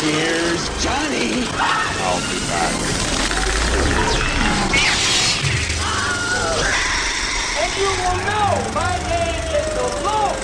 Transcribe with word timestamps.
Here's 0.00 0.68
Johnny. 0.80 1.42
I'll 1.58 2.20
be 2.30 2.38
back. 2.46 2.74
And 7.58 7.72
you 7.76 7.90
will 7.98 8.18
know 8.28 8.50
my 8.74 8.94
name 9.08 9.42
is 9.58 9.68
the 9.74 9.88
Lord. 10.06 10.38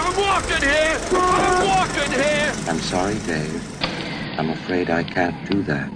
I'm 0.00 0.16
walking 0.16 0.62
here. 0.62 0.98
I'm 1.12 1.68
walking 1.68 2.10
here. 2.12 2.52
I'm 2.68 2.78
sorry, 2.78 3.18
Dave. 3.26 4.38
I'm 4.38 4.48
afraid 4.48 4.88
I 4.88 5.02
can't 5.02 5.50
do 5.50 5.62
that. 5.64 5.90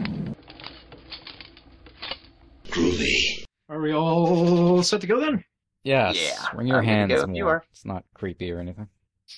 Groovy. 2.68 3.44
Are 3.70 3.80
we 3.80 3.94
all 3.94 4.82
set 4.82 5.00
to 5.00 5.06
go 5.06 5.20
then? 5.20 5.42
Yes. 5.84 6.16
Yeah, 6.22 6.54
Bring 6.54 6.66
your 6.66 6.80
I'm 6.80 6.84
hands 6.84 7.24
go 7.24 7.32
you 7.32 7.48
are. 7.48 7.64
It's 7.70 7.86
not 7.86 8.04
creepy 8.12 8.52
or 8.52 8.60
anything. 8.60 8.88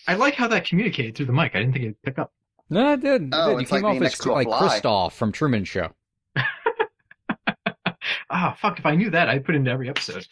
I 0.08 0.14
like 0.14 0.34
how 0.34 0.48
that 0.48 0.64
communicated 0.64 1.14
through 1.14 1.26
the 1.26 1.32
mic. 1.32 1.54
I 1.54 1.60
didn't 1.60 1.74
think 1.74 1.84
it'd 1.84 2.02
pick 2.02 2.18
up. 2.18 2.32
No, 2.72 2.94
it 2.94 3.00
did. 3.02 3.22
It 3.24 3.28
Oh, 3.34 3.48
did. 3.48 3.52
You 3.52 3.58
it's 3.60 3.70
like 3.70 3.82
came 3.82 3.90
off 3.90 3.96
as 3.96 4.00
next 4.00 4.22
to 4.22 4.30
a 4.30 4.32
like 4.32 4.46
fly. 4.46 4.80
Christof 4.80 5.12
from 5.12 5.30
Truman 5.32 5.64
Show. 5.64 5.90
Ah, 8.34 8.56
fuck! 8.58 8.78
If 8.78 8.86
I 8.86 8.94
knew 8.94 9.10
that, 9.10 9.28
I'd 9.28 9.44
put 9.44 9.54
it 9.54 9.58
into 9.58 9.70
every 9.70 9.90
episode. 9.90 10.26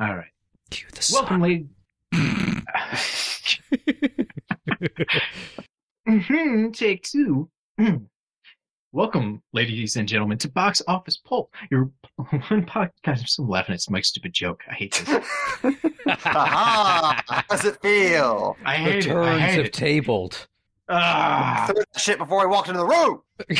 All 0.00 0.14
right. 0.14 0.28
Cue 0.70 0.86
the 0.92 1.10
Welcome, 1.12 1.40
lady. 1.42 1.66
hmm 6.08 6.70
take 6.70 7.02
two. 7.02 7.50
Mm. 7.80 8.06
Welcome, 8.92 9.42
ladies 9.52 9.96
and 9.96 10.08
gentlemen, 10.08 10.38
to 10.38 10.48
Box 10.48 10.80
Office 10.86 11.16
Pulp. 11.18 11.52
Your 11.70 11.90
one 12.16 12.64
podcast. 12.64 12.90
God, 13.04 13.18
I'm 13.18 13.26
still 13.26 13.48
laughing 13.48 13.74
at 13.74 13.80
Mike's 13.90 14.08
stupid 14.08 14.32
joke. 14.32 14.62
I 14.70 14.74
hate 14.74 14.94
this. 15.04 15.26
Aha! 16.06 17.22
How 17.28 17.42
does 17.50 17.64
it 17.64 17.82
feel? 17.82 18.56
I 18.64 18.76
The 18.76 18.82
hate 18.84 19.06
it. 19.06 19.10
I 19.10 19.12
turns 19.12 19.40
hate 19.42 19.50
have 19.56 19.64
it. 19.66 19.72
tabled. 19.72 20.46
Ah, 20.88 21.66
Threw 21.68 21.82
shit 21.96 22.18
before 22.18 22.42
I 22.42 22.46
walked 22.46 22.68
into 22.68 22.78
the 22.80 22.86
room. 22.86 23.20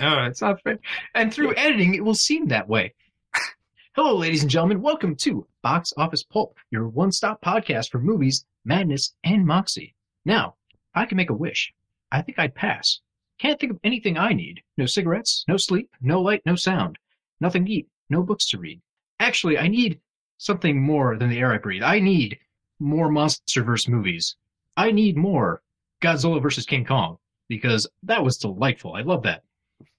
no, 0.00 0.24
it's 0.24 0.40
not 0.40 0.62
fair. 0.62 0.78
And 1.14 1.32
through 1.32 1.54
editing, 1.54 1.94
it 1.94 2.02
will 2.04 2.14
seem 2.14 2.48
that 2.48 2.66
way. 2.68 2.94
Hello, 3.94 4.16
ladies 4.16 4.40
and 4.40 4.50
gentlemen. 4.50 4.80
Welcome 4.80 5.14
to 5.16 5.46
Box 5.62 5.92
Office 5.98 6.22
Pulp, 6.22 6.56
your 6.70 6.88
one-stop 6.88 7.42
podcast 7.42 7.90
for 7.90 7.98
movies, 7.98 8.46
madness, 8.64 9.14
and 9.22 9.46
moxie. 9.46 9.94
Now, 10.24 10.54
if 10.72 10.78
I 10.94 11.04
can 11.04 11.16
make 11.16 11.28
a 11.28 11.34
wish. 11.34 11.74
I 12.10 12.22
think 12.22 12.38
I'd 12.38 12.54
pass. 12.54 13.00
Can't 13.38 13.60
think 13.60 13.72
of 13.72 13.80
anything 13.84 14.16
I 14.16 14.32
need. 14.32 14.62
No 14.78 14.86
cigarettes, 14.86 15.44
no 15.48 15.58
sleep, 15.58 15.90
no 16.00 16.22
light, 16.22 16.40
no 16.46 16.56
sound. 16.56 16.96
Nothing 17.40 17.66
to 17.66 17.70
eat, 17.72 17.88
no 18.08 18.22
books 18.22 18.48
to 18.48 18.58
read. 18.58 18.80
Actually, 19.20 19.58
I 19.58 19.68
need 19.68 20.00
something 20.38 20.80
more 20.80 21.18
than 21.18 21.28
the 21.28 21.38
air 21.38 21.52
I 21.52 21.58
breathe. 21.58 21.82
I 21.82 22.00
need 22.00 22.38
more 22.80 23.10
MonsterVerse 23.10 23.88
movies. 23.90 24.36
I 24.76 24.90
need 24.90 25.16
more 25.18 25.60
Godzilla 26.02 26.42
versus 26.42 26.66
King 26.66 26.84
Kong 26.84 27.16
because 27.48 27.86
that 28.02 28.22
was 28.22 28.36
delightful. 28.36 28.94
I 28.94 29.02
love 29.02 29.22
that. 29.22 29.42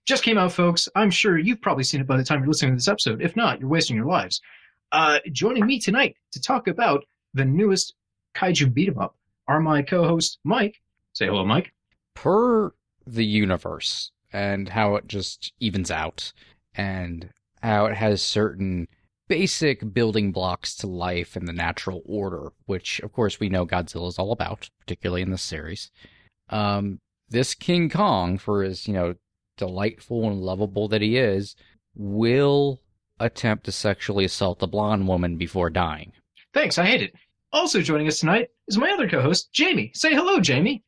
Just 0.05 0.23
came 0.23 0.37
out, 0.37 0.51
folks. 0.51 0.89
I'm 0.95 1.09
sure 1.09 1.37
you've 1.37 1.61
probably 1.61 1.83
seen 1.85 2.01
it 2.01 2.07
by 2.07 2.17
the 2.17 2.23
time 2.23 2.39
you're 2.39 2.47
listening 2.47 2.73
to 2.73 2.77
this 2.77 2.87
episode. 2.87 3.21
If 3.21 3.35
not, 3.35 3.59
you're 3.59 3.69
wasting 3.69 3.95
your 3.95 4.05
lives. 4.05 4.41
Uh, 4.91 5.19
joining 5.31 5.65
me 5.65 5.79
tonight 5.79 6.15
to 6.33 6.41
talk 6.41 6.67
about 6.67 7.05
the 7.33 7.45
newest 7.45 7.95
kaiju 8.35 8.73
beat 8.73 8.89
'em 8.89 8.99
up 8.99 9.15
are 9.47 9.59
my 9.59 9.81
co-host 9.81 10.39
Mike. 10.43 10.81
Say 11.13 11.27
hello, 11.27 11.45
Mike. 11.45 11.73
Per 12.15 12.73
the 13.07 13.25
universe 13.25 14.11
and 14.31 14.69
how 14.69 14.95
it 14.95 15.07
just 15.07 15.53
evens 15.59 15.89
out 15.91 16.33
and 16.75 17.29
how 17.61 17.85
it 17.85 17.95
has 17.95 18.21
certain 18.21 18.87
basic 19.33 19.91
building 19.95 20.31
blocks 20.31 20.75
to 20.75 20.85
life 20.85 21.35
and 21.35 21.47
the 21.47 21.53
natural 21.53 22.03
order, 22.05 22.51
which 22.67 22.99
of 22.99 23.11
course 23.11 23.39
we 23.39 23.49
know 23.49 23.65
Godzilla 23.65 24.07
is 24.07 24.19
all 24.19 24.31
about, 24.31 24.69
particularly 24.79 25.23
in 25.23 25.31
this 25.31 25.41
series. 25.41 25.89
Um, 26.49 26.99
this 27.29 27.55
King 27.55 27.89
Kong, 27.89 28.37
for 28.37 28.61
as 28.61 28.87
you 28.87 28.93
know 28.93 29.15
delightful 29.57 30.27
and 30.27 30.39
lovable 30.39 30.87
that 30.89 31.01
he 31.01 31.17
is, 31.17 31.55
will 31.95 32.79
attempt 33.19 33.63
to 33.63 33.71
sexually 33.71 34.23
assault 34.23 34.61
a 34.61 34.67
blonde 34.67 35.07
woman 35.07 35.35
before 35.35 35.71
dying. 35.71 36.11
Thanks, 36.53 36.77
I 36.77 36.85
hate 36.85 37.01
it. 37.01 37.15
Also 37.51 37.81
joining 37.81 38.07
us 38.07 38.19
tonight 38.19 38.49
is 38.67 38.77
my 38.77 38.91
other 38.91 39.09
co-host 39.09 39.51
Jamie. 39.51 39.89
Say 39.95 40.13
hello, 40.13 40.39
Jamie. 40.39 40.83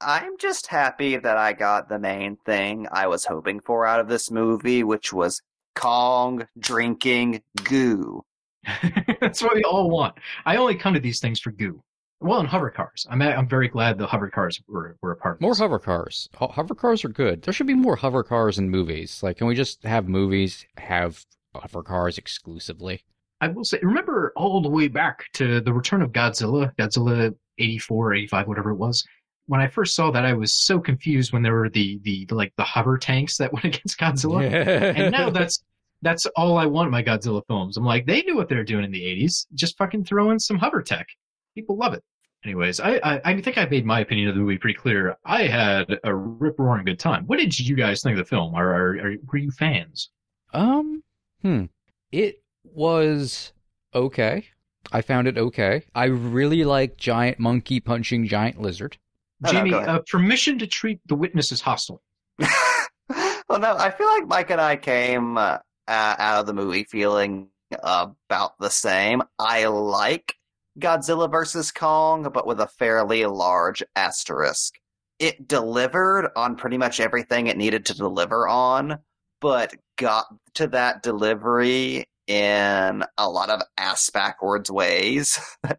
I'm 0.00 0.38
just 0.38 0.68
happy 0.68 1.18
that 1.18 1.36
I 1.36 1.52
got 1.52 1.90
the 1.90 1.98
main 1.98 2.38
thing 2.46 2.86
I 2.90 3.06
was 3.06 3.26
hoping 3.26 3.60
for 3.60 3.86
out 3.86 4.00
of 4.00 4.08
this 4.08 4.30
movie, 4.30 4.82
which 4.82 5.12
was 5.12 5.42
Kong 5.74 6.46
drinking 6.58 7.42
goo. 7.64 8.22
That's 9.20 9.42
what 9.42 9.54
we 9.54 9.62
all 9.64 9.90
want. 9.90 10.14
I 10.44 10.56
only 10.56 10.74
come 10.74 10.94
to 10.94 11.00
these 11.00 11.20
things 11.20 11.40
for 11.40 11.50
goo. 11.50 11.82
Well, 12.22 12.40
and 12.40 12.48
hover 12.48 12.68
cars. 12.70 13.06
I'm 13.08 13.22
I'm 13.22 13.48
very 13.48 13.68
glad 13.68 13.96
the 13.96 14.06
hover 14.06 14.28
cars 14.28 14.60
were, 14.68 14.96
were 15.00 15.12
a 15.12 15.16
part 15.16 15.36
of 15.36 15.40
More 15.40 15.52
this. 15.52 15.60
hover 15.60 15.78
cars. 15.78 16.28
Ho- 16.36 16.48
Hover 16.48 16.74
cars 16.74 17.02
are 17.04 17.08
good. 17.08 17.40
There 17.42 17.52
should 17.54 17.66
be 17.66 17.72
more 17.74 17.96
hover 17.96 18.22
cars 18.22 18.58
in 18.58 18.68
movies. 18.68 19.22
Like, 19.22 19.38
can 19.38 19.46
we 19.46 19.54
just 19.54 19.82
have 19.84 20.06
movies 20.06 20.66
have 20.76 21.24
hover 21.54 21.82
cars 21.82 22.18
exclusively? 22.18 23.02
I 23.40 23.48
will 23.48 23.64
say, 23.64 23.78
remember 23.82 24.34
all 24.36 24.60
the 24.60 24.68
way 24.68 24.88
back 24.88 25.24
to 25.34 25.62
the 25.62 25.72
return 25.72 26.02
of 26.02 26.12
Godzilla, 26.12 26.74
Godzilla 26.76 27.34
84, 27.56 28.12
85, 28.14 28.48
whatever 28.48 28.70
it 28.72 28.76
was. 28.76 29.02
When 29.50 29.60
I 29.60 29.66
first 29.66 29.96
saw 29.96 30.12
that, 30.12 30.24
I 30.24 30.32
was 30.32 30.54
so 30.54 30.78
confused 30.78 31.32
when 31.32 31.42
there 31.42 31.54
were 31.54 31.68
the, 31.68 31.98
the, 32.04 32.24
like 32.30 32.52
the 32.56 32.62
hover 32.62 32.96
tanks 32.96 33.36
that 33.38 33.52
went 33.52 33.64
against 33.64 33.98
Godzilla. 33.98 34.48
And 34.48 35.10
now 35.10 35.28
that's, 35.28 35.64
that's 36.02 36.24
all 36.36 36.56
I 36.56 36.66
want 36.66 36.86
in 36.86 36.92
my 36.92 37.02
Godzilla 37.02 37.42
films. 37.48 37.76
I'm 37.76 37.84
like, 37.84 38.06
they 38.06 38.22
knew 38.22 38.36
what 38.36 38.48
they 38.48 38.54
were 38.54 38.62
doing 38.62 38.84
in 38.84 38.92
the 38.92 39.02
80s. 39.02 39.46
Just 39.54 39.76
fucking 39.76 40.04
throw 40.04 40.30
in 40.30 40.38
some 40.38 40.56
hover 40.56 40.82
tech. 40.82 41.08
People 41.56 41.76
love 41.76 41.94
it. 41.94 42.04
Anyways, 42.44 42.78
I, 42.78 43.00
I, 43.02 43.20
I 43.24 43.40
think 43.40 43.58
I 43.58 43.66
made 43.66 43.84
my 43.84 44.00
opinion 44.00 44.28
of 44.28 44.36
the 44.36 44.40
movie 44.40 44.56
pretty 44.56 44.78
clear. 44.78 45.16
I 45.24 45.42
had 45.42 45.98
a 46.04 46.14
rip 46.14 46.56
roaring 46.60 46.84
good 46.84 47.00
time. 47.00 47.26
What 47.26 47.40
did 47.40 47.58
you 47.58 47.74
guys 47.74 48.02
think 48.02 48.18
of 48.18 48.24
the 48.24 48.28
film? 48.28 48.54
Are, 48.54 48.72
are, 48.72 48.98
are 48.98 49.14
were 49.30 49.38
you 49.38 49.50
fans? 49.50 50.10
Um, 50.54 51.02
hmm. 51.42 51.64
It 52.12 52.44
was 52.62 53.52
okay. 53.94 54.46
I 54.92 55.02
found 55.02 55.28
it 55.28 55.36
okay. 55.36 55.84
I 55.92 56.04
really 56.04 56.64
like 56.64 56.96
giant 56.96 57.40
monkey 57.40 57.80
punching 57.80 58.26
giant 58.26 58.60
lizard. 58.60 58.96
No, 59.40 59.52
no, 59.52 59.58
Jamie, 59.58 59.72
ahead. 59.72 59.88
uh, 59.88 60.00
permission 60.10 60.58
to 60.58 60.66
treat 60.66 61.00
the 61.06 61.14
witness 61.14 61.52
as 61.52 61.60
hostile. 61.60 62.02
well, 62.38 63.58
no, 63.58 63.76
I 63.76 63.90
feel 63.90 64.06
like 64.06 64.26
Mike 64.26 64.50
and 64.50 64.60
I 64.60 64.76
came 64.76 65.38
uh, 65.38 65.58
out 65.88 66.40
of 66.40 66.46
the 66.46 66.54
movie 66.54 66.84
feeling 66.84 67.48
about 67.72 68.58
the 68.58 68.70
same. 68.70 69.22
I 69.38 69.66
like 69.66 70.34
Godzilla 70.78 71.30
vs. 71.30 71.72
Kong, 71.72 72.28
but 72.32 72.46
with 72.46 72.60
a 72.60 72.66
fairly 72.66 73.24
large 73.26 73.82
asterisk. 73.96 74.74
It 75.18 75.46
delivered 75.46 76.30
on 76.34 76.56
pretty 76.56 76.78
much 76.78 76.98
everything 76.98 77.46
it 77.46 77.58
needed 77.58 77.86
to 77.86 77.94
deliver 77.94 78.48
on, 78.48 78.98
but 79.40 79.74
got 79.98 80.26
to 80.54 80.66
that 80.68 81.02
delivery 81.02 82.06
in 82.26 83.04
a 83.18 83.28
lot 83.28 83.50
of 83.50 83.60
ass 83.76 84.08
backwards 84.10 84.70
ways. 84.70 85.38
uh, 85.68 85.74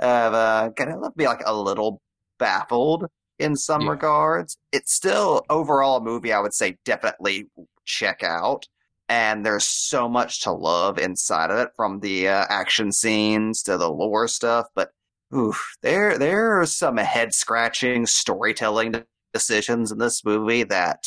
uh, 0.00 0.70
kind 0.70 0.92
of 0.92 1.00
left 1.00 1.16
me 1.16 1.26
like 1.26 1.42
a 1.44 1.54
little 1.54 2.00
baffled 2.38 3.06
in 3.38 3.56
some 3.56 3.82
Yeah. 3.82 3.90
regards. 3.90 4.56
It's 4.72 4.92
still 4.94 5.44
overall 5.50 5.98
a 5.98 6.00
movie 6.02 6.32
I 6.32 6.40
would 6.40 6.54
say 6.54 6.78
definitely 6.84 7.48
check 7.84 8.22
out. 8.22 8.66
And 9.10 9.44
there's 9.46 9.64
so 9.64 10.06
much 10.08 10.42
to 10.42 10.52
love 10.52 10.98
inside 10.98 11.50
of 11.50 11.58
it, 11.58 11.70
from 11.76 12.00
the 12.00 12.28
uh, 12.28 12.44
action 12.50 12.92
scenes 12.92 13.62
to 13.62 13.78
the 13.78 13.90
lore 13.90 14.28
stuff. 14.28 14.66
But 14.74 14.90
oof, 15.34 15.76
there 15.82 16.18
there 16.18 16.60
are 16.60 16.66
some 16.66 16.98
head 16.98 17.32
scratching 17.32 18.04
storytelling 18.04 19.04
decisions 19.32 19.90
in 19.92 19.98
this 19.98 20.22
movie 20.24 20.62
that 20.64 21.04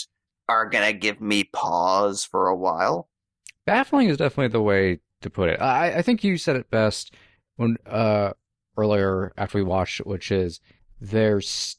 are 0.50 0.68
gonna 0.68 0.94
give 0.94 1.22
me 1.22 1.44
pause 1.44 2.24
for 2.25 2.48
a 2.48 2.56
while. 2.56 3.08
Baffling 3.68 4.09
is 4.09 4.18
definitely 4.18 4.48
the 4.52 4.62
way 4.63 5.00
to 5.22 5.30
put 5.30 5.50
it. 5.50 5.62
I, 5.62 5.98
I 5.98 6.01
think 6.01 6.24
you 6.24 6.38
said 6.38 6.56
it 6.56 6.72
best 6.72 7.13
when 7.57 7.78
uh 7.86 8.31
earlier 8.78 9.31
after 9.38 9.60
we 9.60 9.63
watched 9.63 10.00
which 10.00 10.31
is 10.31 10.60
there's 11.01 11.77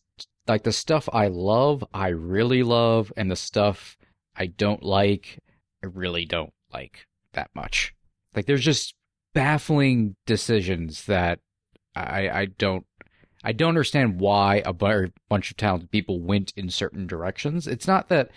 like 0.48 0.64
the 0.64 0.72
stuff 0.72 1.08
I 1.12 1.28
love, 1.28 1.84
I 1.94 2.08
really 2.08 2.62
love, 2.62 3.12
and 3.16 3.30
the 3.30 3.36
stuff 3.36 3.96
I 4.36 4.46
don't 4.46 4.82
like, 4.82 5.38
I 5.82 5.86
really 5.86 6.24
don't 6.24 6.52
like 6.72 7.06
that 7.32 7.50
much. 7.54 7.94
Like 8.34 8.46
there's 8.46 8.64
just 8.64 8.94
baffling 9.32 10.16
decisions 10.26 11.06
that 11.06 11.38
I 11.94 12.28
I 12.28 12.44
don't 12.46 12.84
I 13.44 13.52
don't 13.52 13.70
understand 13.70 14.20
why 14.20 14.62
a 14.64 14.72
bunch 14.72 15.50
of 15.50 15.56
talented 15.56 15.90
people 15.90 16.20
went 16.20 16.52
in 16.56 16.70
certain 16.70 17.06
directions. 17.06 17.66
It's 17.66 17.86
not 17.86 18.08
that 18.08 18.30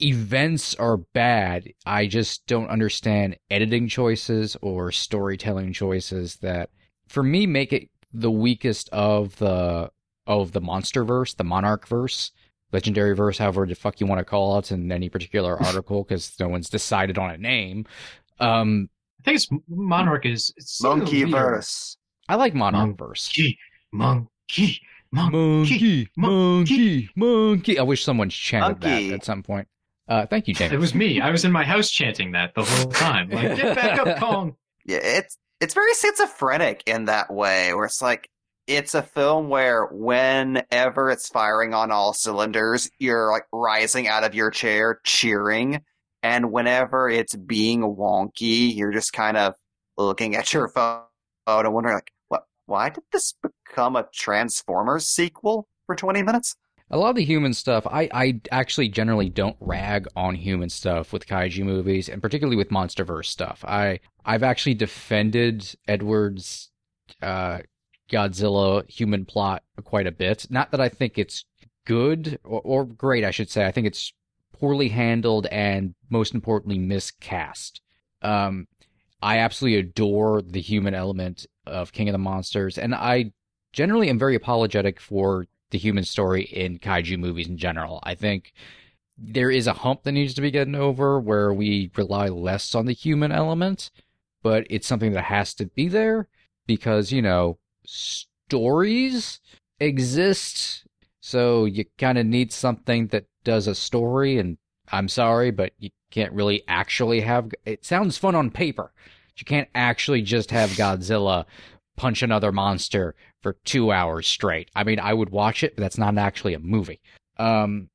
events 0.00 0.74
are 0.76 0.96
bad. 0.96 1.72
I 1.86 2.06
just 2.06 2.46
don't 2.46 2.68
understand 2.68 3.36
editing 3.50 3.88
choices 3.88 4.56
or 4.62 4.92
storytelling 4.92 5.72
choices 5.72 6.36
that 6.36 6.70
for 7.08 7.22
me 7.22 7.46
make 7.46 7.72
it 7.72 7.88
the 8.12 8.30
weakest 8.30 8.88
of 8.90 9.36
the 9.36 9.90
of 10.26 10.52
the 10.52 10.60
monster 10.60 11.04
verse, 11.04 11.34
the 11.34 11.44
monarch 11.44 11.86
verse, 11.86 12.30
legendary 12.72 13.14
verse, 13.14 13.38
however 13.38 13.66
the 13.66 13.74
fuck 13.74 14.00
you 14.00 14.06
want 14.06 14.18
to 14.20 14.24
call 14.24 14.58
it 14.58 14.70
in 14.72 14.90
any 14.92 15.08
particular 15.08 15.60
article, 15.64 16.04
because 16.04 16.32
no 16.38 16.48
one's 16.48 16.68
decided 16.70 17.18
on 17.18 17.30
a 17.30 17.38
name. 17.38 17.86
Um, 18.38 18.88
I 19.20 19.22
think 19.24 19.36
it's 19.36 19.48
Monarch 19.68 20.24
is 20.26 20.52
it's 20.56 20.82
Monkey 20.82 21.24
weird. 21.24 21.30
verse. 21.32 21.96
I 22.28 22.36
like 22.36 22.54
monarch 22.54 22.96
verse. 22.96 23.28
Monkey, 23.28 23.58
monkey, 23.92 24.80
Monkey, 25.12 25.28
monkey, 25.32 26.08
monkey. 26.16 26.16
monkey, 26.16 27.10
monkey. 27.16 27.78
I 27.78 27.82
wish 27.82 28.04
someone 28.04 28.30
chanted 28.30 28.80
Monkey. 28.82 29.08
that 29.10 29.14
at 29.16 29.24
some 29.24 29.42
point. 29.42 29.66
Uh, 30.08 30.26
thank 30.26 30.48
you, 30.48 30.54
James. 30.54 30.72
It 30.72 30.78
was 30.78 30.94
me. 30.94 31.20
I 31.20 31.30
was 31.30 31.44
in 31.44 31.52
my 31.52 31.64
house 31.64 31.90
chanting 31.90 32.32
that 32.32 32.54
the 32.54 32.64
whole 32.64 32.86
time. 32.90 33.28
Like, 33.30 33.56
get 33.56 33.74
back 33.76 33.98
up, 33.98 34.18
Kong. 34.20 34.56
Yeah, 34.86 34.98
it's 35.02 35.36
it's 35.60 35.74
very 35.74 35.92
schizophrenic 35.94 36.82
in 36.86 37.04
that 37.06 37.32
way, 37.32 37.74
where 37.74 37.84
it's 37.84 38.00
like 38.00 38.28
it's 38.70 38.94
a 38.94 39.02
film 39.02 39.48
where 39.48 39.86
whenever 39.86 41.10
it's 41.10 41.28
firing 41.28 41.74
on 41.74 41.90
all 41.90 42.12
cylinders, 42.12 42.88
you're 43.00 43.32
like 43.32 43.42
rising 43.52 44.06
out 44.06 44.22
of 44.22 44.32
your 44.32 44.50
chair 44.52 45.00
cheering, 45.04 45.82
and 46.22 46.52
whenever 46.52 47.08
it's 47.08 47.34
being 47.34 47.80
wonky, 47.80 48.74
you're 48.74 48.92
just 48.92 49.12
kind 49.12 49.36
of 49.36 49.54
looking 49.98 50.36
at 50.36 50.52
your 50.52 50.68
phone 50.74 51.02
and 51.48 51.74
wondering 51.74 51.96
like, 51.96 52.12
what? 52.28 52.44
Why 52.66 52.90
did 52.90 53.02
this 53.12 53.34
become 53.42 53.96
a 53.96 54.06
Transformers 54.14 55.08
sequel 55.08 55.66
for 55.86 55.96
twenty 55.96 56.22
minutes? 56.22 56.54
A 56.92 56.96
lot 56.96 57.10
of 57.10 57.16
the 57.16 57.24
human 57.24 57.54
stuff, 57.54 57.86
I, 57.86 58.08
I 58.12 58.40
actually 58.50 58.88
generally 58.88 59.28
don't 59.28 59.56
rag 59.60 60.08
on 60.16 60.34
human 60.34 60.68
stuff 60.68 61.12
with 61.12 61.26
kaiju 61.26 61.64
movies, 61.64 62.08
and 62.08 62.22
particularly 62.22 62.56
with 62.56 62.70
MonsterVerse 62.70 63.26
stuff. 63.26 63.64
I 63.66 63.98
I've 64.24 64.44
actually 64.44 64.74
defended 64.74 65.74
Edwards' 65.88 66.70
uh, 67.20 67.58
Godzilla 68.10 68.88
human 68.90 69.24
plot 69.24 69.62
quite 69.84 70.06
a 70.06 70.12
bit. 70.12 70.46
Not 70.50 70.70
that 70.72 70.80
I 70.80 70.88
think 70.88 71.18
it's 71.18 71.44
good 71.86 72.38
or, 72.44 72.60
or 72.62 72.84
great, 72.84 73.24
I 73.24 73.30
should 73.30 73.50
say. 73.50 73.66
I 73.66 73.72
think 73.72 73.86
it's 73.86 74.12
poorly 74.52 74.88
handled 74.88 75.46
and 75.46 75.94
most 76.10 76.34
importantly 76.34 76.78
miscast. 76.78 77.80
Um, 78.22 78.66
I 79.22 79.38
absolutely 79.38 79.80
adore 79.80 80.42
the 80.42 80.60
human 80.60 80.94
element 80.94 81.46
of 81.66 81.92
King 81.92 82.08
of 82.08 82.12
the 82.12 82.18
Monsters, 82.18 82.78
and 82.78 82.94
I 82.94 83.32
generally 83.72 84.08
am 84.08 84.18
very 84.18 84.34
apologetic 84.34 85.00
for 85.00 85.46
the 85.70 85.78
human 85.78 86.04
story 86.04 86.42
in 86.42 86.78
kaiju 86.78 87.18
movies 87.18 87.48
in 87.48 87.56
general. 87.56 88.00
I 88.02 88.14
think 88.14 88.52
there 89.16 89.50
is 89.50 89.66
a 89.66 89.72
hump 89.72 90.02
that 90.02 90.12
needs 90.12 90.34
to 90.34 90.40
be 90.40 90.50
getting 90.50 90.74
over 90.74 91.20
where 91.20 91.52
we 91.52 91.90
rely 91.96 92.28
less 92.28 92.74
on 92.74 92.86
the 92.86 92.92
human 92.92 93.30
element, 93.30 93.90
but 94.42 94.66
it's 94.70 94.86
something 94.86 95.12
that 95.12 95.24
has 95.24 95.54
to 95.54 95.66
be 95.66 95.88
there 95.88 96.28
because, 96.66 97.12
you 97.12 97.22
know, 97.22 97.58
stories 97.90 99.40
exist. 99.78 100.84
So 101.20 101.64
you 101.64 101.84
kind 101.98 102.18
of 102.18 102.26
need 102.26 102.52
something 102.52 103.08
that 103.08 103.26
does 103.44 103.66
a 103.66 103.74
story. 103.74 104.38
And 104.38 104.58
I'm 104.92 105.08
sorry, 105.08 105.50
but 105.50 105.72
you 105.78 105.90
can't 106.10 106.32
really 106.32 106.62
actually 106.68 107.20
have 107.20 107.50
it 107.64 107.84
sounds 107.84 108.18
fun 108.18 108.34
on 108.34 108.50
paper. 108.50 108.92
But 108.94 109.40
you 109.40 109.44
can't 109.44 109.68
actually 109.74 110.22
just 110.22 110.50
have 110.50 110.70
Godzilla 110.70 111.44
punch 111.96 112.22
another 112.22 112.52
monster 112.52 113.14
for 113.42 113.54
two 113.64 113.92
hours 113.92 114.26
straight. 114.26 114.70
I 114.74 114.84
mean, 114.84 114.98
I 114.98 115.14
would 115.14 115.30
watch 115.30 115.62
it, 115.62 115.76
but 115.76 115.82
that's 115.82 115.98
not 115.98 116.16
actually 116.18 116.54
a 116.54 116.58
movie. 116.58 117.00
Um, 117.38 117.90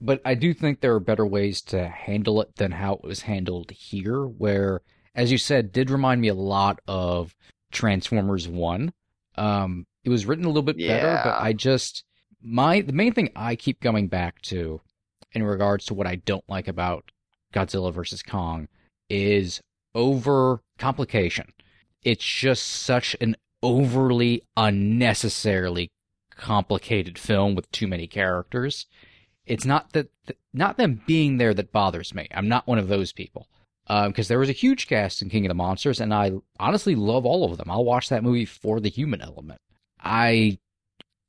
but 0.00 0.20
I 0.24 0.34
do 0.34 0.54
think 0.54 0.80
there 0.80 0.94
are 0.94 1.00
better 1.00 1.26
ways 1.26 1.60
to 1.62 1.88
handle 1.88 2.40
it 2.40 2.56
than 2.56 2.72
how 2.72 2.94
it 2.94 3.04
was 3.04 3.22
handled 3.22 3.70
here, 3.70 4.24
where, 4.24 4.82
as 5.14 5.32
you 5.32 5.38
said, 5.38 5.72
did 5.72 5.90
remind 5.90 6.20
me 6.20 6.28
a 6.28 6.34
lot 6.34 6.80
of 6.86 7.34
Transformers 7.72 8.48
1. 8.48 8.92
Um, 9.38 9.86
it 10.04 10.10
was 10.10 10.26
written 10.26 10.44
a 10.44 10.48
little 10.48 10.62
bit 10.62 10.76
better, 10.88 11.20
but 11.24 11.40
I 11.40 11.52
just, 11.52 12.04
my, 12.42 12.80
the 12.80 12.92
main 12.92 13.12
thing 13.12 13.30
I 13.36 13.56
keep 13.56 13.80
coming 13.80 14.08
back 14.08 14.42
to 14.42 14.80
in 15.32 15.42
regards 15.42 15.84
to 15.86 15.94
what 15.94 16.06
I 16.06 16.16
don't 16.16 16.44
like 16.48 16.68
about 16.68 17.10
Godzilla 17.54 17.92
versus 17.92 18.22
Kong 18.22 18.68
is 19.08 19.60
over 19.94 20.62
complication. 20.78 21.52
It's 22.02 22.24
just 22.24 22.64
such 22.64 23.16
an 23.20 23.36
overly 23.62 24.42
unnecessarily 24.56 25.90
complicated 26.30 27.18
film 27.18 27.54
with 27.54 27.70
too 27.72 27.88
many 27.88 28.06
characters. 28.06 28.86
It's 29.46 29.64
not 29.64 29.92
that 29.92 30.10
not 30.52 30.76
them 30.76 31.02
being 31.06 31.38
there 31.38 31.54
that 31.54 31.72
bothers 31.72 32.14
me. 32.14 32.28
I'm 32.32 32.48
not 32.48 32.66
one 32.66 32.78
of 32.78 32.88
those 32.88 33.12
people. 33.12 33.48
Because 33.88 34.28
there 34.28 34.38
was 34.38 34.50
a 34.50 34.52
huge 34.52 34.86
cast 34.86 35.22
in 35.22 35.30
King 35.30 35.46
of 35.46 35.50
the 35.50 35.54
Monsters, 35.54 36.00
and 36.00 36.12
I 36.12 36.32
honestly 36.60 36.94
love 36.94 37.24
all 37.24 37.50
of 37.50 37.56
them. 37.56 37.70
I'll 37.70 37.84
watch 37.84 38.10
that 38.10 38.22
movie 38.22 38.44
for 38.44 38.80
the 38.80 38.90
human 38.90 39.22
element. 39.22 39.60
I 40.00 40.58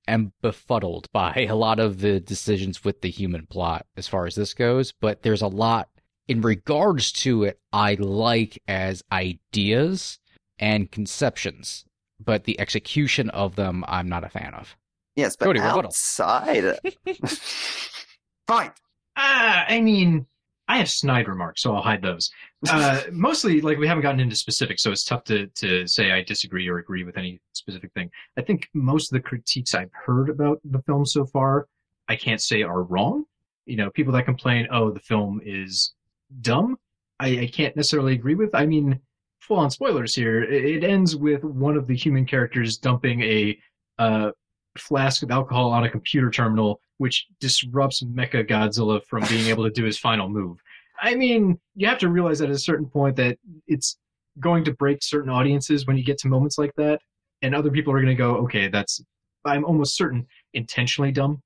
am 0.07 0.33
befuddled 0.41 1.07
by 1.13 1.47
a 1.50 1.56
lot 1.56 1.79
of 1.79 2.01
the 2.01 2.19
decisions 2.19 2.83
with 2.83 3.01
the 3.01 3.09
human 3.09 3.45
plot 3.45 3.85
as 3.95 4.07
far 4.07 4.25
as 4.25 4.35
this 4.35 4.53
goes, 4.53 4.91
but 4.91 5.21
there's 5.21 5.41
a 5.41 5.47
lot 5.47 5.89
in 6.27 6.41
regards 6.41 7.11
to 7.11 7.44
it 7.44 7.59
I 7.73 7.95
like 7.95 8.61
as 8.67 9.03
ideas 9.11 10.19
and 10.59 10.91
conceptions, 10.91 11.85
but 12.23 12.44
the 12.44 12.59
execution 12.59 13.29
of 13.31 13.56
them 13.56 13.83
I'm 13.88 14.09
not 14.09 14.23
a 14.23 14.29
fan 14.29 14.53
of. 14.53 14.75
Yes, 15.15 15.35
but 15.35 15.45
Cody, 15.45 15.59
outside, 15.59 16.79
fine. 18.47 18.71
Ah, 19.15 19.65
I 19.67 19.81
mean, 19.81 20.27
I 20.69 20.77
have 20.77 20.89
snide 20.89 21.27
remarks, 21.27 21.63
so 21.63 21.75
I'll 21.75 21.81
hide 21.81 22.01
those. 22.04 22.31
Uh, 22.69 23.01
mostly, 23.12 23.60
like 23.60 23.80
we 23.80 23.88
haven't 23.88 24.04
gotten 24.04 24.19
into 24.19 24.36
specifics, 24.36 24.83
so 24.83 24.92
it's 24.92 25.04
tough 25.04 25.24
to 25.25 25.48
to 25.48 25.88
say 25.88 26.12
I 26.12 26.24
disagree 26.24 26.68
or 26.69 26.77
agree 26.77 27.04
with 27.04 27.18
any 27.18 27.42
specific 27.54 27.92
thing. 27.94 28.10
I 28.38 28.42
think 28.44 28.69
most 28.74 29.12
of 29.12 29.16
the 29.16 29.27
critiques 29.27 29.74
I've 29.74 29.92
heard 29.92 30.30
about 30.30 30.62
the 30.63 30.81
film 30.83 31.07
so 31.07 31.25
far, 31.25 31.68
I 32.07 32.16
can't 32.16 32.39
say 32.39 32.62
are 32.62 32.83
wrong. 32.83 33.25
You 33.66 33.77
know, 33.77 33.89
people 33.89 34.13
that 34.13 34.25
complain, 34.25 34.68
oh, 34.71 34.92
the 34.92 35.00
film 35.00 35.42
is 35.44 35.95
dumb, 36.42 36.77
I, 37.19 37.39
I 37.39 37.48
can't 37.48 37.75
necessarily 37.75 38.13
agree 38.13 38.36
with. 38.36 38.54
I 38.54 38.68
mean, 38.68 39.00
full 39.39 39.57
on 39.57 39.71
spoilers 39.71 40.13
here. 40.13 40.44
It, 40.44 40.83
it 40.83 40.83
ends 40.83 41.16
with 41.16 41.44
one 41.44 41.77
of 41.77 41.88
the 41.88 41.95
human 41.95 42.25
characters 42.25 42.77
dumping 42.77 43.21
a 43.21 43.60
uh, 43.98 44.31
flask 44.77 45.24
of 45.24 45.31
alcohol 45.31 45.71
on 45.71 45.83
a 45.83 45.89
computer 45.89 46.30
terminal, 46.30 46.80
which 46.99 47.25
disrupts 47.39 48.03
Mecha 48.03 48.47
Godzilla 48.47 49.03
from 49.03 49.23
being 49.27 49.47
able 49.47 49.63
to 49.63 49.71
do 49.71 49.83
his 49.83 49.97
final 49.97 50.29
move. 50.29 50.61
I 51.01 51.15
mean, 51.15 51.59
you 51.75 51.87
have 51.87 51.97
to 51.99 52.09
realize 52.09 52.41
at 52.41 52.49
a 52.49 52.57
certain 52.57 52.85
point 52.85 53.15
that 53.15 53.37
it's 53.67 53.97
going 54.39 54.63
to 54.65 54.73
break 54.73 54.99
certain 55.01 55.29
audiences 55.29 55.87
when 55.87 55.97
you 55.97 56.03
get 56.03 56.17
to 56.19 56.27
moments 56.27 56.57
like 56.57 56.73
that, 56.75 56.99
and 57.41 57.55
other 57.55 57.71
people 57.71 57.91
are 57.93 57.97
going 58.01 58.15
to 58.15 58.21
go, 58.21 58.35
"Okay, 58.43 58.67
that's." 58.67 59.01
I'm 59.45 59.63
almost 59.63 59.95
certain 59.95 60.27
intentionally 60.53 61.11
dumb. 61.13 61.41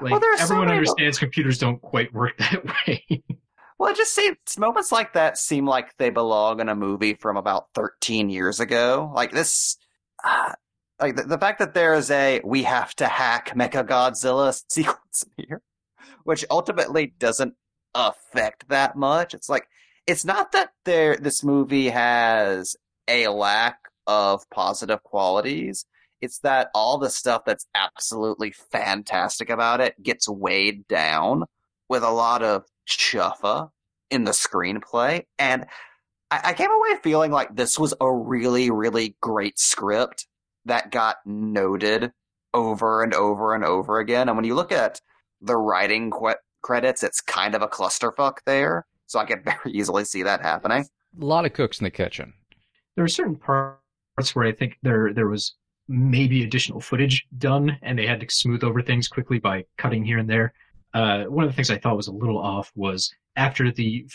Like 0.00 0.12
Well, 0.12 0.20
so 0.38 0.44
everyone 0.44 0.66
many- 0.68 0.78
understands 0.78 1.18
computers 1.18 1.58
don't 1.58 1.80
quite 1.82 2.12
work 2.14 2.36
that 2.38 2.64
way. 2.86 3.22
Well, 3.78 3.90
it 3.92 3.96
just 3.98 4.14
seems 4.14 4.38
moments 4.58 4.90
like 4.90 5.12
that 5.12 5.36
seem 5.36 5.66
like 5.66 5.94
they 5.98 6.08
belong 6.08 6.60
in 6.60 6.70
a 6.70 6.74
movie 6.74 7.12
from 7.12 7.36
about 7.36 7.66
13 7.74 8.30
years 8.30 8.58
ago. 8.58 9.12
Like 9.14 9.32
this, 9.32 9.76
uh, 10.24 10.52
like 11.00 11.16
the, 11.16 11.24
the 11.24 11.38
fact 11.38 11.58
that 11.58 11.74
there 11.74 11.94
is 11.94 12.10
a 12.10 12.40
"we 12.44 12.62
have 12.64 12.94
to 12.96 13.06
hack 13.06 13.52
Mecha 13.54 13.86
Godzilla" 13.86 14.60
sequence 14.68 15.24
here, 15.36 15.62
which 16.24 16.44
ultimately 16.50 17.14
doesn't 17.18 17.54
affect 17.94 18.68
that 18.68 18.96
much. 18.96 19.34
It's 19.34 19.48
like 19.48 19.68
it's 20.06 20.24
not 20.24 20.52
that 20.52 20.70
there 20.84 21.16
this 21.16 21.42
movie 21.42 21.88
has 21.88 22.76
a 23.08 23.28
lack 23.28 23.78
of 24.06 24.48
positive 24.50 25.02
qualities. 25.02 25.86
It's 26.20 26.38
that 26.40 26.70
all 26.74 26.98
the 26.98 27.10
stuff 27.10 27.42
that's 27.44 27.66
absolutely 27.74 28.52
fantastic 28.52 29.50
about 29.50 29.80
it 29.80 30.02
gets 30.02 30.28
weighed 30.28 30.88
down 30.88 31.44
with 31.88 32.02
a 32.02 32.10
lot 32.10 32.42
of 32.42 32.64
chuffa 32.88 33.70
in 34.10 34.24
the 34.24 34.32
screenplay. 34.32 35.24
And 35.38 35.66
I, 36.30 36.40
I 36.44 36.52
came 36.54 36.70
away 36.70 36.96
feeling 37.02 37.32
like 37.32 37.54
this 37.54 37.78
was 37.78 37.94
a 38.00 38.10
really, 38.10 38.70
really 38.70 39.16
great 39.20 39.58
script 39.58 40.26
that 40.66 40.90
got 40.90 41.16
noted 41.24 42.12
over 42.54 43.02
and 43.02 43.14
over 43.14 43.54
and 43.54 43.64
over 43.64 43.98
again. 43.98 44.28
And 44.28 44.36
when 44.36 44.44
you 44.44 44.54
look 44.54 44.72
at 44.72 45.00
the 45.40 45.56
writing 45.56 46.10
qu- 46.10 46.34
credits, 46.62 47.02
it's 47.02 47.20
kind 47.20 47.54
of 47.54 47.62
a 47.62 47.68
clusterfuck 47.68 48.38
there. 48.46 48.86
So 49.06 49.18
I 49.18 49.24
could 49.24 49.44
very 49.44 49.72
easily 49.72 50.04
see 50.04 50.22
that 50.22 50.42
happening. 50.42 50.86
A 51.20 51.24
lot 51.24 51.46
of 51.46 51.52
cooks 51.52 51.80
in 51.80 51.84
the 51.84 51.90
kitchen. 51.90 52.32
there 52.94 53.04
are 53.04 53.08
certain 53.08 53.36
parts 53.36 54.34
where 54.34 54.46
I 54.46 54.52
think 54.52 54.76
there 54.82 55.12
there 55.12 55.28
was 55.28 55.54
maybe 55.88 56.42
additional 56.42 56.80
footage 56.80 57.26
done, 57.38 57.78
and 57.82 57.98
they 57.98 58.06
had 58.06 58.20
to 58.20 58.26
smooth 58.28 58.64
over 58.64 58.82
things 58.82 59.08
quickly 59.08 59.38
by 59.38 59.64
cutting 59.78 60.04
here 60.04 60.18
and 60.18 60.28
there. 60.28 60.52
Uh, 60.92 61.24
one 61.24 61.44
of 61.44 61.50
the 61.50 61.54
things 61.54 61.70
I 61.70 61.78
thought 61.78 61.96
was 61.96 62.08
a 62.08 62.12
little 62.12 62.38
off 62.38 62.72
was 62.74 63.14
after 63.36 63.70
the 63.70 64.06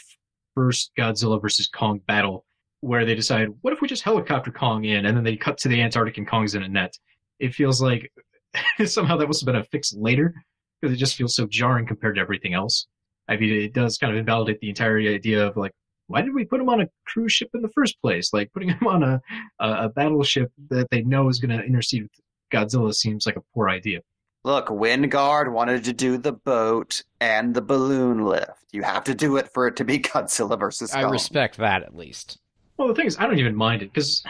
first 0.55 0.91
Godzilla 0.98 1.41
versus 1.41 1.67
Kong 1.67 2.01
battle, 2.08 2.46
where 2.81 3.05
they 3.05 3.15
decide, 3.15 3.50
what 3.61 3.73
if 3.73 3.81
we 3.81 3.88
just 3.88 4.03
helicopter 4.03 4.51
Kong 4.51 4.85
in, 4.85 5.05
and 5.05 5.15
then 5.15 5.23
they 5.23 5.38
cut 5.38 5.57
to 5.59 5.69
the 5.69 5.81
Antarctic 5.81 6.17
and 6.17 6.27
Kong's 6.27 6.55
in 6.55 6.63
a 6.63 6.67
net. 6.67 6.97
It 7.39 7.53
feels 7.53 7.81
like 7.81 8.11
somehow 8.85 9.17
that 9.17 9.27
must 9.27 9.41
have 9.41 9.45
been 9.45 9.55
a 9.55 9.63
fix 9.63 9.93
later 9.95 10.33
because 10.79 10.93
it 10.93 11.00
just 11.00 11.15
feels 11.15 11.35
so 11.35 11.47
jarring 11.47 11.88
compared 11.88 12.15
to 12.15 12.21
everything 12.21 12.53
else. 12.53 12.88
I 13.27 13.38
mean, 13.38 13.53
it 13.53 13.73
does 13.73 13.97
kind 13.97 14.11
of 14.11 14.19
invalidate 14.19 14.59
the 14.59 14.69
entire 14.69 15.00
idea 15.00 15.45
of 15.47 15.55
like, 15.55 15.71
why 16.07 16.21
did 16.21 16.33
we 16.33 16.43
put 16.43 16.59
him 16.59 16.69
on 16.69 16.81
a 16.81 16.88
cruise 17.05 17.31
ship 17.31 17.50
in 17.53 17.61
the 17.61 17.69
first 17.69 18.01
place? 18.01 18.33
Like 18.33 18.51
putting 18.51 18.69
him 18.69 18.88
on 18.88 19.03
a 19.03 19.21
a, 19.59 19.85
a 19.85 19.89
battleship 19.89 20.51
that 20.69 20.89
they 20.89 21.01
know 21.01 21.29
is 21.29 21.39
going 21.39 21.57
to 21.57 21.63
intercede 21.63 22.03
with 22.03 22.11
Godzilla 22.51 22.93
seems 22.93 23.25
like 23.25 23.38
a 23.38 23.43
poor 23.53 23.69
idea. 23.69 24.01
Look, 24.43 24.67
Wingard 24.67 25.51
wanted 25.51 25.83
to 25.83 25.93
do 25.93 26.17
the 26.17 26.31
boat 26.31 27.03
and 27.19 27.53
the 27.53 27.61
balloon 27.61 28.25
lift. 28.25 28.65
You 28.71 28.81
have 28.81 29.03
to 29.03 29.13
do 29.13 29.38
it 29.38 29.53
for 29.53 29.67
it 29.67 29.75
to 29.77 29.85
be 29.85 30.00
Godzilla 30.00 30.59
versus 30.59 30.91
Kong. 30.91 31.05
I 31.05 31.09
respect 31.09 31.57
that 31.57 31.83
at 31.83 31.95
least. 31.95 32.39
Well, 32.81 32.88
the 32.88 32.95
thing 32.95 33.05
is, 33.05 33.15
I 33.19 33.27
don't 33.27 33.38
even 33.38 33.55
mind 33.55 33.83
it 33.83 33.93
because 33.93 34.23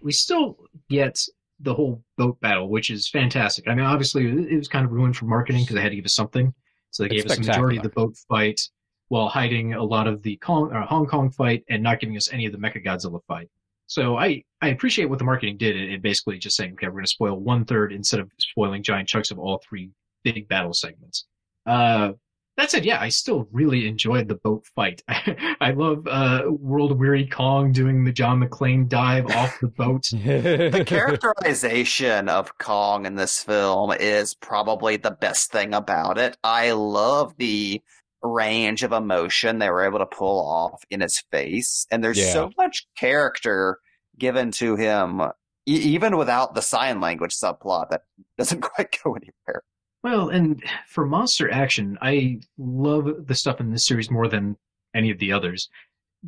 we 0.00 0.12
still 0.12 0.56
get 0.88 1.22
the 1.60 1.74
whole 1.74 2.02
boat 2.16 2.40
battle, 2.40 2.70
which 2.70 2.88
is 2.88 3.06
fantastic. 3.06 3.68
I 3.68 3.74
mean, 3.74 3.84
obviously 3.84 4.26
it 4.26 4.56
was 4.56 4.66
kind 4.66 4.86
of 4.86 4.92
ruined 4.92 5.14
for 5.14 5.26
marketing 5.26 5.60
because 5.60 5.74
they 5.74 5.82
had 5.82 5.90
to 5.90 5.96
give 5.96 6.06
us 6.06 6.14
something. 6.14 6.54
So 6.90 7.02
they 7.02 7.10
It's 7.10 7.24
gave 7.24 7.30
us 7.32 7.36
the 7.36 7.52
majority 7.52 7.76
of 7.76 7.82
the 7.82 7.90
boat 7.90 8.16
fight 8.26 8.62
while 9.08 9.28
hiding 9.28 9.74
a 9.74 9.82
lot 9.82 10.06
of 10.06 10.22
the 10.22 10.36
Kong, 10.36 10.72
uh, 10.72 10.86
Hong 10.86 11.04
Kong 11.04 11.30
fight 11.30 11.62
and 11.68 11.82
not 11.82 12.00
giving 12.00 12.16
us 12.16 12.32
any 12.32 12.46
of 12.46 12.52
the 12.52 12.56
Mecha 12.56 12.82
Godzilla 12.82 13.20
fight. 13.28 13.50
So 13.88 14.16
I, 14.16 14.42
I 14.62 14.68
appreciate 14.68 15.10
what 15.10 15.18
the 15.18 15.26
marketing 15.26 15.58
did. 15.58 15.76
It, 15.76 15.92
it 15.92 16.00
basically 16.00 16.38
just 16.38 16.56
saying, 16.56 16.72
okay, 16.72 16.86
we're 16.86 16.92
going 16.92 17.04
to 17.04 17.10
spoil 17.10 17.38
one 17.38 17.66
third 17.66 17.92
instead 17.92 18.20
of 18.20 18.30
spoiling 18.38 18.82
giant 18.82 19.06
chunks 19.06 19.30
of 19.30 19.38
all 19.38 19.60
three 19.68 19.90
big 20.24 20.48
battle 20.48 20.72
segments. 20.72 21.26
Uh, 21.66 22.12
that 22.58 22.70
said, 22.70 22.84
yeah, 22.84 23.00
I 23.00 23.08
still 23.08 23.48
really 23.52 23.88
enjoyed 23.88 24.28
the 24.28 24.34
boat 24.34 24.66
fight. 24.74 25.02
I 25.08 25.70
love 25.70 26.06
uh, 26.06 26.42
World 26.48 26.98
Weary 26.98 27.26
Kong 27.26 27.72
doing 27.72 28.04
the 28.04 28.12
John 28.12 28.40
McClane 28.42 28.88
dive 28.88 29.26
off 29.30 29.58
the 29.60 29.68
boat. 29.68 30.04
The 30.12 30.84
characterization 30.86 32.28
of 32.28 32.56
Kong 32.58 33.06
in 33.06 33.14
this 33.14 33.42
film 33.42 33.92
is 33.92 34.34
probably 34.34 34.96
the 34.96 35.10
best 35.12 35.50
thing 35.52 35.72
about 35.74 36.18
it. 36.18 36.36
I 36.44 36.72
love 36.72 37.34
the 37.38 37.80
range 38.22 38.82
of 38.82 38.92
emotion 38.92 39.58
they 39.58 39.70
were 39.70 39.84
able 39.84 40.00
to 40.00 40.06
pull 40.06 40.40
off 40.46 40.82
in 40.90 41.00
his 41.00 41.22
face, 41.30 41.86
and 41.90 42.02
there's 42.02 42.18
Yeah. 42.18 42.32
so 42.32 42.50
much 42.58 42.86
character 42.96 43.78
given 44.18 44.50
to 44.52 44.74
him, 44.76 45.20
e- 45.66 45.72
even 45.94 46.16
without 46.16 46.54
the 46.54 46.62
sign 46.62 47.00
language 47.00 47.34
subplot 47.34 47.90
that 47.90 48.02
doesn't 48.36 48.60
quite 48.62 48.96
go 49.04 49.14
anywhere. 49.14 49.62
Well, 50.10 50.30
and 50.30 50.64
for 50.86 51.04
monster 51.04 51.50
action, 51.50 51.98
I 52.00 52.40
love 52.56 53.26
the 53.26 53.34
stuff 53.34 53.60
in 53.60 53.70
this 53.70 53.84
series 53.84 54.10
more 54.10 54.26
than 54.26 54.56
any 54.94 55.10
of 55.10 55.18
the 55.18 55.30
others. 55.30 55.68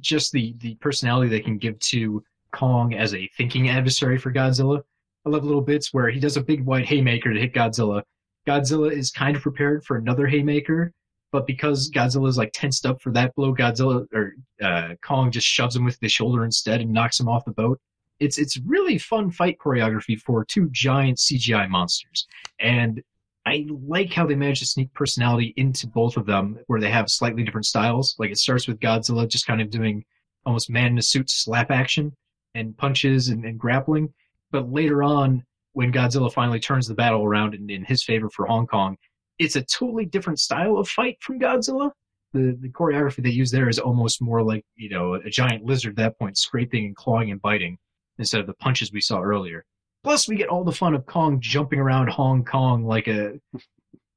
Just 0.01 0.33
the 0.33 0.55
the 0.59 0.75
personality 0.83 1.31
they 1.31 1.41
can 1.41 1.57
give 1.57 1.79
to 1.79 2.23
Kong 2.53 2.93
as 2.93 3.15
a 3.15 3.27
thinking 3.39 3.71
adversary 3.71 4.19
for 4.19 4.31
Godzilla. 4.31 4.83
I 5.25 5.31
love 5.31 5.45
little 5.45 5.63
bits 5.63 5.95
where 5.95 6.11
he 6.11 6.21
does 6.21 6.37
a 6.37 6.43
big 6.43 6.63
white 6.63 6.85
haymaker 6.85 7.33
to 7.33 7.41
hit 7.41 7.55
Godzilla. 7.55 8.03
Godzilla 8.47 8.93
is 8.93 9.11
kind 9.11 9.35
of 9.35 9.41
prepared 9.41 9.83
for 9.83 9.97
another 9.97 10.27
haymaker, 10.27 10.93
but 11.33 11.47
because 11.47 11.91
Godzilla 11.91 12.29
is 12.29 12.37
like 12.37 12.51
tensed 12.53 12.85
up 12.85 13.01
for 13.01 13.13
that 13.13 13.35
blow, 13.35 13.55
Godzilla 13.55 14.07
or 14.13 14.35
uh, 14.63 14.95
Kong 15.03 15.31
just 15.31 15.47
shoves 15.47 15.75
him 15.75 15.87
with 15.87 15.99
the 16.01 16.09
shoulder 16.11 16.45
instead 16.45 16.83
and 16.83 16.93
knocks 16.93 17.19
him 17.19 17.31
off 17.31 17.47
the 17.47 17.53
boat. 17.53 17.81
It's 18.19 18.37
it's 18.37 18.59
really 18.59 18.99
fun 18.99 19.31
fight 19.31 19.57
choreography 19.57 20.21
for 20.21 20.45
two 20.45 20.69
giant 20.71 21.17
CGI 21.17 21.67
monsters, 21.71 22.27
and 22.59 23.03
I 23.47 23.67
like 23.69 24.13
how 24.13 24.27
they 24.27 24.35
managed 24.35 24.61
to 24.61 24.67
sneak 24.67 24.93
personality 24.93 25.55
into 25.57 25.87
both 25.87 26.17
of 26.17 26.27
them, 26.27 26.59
where 26.67 26.81
they 26.81 26.91
have 26.91 27.09
slightly 27.09 27.43
different 27.43 27.67
styles. 27.67 28.15
Like 28.19 28.31
it 28.31 28.39
starts 28.39 28.69
with 28.69 28.81
Godzilla 28.81 29.27
just 29.29 29.47
kind 29.47 29.61
of 29.61 29.71
doing 29.71 30.05
almost 30.45 30.71
man 30.71 30.87
in 30.87 30.99
a 30.99 31.03
suit 31.03 31.31
slap 31.31 31.71
action 31.71 32.13
and 32.55 32.77
punches 32.77 33.29
and, 33.29 33.45
and 33.45 33.59
grappling, 33.59 34.13
but 34.51 34.71
later 34.71 35.03
on, 35.03 35.45
when 35.73 35.93
Godzilla 35.93 36.33
finally 36.33 36.61
turns 36.61 36.89
the 36.89 36.95
battle 36.95 37.25
around 37.25 37.55
in, 37.55 37.71
in 37.71 37.85
his 37.85 38.03
favor 38.03 38.29
for 38.29 38.47
Hong 38.47 38.67
Kong, 38.67 38.97
it's 39.39 39.57
a 39.57 39.63
totally 39.63 40.05
different 40.05 40.41
style 40.41 40.77
of 40.77 40.89
fight 40.89 41.17
from 41.21 41.39
Godzilla. 41.39 41.91
The 42.33 42.57
the 42.61 42.69
choreography 42.69 43.23
they 43.23 43.31
use 43.31 43.51
there 43.51 43.69
is 43.69 43.79
almost 43.79 44.23
more 44.23 44.43
like 44.43 44.65
you 44.77 44.89
know 44.89 45.15
a 45.15 45.31
giant 45.31 45.65
lizard 45.65 45.93
at 45.93 45.97
that 45.97 46.19
point, 46.19 46.39
scraping 46.39 46.87
and 46.87 46.97
clawing 46.97 47.31
and 47.31 47.41
biting 47.41 47.79
instead 48.19 48.41
of 48.41 48.47
the 48.47 48.55
punches 48.55 48.93
we 48.93 49.01
saw 49.01 49.21
earlier. 49.21 49.65
Plus, 50.03 50.29
we 50.29 50.37
get 50.37 50.49
all 50.49 50.65
the 50.65 50.73
fun 50.73 50.95
of 50.95 51.07
Kong 51.07 51.41
jumping 51.41 51.79
around 51.79 52.09
Hong 52.09 52.45
Kong 52.45 52.85
like 52.85 53.07
a, 53.07 53.39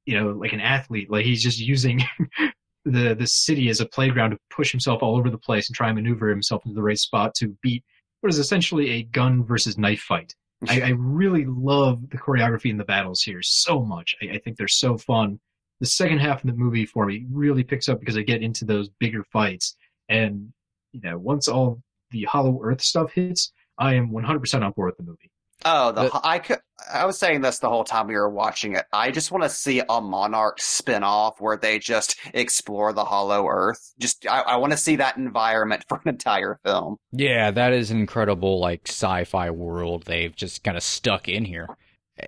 you 0.05 0.19
know, 0.19 0.31
like 0.31 0.53
an 0.53 0.61
athlete. 0.61 1.11
Like 1.11 1.25
he's 1.25 1.43
just 1.43 1.59
using 1.59 2.01
the 2.85 3.15
the 3.15 3.27
city 3.27 3.69
as 3.69 3.81
a 3.81 3.85
playground 3.85 4.31
to 4.31 4.37
push 4.49 4.71
himself 4.71 5.03
all 5.03 5.17
over 5.17 5.29
the 5.29 5.37
place 5.37 5.67
and 5.67 5.75
try 5.75 5.87
and 5.87 5.95
maneuver 5.95 6.29
himself 6.29 6.65
into 6.65 6.75
the 6.75 6.83
right 6.83 6.97
spot 6.97 7.33
to 7.35 7.55
beat 7.61 7.83
what 8.21 8.29
is 8.29 8.39
essentially 8.39 8.91
a 8.91 9.03
gun 9.03 9.43
versus 9.43 9.77
knife 9.77 9.99
fight. 9.99 10.33
I, 10.69 10.81
I 10.81 10.89
really 10.89 11.43
love 11.45 12.09
the 12.09 12.17
choreography 12.17 12.69
in 12.69 12.77
the 12.77 12.85
battles 12.85 13.21
here 13.21 13.41
so 13.41 13.83
much. 13.83 14.15
I, 14.21 14.35
I 14.35 14.37
think 14.37 14.57
they're 14.57 14.69
so 14.69 14.97
fun. 14.97 15.39
The 15.81 15.85
second 15.85 16.19
half 16.19 16.41
of 16.41 16.49
the 16.49 16.55
movie 16.55 16.85
for 16.85 17.05
me 17.05 17.25
really 17.29 17.65
picks 17.65 17.89
up 17.89 17.99
because 17.99 18.17
I 18.17 18.21
get 18.21 18.41
into 18.41 18.63
those 18.63 18.87
bigger 18.99 19.25
fights, 19.25 19.75
and 20.07 20.53
you 20.93 21.01
know, 21.01 21.17
once 21.17 21.49
all 21.49 21.81
the 22.11 22.23
Hollow 22.23 22.61
Earth 22.63 22.81
stuff 22.81 23.11
hits, 23.11 23.51
I 23.77 23.95
am 23.95 24.09
100% 24.09 24.63
on 24.63 24.71
board 24.71 24.91
with 24.91 24.97
the 24.97 25.03
movie. 25.03 25.31
Oh, 25.65 25.91
the, 25.91 26.09
But- 26.11 26.21
I 26.25 26.39
could. 26.39 26.59
I 26.93 27.05
was 27.05 27.17
saying 27.17 27.39
this 27.41 27.59
the 27.59 27.69
whole 27.69 27.85
time 27.85 28.07
we 28.07 28.15
were 28.15 28.29
watching 28.29 28.75
it. 28.75 28.83
I 28.91 29.09
just 29.11 29.31
want 29.31 29.43
to 29.45 29.49
see 29.49 29.81
a 29.87 30.01
Monarch 30.01 30.59
spin-off 30.59 31.39
where 31.39 31.55
they 31.55 31.79
just 31.79 32.17
explore 32.33 32.91
the 32.91 33.05
Hollow 33.05 33.47
Earth. 33.47 33.93
Just 33.99 34.27
I, 34.27 34.41
I 34.41 34.55
want 34.57 34.73
to 34.73 34.77
see 34.77 34.97
that 34.97 35.15
environment 35.15 35.85
for 35.89 36.01
an 36.03 36.09
entire 36.09 36.59
film. 36.65 36.97
Yeah, 37.13 37.51
that 37.51 37.71
is 37.71 37.89
an 37.91 37.99
incredible 37.99 38.59
like 38.59 38.81
sci-fi 38.87 39.49
world 39.51 40.03
they've 40.03 40.35
just 40.35 40.63
kind 40.65 40.75
of 40.75 40.83
stuck 40.83 41.29
in 41.29 41.45
here. 41.45 41.67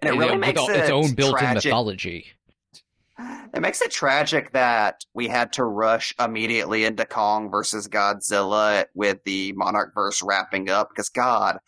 And 0.01 0.15
it 0.15 0.17
really 0.17 0.31
with 0.31 0.39
makes 0.39 0.61
all- 0.61 0.69
its 0.69 0.89
own 0.89 1.13
built-in 1.15 1.37
tragic. 1.37 1.65
mythology. 1.65 2.27
It 3.53 3.61
makes 3.61 3.81
it 3.81 3.91
tragic 3.91 4.51
that 4.51 5.01
we 5.13 5.27
had 5.29 5.53
to 5.53 5.63
rush 5.63 6.13
immediately 6.19 6.83
into 6.83 7.05
Kong 7.05 7.49
versus 7.49 7.87
Godzilla 7.87 8.85
with 8.93 9.19
the 9.23 9.53
Monarch 9.55 9.93
verse 9.95 10.21
wrapping 10.21 10.69
up 10.69 10.89
because 10.89 11.07
God, 11.09 11.59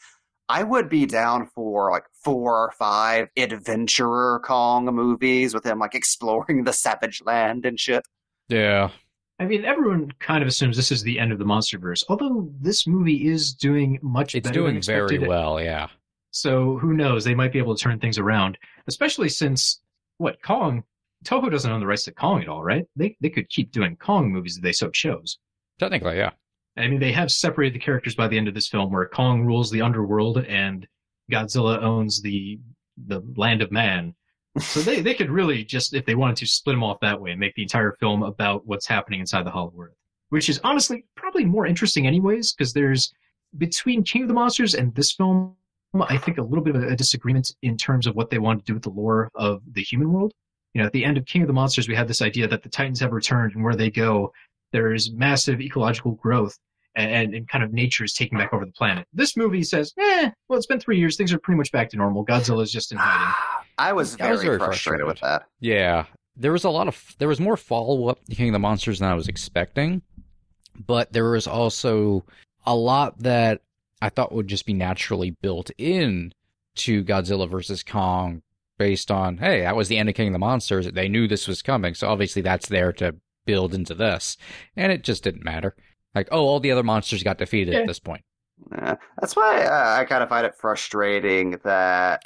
I 0.50 0.63
would 0.63 0.89
be 0.89 1.06
down 1.06 1.48
for 1.48 1.92
like 1.92 2.06
four 2.24 2.58
or 2.58 2.72
five 2.72 3.27
adventurer 3.36 4.42
Kong 4.46 4.86
movies 4.86 5.54
with 5.54 5.66
him 5.66 5.80
like 5.80 5.96
exploring 5.96 6.63
the 6.63 6.74
savage 6.74 7.22
land 7.25 7.66
and 7.66 7.80
shit. 7.80 8.04
Yeah, 8.50 8.92
I 9.39 9.46
mean, 9.46 9.66
everyone 9.66 10.12
kind 10.20 10.42
of 10.42 10.48
assumes 10.48 10.75
this 10.75 10.92
is 10.92 11.04
the 11.04 11.20
end 11.20 11.32
of 11.32 11.38
the 11.38 11.46
MonsterVerse, 11.46 12.04
although 12.10 12.50
this 12.60 12.88
movie 12.88 13.27
is 13.27 13.54
doing 13.54 14.00
much 14.01 14.34
it's 14.34 14.48
better 14.48 14.62
doing 14.62 14.75
than 14.75 14.84
very 14.84 15.20
well. 15.20 15.62
Yeah, 15.62 15.88
So 16.32 16.77
who 16.77 16.94
knows? 16.94 17.24
They 17.24 17.36
might 17.36 17.54
be 17.54 17.60
able 17.60 17.75
to 17.75 17.82
turn 17.82 18.00
things 18.00 18.18
around, 18.18 18.58
especially 18.88 19.30
since 19.30 19.82
what 20.18 20.42
Kong 20.42 20.84
Toho 21.24 21.51
doesn't 21.51 21.72
own 21.72 21.80
the 21.80 21.86
rights 21.86 22.04
to 22.06 22.12
Kong 22.12 22.42
at 22.42 22.48
all, 22.48 22.63
right? 22.63 22.86
They 22.96 23.16
they 23.22 23.30
could 23.30 23.50
keep 23.50 23.72
doing 23.72 23.96
Kong 23.98 24.32
movies 24.32 24.58
if 24.58 24.63
they 24.63 24.72
so 24.72 24.89
chose. 24.89 25.38
technically, 25.80 26.18
yeah. 26.18 26.32
I 26.77 26.88
mean, 26.88 27.00
they 27.00 27.12
have 27.12 27.31
separated 27.31 27.75
the 27.75 27.84
characters 27.84 28.15
by 28.15 28.27
the 28.27 28.38
end 28.38 28.48
of 28.48 28.53
this 28.53 28.67
film, 28.67 28.91
where 28.91 29.07
Kong 29.07 29.43
rules 29.43 29.72
the 29.72 29.81
underworld 29.81 30.38
and 30.38 30.88
Godzilla 31.31 31.81
owns 31.81 32.22
the 32.22 32.60
the 33.07 33.22
land 33.36 33.62
of 33.62 33.72
man. 33.72 34.15
So 34.60 34.79
they 34.79 35.01
they 35.01 35.13
could 35.13 35.29
really 35.29 35.63
just, 35.63 35.93
if 35.93 36.05
they 36.05 36.15
wanted 36.15 36.38
to, 36.38 36.48
split 36.48 36.74
them 36.74 36.84
off 36.84 37.00
that 37.01 37.22
way 37.22 37.31
and 37.31 37.39
make 37.39 37.53
the 37.55 37.62
entire 37.62 37.96
film 38.00 38.24
about 38.24 38.65
what's 38.65 38.88
happening 38.88 39.19
inside 39.19 39.46
the 39.46 39.51
Hollow 39.51 39.74
Earth, 39.79 39.96
which 40.29 40.50
is 40.50 40.60
honestly 40.63 41.05
probably 41.15 41.46
more 41.46 41.67
interesting, 41.67 42.07
anyways, 42.07 42.53
because 42.53 42.74
there's 42.74 43.13
between 43.57 44.03
King 44.03 44.24
of 44.24 44.27
the 44.27 44.34
Monsters 44.34 44.74
and 44.74 44.93
this 44.96 45.13
film, 45.13 45.55
I 46.00 46.17
think 46.17 46.38
a 46.38 46.43
little 46.43 46.63
bit 46.63 46.75
of 46.75 46.84
a 46.84 46.96
disagreement 46.96 47.53
in 47.62 47.77
terms 47.77 48.07
of 48.07 48.15
what 48.15 48.29
they 48.29 48.39
wanted 48.39 48.60
to 48.60 48.65
do 48.65 48.74
with 48.74 48.84
the 48.84 48.89
lore 48.89 49.29
of 49.36 49.62
the 49.72 49.84
human 49.84 50.12
world. 50.12 50.34
You 50.74 50.81
know, 50.81 50.88
at 50.88 50.93
the 50.93 51.05
end 51.05 51.17
of 51.17 51.25
King 51.25 51.43
of 51.43 51.48
the 51.48 51.53
Monsters, 51.53 51.88
we 51.88 51.96
had 51.96 52.07
this 52.07 52.22
idea 52.22 52.48
that 52.48 52.62
the 52.62 52.69
Titans 52.69 53.00
have 53.00 53.12
returned, 53.12 53.53
and 53.53 53.63
where 53.63 53.75
they 53.75 53.89
go, 53.89 54.31
there's 54.71 55.12
massive 55.12 55.62
ecological 55.62 56.13
growth 56.13 56.57
and, 56.95 57.33
and 57.33 57.47
kind 57.47 57.63
of 57.63 57.71
nature 57.71 58.03
is 58.03 58.13
taking 58.13 58.38
back 58.38 58.53
over 58.53 58.65
the 58.65 58.71
planet. 58.71 59.07
This 59.13 59.38
movie 59.38 59.63
says, 59.63 59.93
eh, 60.00 60.31
well, 60.47 60.57
it's 60.57 60.65
been 60.65 60.79
three 60.79 60.97
years. 60.97 61.15
Things 61.15 61.31
are 61.31 61.39
pretty 61.39 61.57
much 61.57 61.71
back 61.71 61.89
to 61.91 61.97
normal. 61.97 62.25
Godzilla's 62.25 62.71
just 62.71 62.91
in 62.91 62.97
hiding. 62.97 63.33
I 63.77 63.93
was 63.93 64.15
I 64.15 64.17
very, 64.17 64.31
was 64.31 64.41
very 64.41 64.57
frustrated, 64.57 65.05
with 65.05 65.19
that. 65.21 65.43
Yeah, 65.59 66.05
there 66.36 66.51
was 66.51 66.63
a 66.63 66.69
lot 66.71 66.88
of 66.88 67.15
there 67.19 67.27
was 67.27 67.39
more 67.39 67.55
follow 67.55 68.07
up 68.07 68.25
to 68.25 68.36
King 68.36 68.50
of 68.50 68.53
the 68.53 68.59
Monsters 68.59 69.00
than 69.00 69.09
I 69.09 69.13
was 69.13 69.27
expecting, 69.27 70.01
but 70.75 71.13
there 71.13 71.29
was 71.29 71.45
also 71.45 72.24
a 72.65 72.74
lot 72.74 73.19
that 73.19 73.62
I 74.01 74.09
thought 74.09 74.31
would 74.31 74.47
just 74.47 74.65
be 74.65 74.74
naturally 74.74 75.29
built 75.29 75.69
in 75.77 76.33
to 76.77 77.03
Godzilla 77.03 77.47
versus 77.47 77.83
Kong 77.83 78.41
based 78.79 79.09
on 79.12 79.38
hey 79.38 79.62
that 79.62 79.75
was 79.75 79.88
the 79.88 79.97
end 79.97 80.09
of 80.09 80.15
King 80.15 80.27
of 80.27 80.33
the 80.33 80.39
Monsters 80.39 80.91
they 80.91 81.09
knew 81.09 81.27
this 81.27 81.47
was 81.47 81.63
coming 81.63 81.95
so 81.95 82.07
obviously 82.07 82.43
that's 82.43 82.67
there 82.67 82.93
to 82.93 83.15
build 83.48 83.74
into 83.74 83.96
this 83.96 84.38
and 84.75 84.92
it 84.92 85.04
just 85.04 85.24
didn't 85.24 85.44
matter 85.44 85.75
like 86.13 86.27
oh 86.32 86.46
all 86.46 86.60
the 86.60 86.72
other 86.72 86.84
monsters 86.84 87.24
got 87.24 87.39
defeated 87.39 87.74
Yeah. 87.74 87.80
at 87.80 87.88
this 87.88 88.00
point 88.00 88.22
Yeah, 88.72 88.96
that's 89.20 89.36
why 89.36 89.63
uh, 89.63 90.00
I 90.00 90.06
kind 90.06 90.22
of 90.22 90.30
find 90.30 90.46
it 90.46 90.54
frustrating 90.56 91.58
that 91.63 92.22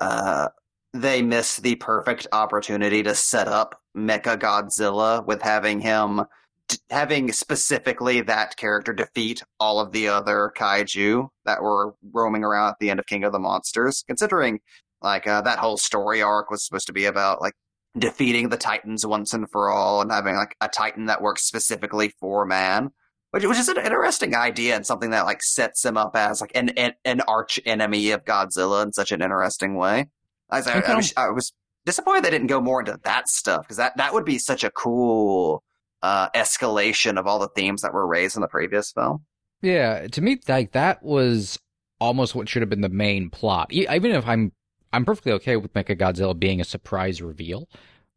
uh, 0.00 0.48
they 0.92 1.20
missed 1.22 1.62
the 1.62 1.74
perfect 1.76 2.26
opportunity 2.32 3.02
to 3.02 3.14
set 3.14 3.48
up 3.48 3.80
Mecha 3.96 4.36
Godzilla 4.38 5.26
with 5.26 5.42
having 5.42 5.80
him 5.80 6.22
t- 6.68 6.78
having 6.90 7.32
specifically 7.32 8.20
that 8.22 8.56
character 8.56 8.92
defeat 8.92 9.42
all 9.58 9.80
of 9.80 9.92
the 9.92 10.08
other 10.08 10.52
kaiju 10.56 11.28
that 11.46 11.62
were 11.62 11.94
roaming 12.12 12.44
around 12.44 12.70
at 12.70 12.76
the 12.80 12.90
end 12.90 13.00
of 13.00 13.06
King 13.06 13.24
of 13.24 13.32
the 13.32 13.38
Monsters. 13.38 14.04
Considering 14.06 14.60
like 15.02 15.26
uh, 15.26 15.40
that 15.42 15.58
whole 15.58 15.76
story 15.76 16.20
arc 16.22 16.50
was 16.50 16.64
supposed 16.64 16.86
to 16.86 16.92
be 16.92 17.06
about 17.06 17.40
like 17.40 17.54
defeating 17.98 18.48
the 18.48 18.56
Titans 18.56 19.06
once 19.06 19.32
and 19.32 19.50
for 19.50 19.70
all 19.70 20.00
and 20.02 20.10
having 20.12 20.34
like 20.36 20.56
a 20.60 20.68
Titan 20.68 21.06
that 21.06 21.22
works 21.22 21.42
specifically 21.44 22.12
for 22.20 22.44
man 22.44 22.90
which, 23.30 23.44
which 23.44 23.58
is 23.58 23.68
an 23.68 23.76
interesting 23.78 24.34
idea 24.34 24.74
and 24.76 24.86
something 24.86 25.10
that 25.10 25.26
like 25.26 25.42
sets 25.42 25.84
him 25.84 25.96
up 25.96 26.16
as 26.16 26.40
like 26.40 26.52
an 26.54 26.70
an, 26.70 26.92
an 27.04 27.20
arch 27.22 27.60
enemy 27.66 28.10
of 28.12 28.24
Godzilla 28.24 28.82
in 28.82 28.92
such 28.92 29.12
an 29.12 29.20
interesting 29.20 29.76
way. 29.76 30.06
I, 30.48 30.56
was- 30.58 30.66
I, 30.66 30.80
I 30.80 30.94
was, 30.96 31.12
I 31.16 31.28
was 31.30 31.52
disappointed 31.84 32.24
they 32.24 32.30
didn't 32.30 32.46
go 32.46 32.60
more 32.60 32.80
into 32.80 32.98
that 33.04 33.28
stuff 33.28 33.62
because 33.62 33.76
that 33.76 33.96
that 33.96 34.14
would 34.14 34.24
be 34.24 34.38
such 34.38 34.64
a 34.64 34.70
cool 34.70 35.62
uh, 36.02 36.30
escalation 36.30 37.18
of 37.18 37.26
all 37.26 37.38
the 37.38 37.48
themes 37.48 37.82
that 37.82 37.92
were 37.92 38.06
raised 38.06 38.36
in 38.36 38.42
the 38.42 38.48
previous 38.48 38.92
film. 38.92 39.24
Yeah, 39.60 40.06
to 40.06 40.20
me, 40.22 40.38
like 40.48 40.72
that 40.72 41.02
was 41.02 41.58
almost 42.00 42.34
what 42.34 42.48
should 42.48 42.62
have 42.62 42.70
been 42.70 42.80
the 42.80 42.88
main 42.88 43.28
plot. 43.30 43.72
Even 43.72 44.12
if 44.12 44.26
I'm 44.26 44.52
I'm 44.92 45.04
perfectly 45.04 45.32
okay 45.32 45.56
with 45.56 45.74
Mechagodzilla 45.74 46.38
being 46.38 46.60
a 46.60 46.64
surprise 46.64 47.20
reveal, 47.20 47.68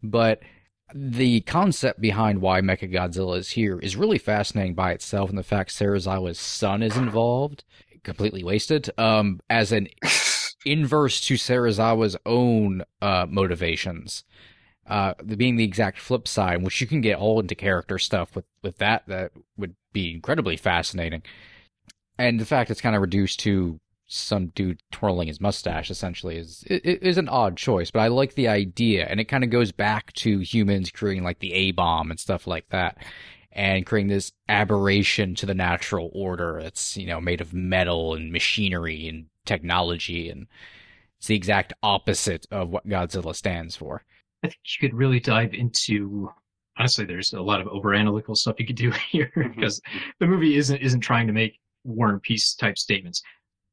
but 0.01 0.41
the 0.93 1.41
concept 1.41 2.01
behind 2.01 2.41
why 2.41 2.61
Mechagodzilla 2.61 3.37
is 3.37 3.51
here 3.51 3.79
is 3.79 3.95
really 3.95 4.17
fascinating 4.17 4.73
by 4.73 4.91
itself, 4.91 5.29
and 5.29 5.37
the 5.37 5.43
fact 5.43 5.71
Serizawa's 5.71 6.39
son 6.39 6.81
is 6.81 6.97
involved, 6.97 7.63
completely 8.03 8.43
wasted. 8.43 8.89
Um, 8.97 9.39
as 9.49 9.71
an 9.71 9.87
inverse 10.65 11.21
to 11.21 11.35
Serizawa's 11.35 12.17
own 12.25 12.83
uh, 13.01 13.27
motivations, 13.29 14.23
uh, 14.87 15.13
being 15.23 15.57
the 15.57 15.63
exact 15.63 15.99
flip 15.99 16.27
side, 16.27 16.63
which 16.63 16.81
you 16.81 16.87
can 16.87 17.01
get 17.01 17.17
all 17.17 17.39
into 17.39 17.55
character 17.55 17.99
stuff 17.99 18.35
with 18.35 18.45
with 18.63 18.77
that. 18.77 19.03
That 19.07 19.31
would 19.57 19.75
be 19.93 20.13
incredibly 20.13 20.57
fascinating, 20.57 21.21
and 22.17 22.39
the 22.39 22.45
fact 22.45 22.71
it's 22.71 22.81
kind 22.81 22.95
of 22.95 23.01
reduced 23.01 23.39
to 23.41 23.79
some 24.11 24.47
dude 24.47 24.81
twirling 24.91 25.27
his 25.27 25.39
mustache 25.39 25.91
essentially 25.91 26.35
is 26.35 26.63
is 26.67 27.17
an 27.17 27.29
odd 27.29 27.55
choice, 27.55 27.91
but 27.91 27.99
I 27.99 28.07
like 28.07 28.33
the 28.33 28.47
idea, 28.47 29.05
and 29.05 29.19
it 29.19 29.25
kind 29.25 29.43
of 29.43 29.51
goes 29.51 29.71
back 29.71 30.11
to 30.13 30.39
humans 30.39 30.89
creating 30.89 31.23
like 31.23 31.39
the 31.39 31.53
A 31.53 31.71
bomb 31.71 32.09
and 32.09 32.19
stuff 32.19 32.47
like 32.47 32.67
that, 32.69 32.97
and 33.51 33.85
creating 33.85 34.09
this 34.09 34.31
aberration 34.49 35.35
to 35.35 35.45
the 35.45 35.53
natural 35.53 36.09
order. 36.13 36.57
It's 36.57 36.97
you 36.97 37.05
know 37.05 37.21
made 37.21 37.39
of 37.39 37.53
metal 37.53 38.15
and 38.15 38.31
machinery 38.31 39.07
and 39.07 39.27
technology, 39.45 40.29
and 40.29 40.47
it's 41.19 41.27
the 41.27 41.35
exact 41.35 41.73
opposite 41.83 42.47
of 42.49 42.69
what 42.69 42.87
Godzilla 42.87 43.35
stands 43.35 43.75
for. 43.75 44.03
I 44.43 44.47
think 44.47 44.59
you 44.65 44.89
could 44.89 44.97
really 44.97 45.19
dive 45.19 45.53
into. 45.53 46.31
Honestly, 46.77 47.05
there's 47.05 47.33
a 47.33 47.41
lot 47.41 47.61
of 47.61 47.67
over 47.67 47.93
analytical 47.93 48.35
stuff 48.35 48.55
you 48.57 48.65
could 48.65 48.75
do 48.75 48.91
here 49.11 49.31
mm-hmm. 49.35 49.53
because 49.53 49.79
the 50.19 50.25
movie 50.25 50.55
isn't 50.55 50.77
isn't 50.77 51.01
trying 51.01 51.27
to 51.27 51.33
make 51.33 51.59
war 51.83 52.09
and 52.09 52.21
peace 52.23 52.55
type 52.55 52.77
statements. 52.77 53.21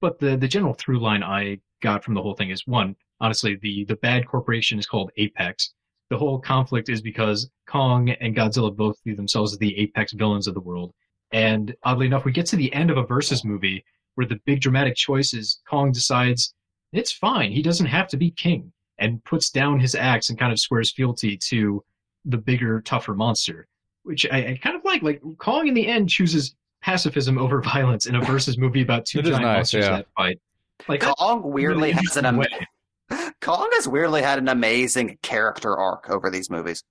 But 0.00 0.18
the 0.18 0.36
the 0.36 0.48
general 0.48 0.74
through 0.74 1.00
line 1.00 1.22
I 1.22 1.58
got 1.82 2.04
from 2.04 2.14
the 2.14 2.22
whole 2.22 2.34
thing 2.34 2.50
is 2.50 2.66
one, 2.66 2.96
honestly, 3.20 3.56
the 3.56 3.84
the 3.84 3.96
bad 3.96 4.26
corporation 4.26 4.78
is 4.78 4.86
called 4.86 5.10
Apex. 5.16 5.72
The 6.10 6.18
whole 6.18 6.38
conflict 6.38 6.88
is 6.88 7.00
because 7.00 7.50
Kong 7.66 8.10
and 8.10 8.36
Godzilla 8.36 8.74
both 8.74 9.02
view 9.02 9.16
themselves 9.16 9.52
as 9.52 9.58
the 9.58 9.76
apex 9.76 10.12
villains 10.12 10.46
of 10.46 10.54
the 10.54 10.60
world. 10.60 10.92
And 11.32 11.74
oddly 11.82 12.06
enough, 12.06 12.24
we 12.24 12.30
get 12.30 12.46
to 12.46 12.56
the 12.56 12.72
end 12.72 12.90
of 12.90 12.96
a 12.96 13.04
versus 13.04 13.44
movie 13.44 13.84
where 14.14 14.26
the 14.26 14.40
big 14.46 14.60
dramatic 14.60 14.94
choice 14.94 15.34
is 15.34 15.60
Kong 15.68 15.90
decides 15.92 16.54
it's 16.92 17.12
fine, 17.12 17.50
he 17.50 17.62
doesn't 17.62 17.86
have 17.86 18.08
to 18.08 18.16
be 18.16 18.30
king, 18.30 18.72
and 18.98 19.22
puts 19.24 19.50
down 19.50 19.80
his 19.80 19.94
axe 19.94 20.30
and 20.30 20.38
kind 20.38 20.52
of 20.52 20.60
swears 20.60 20.92
fealty 20.92 21.36
to 21.48 21.82
the 22.24 22.38
bigger, 22.38 22.80
tougher 22.80 23.14
monster. 23.14 23.66
Which 24.04 24.26
I, 24.30 24.38
I 24.38 24.60
kind 24.62 24.76
of 24.76 24.84
like. 24.84 25.02
Like 25.02 25.20
Kong 25.38 25.66
in 25.66 25.74
the 25.74 25.86
end 25.86 26.08
chooses 26.08 26.54
pacifism 26.86 27.36
over 27.36 27.60
violence 27.74 28.06
in 28.06 28.14
a 28.14 28.20
versus 28.20 28.56
movie 28.56 28.82
about 28.82 29.04
two 29.04 29.18
It 29.18 29.26
is 29.26 29.30
giant 29.30 29.44
nice, 29.44 29.56
monsters 29.56 29.84
yeah. 29.84 29.96
that 29.96 30.06
fight. 30.16 30.40
Like 30.88 31.00
Kong 31.00 31.42
weirdly 31.42 31.88
really 31.88 31.92
has 31.92 32.16
an 32.16 32.24
interesting 32.26 32.66
am- 33.10 33.32
Kong 33.40 33.68
has 33.74 33.88
weirdly 33.88 34.22
had 34.22 34.38
an 34.38 34.48
amazing 34.48 35.18
character 35.22 35.76
arc 35.76 36.08
over 36.08 36.30
these 36.30 36.48
movies. 36.48 36.82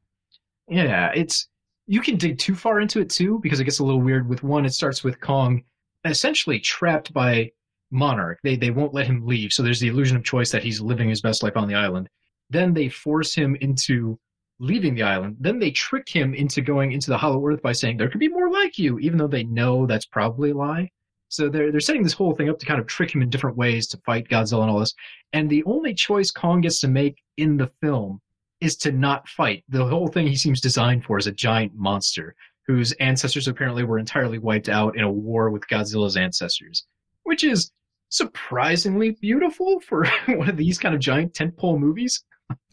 Yeah, 0.67 1.11
it's 1.15 1.47
you 1.87 2.01
can 2.01 2.17
dig 2.17 2.37
too 2.37 2.55
far 2.55 2.79
into 2.79 2.99
it 2.99 3.09
too 3.09 3.39
because 3.41 3.59
it 3.59 3.65
gets 3.65 3.79
a 3.79 3.85
little 3.85 4.01
weird. 4.01 4.27
With 4.27 4.43
one, 4.43 4.65
it 4.65 4.73
starts 4.73 5.03
with 5.03 5.19
Kong 5.21 5.63
essentially 6.03 6.59
trapped 6.59 7.13
by 7.13 7.51
Monarch. 7.91 8.39
They 8.43 8.55
they 8.55 8.71
won't 8.71 8.93
let 8.93 9.07
him 9.07 9.25
leave, 9.25 9.51
so 9.51 9.63
there's 9.63 9.79
the 9.79 9.87
illusion 9.87 10.17
of 10.17 10.23
choice 10.23 10.51
that 10.51 10.63
he's 10.63 10.81
living 10.81 11.09
his 11.09 11.21
best 11.21 11.43
life 11.43 11.55
on 11.55 11.67
the 11.67 11.75
island. 11.75 12.09
Then 12.49 12.73
they 12.73 12.89
force 12.89 13.33
him 13.33 13.55
into 13.61 14.19
leaving 14.59 14.95
the 14.95 15.03
island. 15.03 15.37
Then 15.39 15.59
they 15.59 15.71
trick 15.71 16.07
him 16.07 16.33
into 16.33 16.61
going 16.61 16.91
into 16.91 17.09
the 17.09 17.17
Hollow 17.17 17.45
Earth 17.45 17.61
by 17.61 17.73
saying 17.73 17.97
there 17.97 18.09
could 18.09 18.19
be 18.19 18.29
more 18.29 18.49
like 18.49 18.79
you, 18.79 18.99
even 18.99 19.17
though 19.17 19.27
they 19.27 19.43
know 19.43 19.85
that's 19.85 20.05
probably 20.05 20.51
a 20.51 20.55
lie. 20.55 20.89
So 21.27 21.49
they're 21.49 21.71
they're 21.71 21.79
setting 21.79 22.03
this 22.03 22.13
whole 22.13 22.33
thing 22.33 22.49
up 22.49 22.59
to 22.59 22.65
kind 22.65 22.79
of 22.79 22.87
trick 22.87 23.13
him 23.13 23.21
in 23.21 23.29
different 23.29 23.57
ways 23.57 23.87
to 23.87 23.97
fight 24.05 24.29
Godzilla 24.29 24.61
and 24.61 24.71
all 24.71 24.79
this. 24.79 24.93
And 25.33 25.49
the 25.49 25.63
only 25.65 25.93
choice 25.93 26.31
Kong 26.31 26.61
gets 26.61 26.79
to 26.81 26.87
make 26.87 27.21
in 27.37 27.57
the 27.57 27.71
film 27.81 28.21
is 28.61 28.77
to 28.77 28.91
not 28.91 29.27
fight. 29.27 29.63
The 29.69 29.85
whole 29.85 30.07
thing 30.07 30.27
he 30.27 30.35
seems 30.35 30.61
designed 30.61 31.03
for 31.03 31.17
is 31.17 31.27
a 31.27 31.31
giant 31.31 31.73
monster 31.75 32.35
whose 32.67 32.93
ancestors 32.93 33.47
apparently 33.47 33.83
were 33.83 33.99
entirely 33.99 34.39
wiped 34.39 34.69
out 34.69 34.97
in 34.97 35.03
a 35.03 35.11
war 35.11 35.49
with 35.49 35.67
Godzilla's 35.67 36.17
ancestors, 36.17 36.85
which 37.23 37.43
is 37.43 37.71
surprisingly 38.09 39.11
beautiful 39.11 39.79
for 39.81 40.05
one 40.27 40.49
of 40.49 40.57
these 40.57 40.77
kind 40.77 40.95
of 40.95 41.01
giant 41.01 41.33
tentpole 41.33 41.79
movies. 41.79 42.23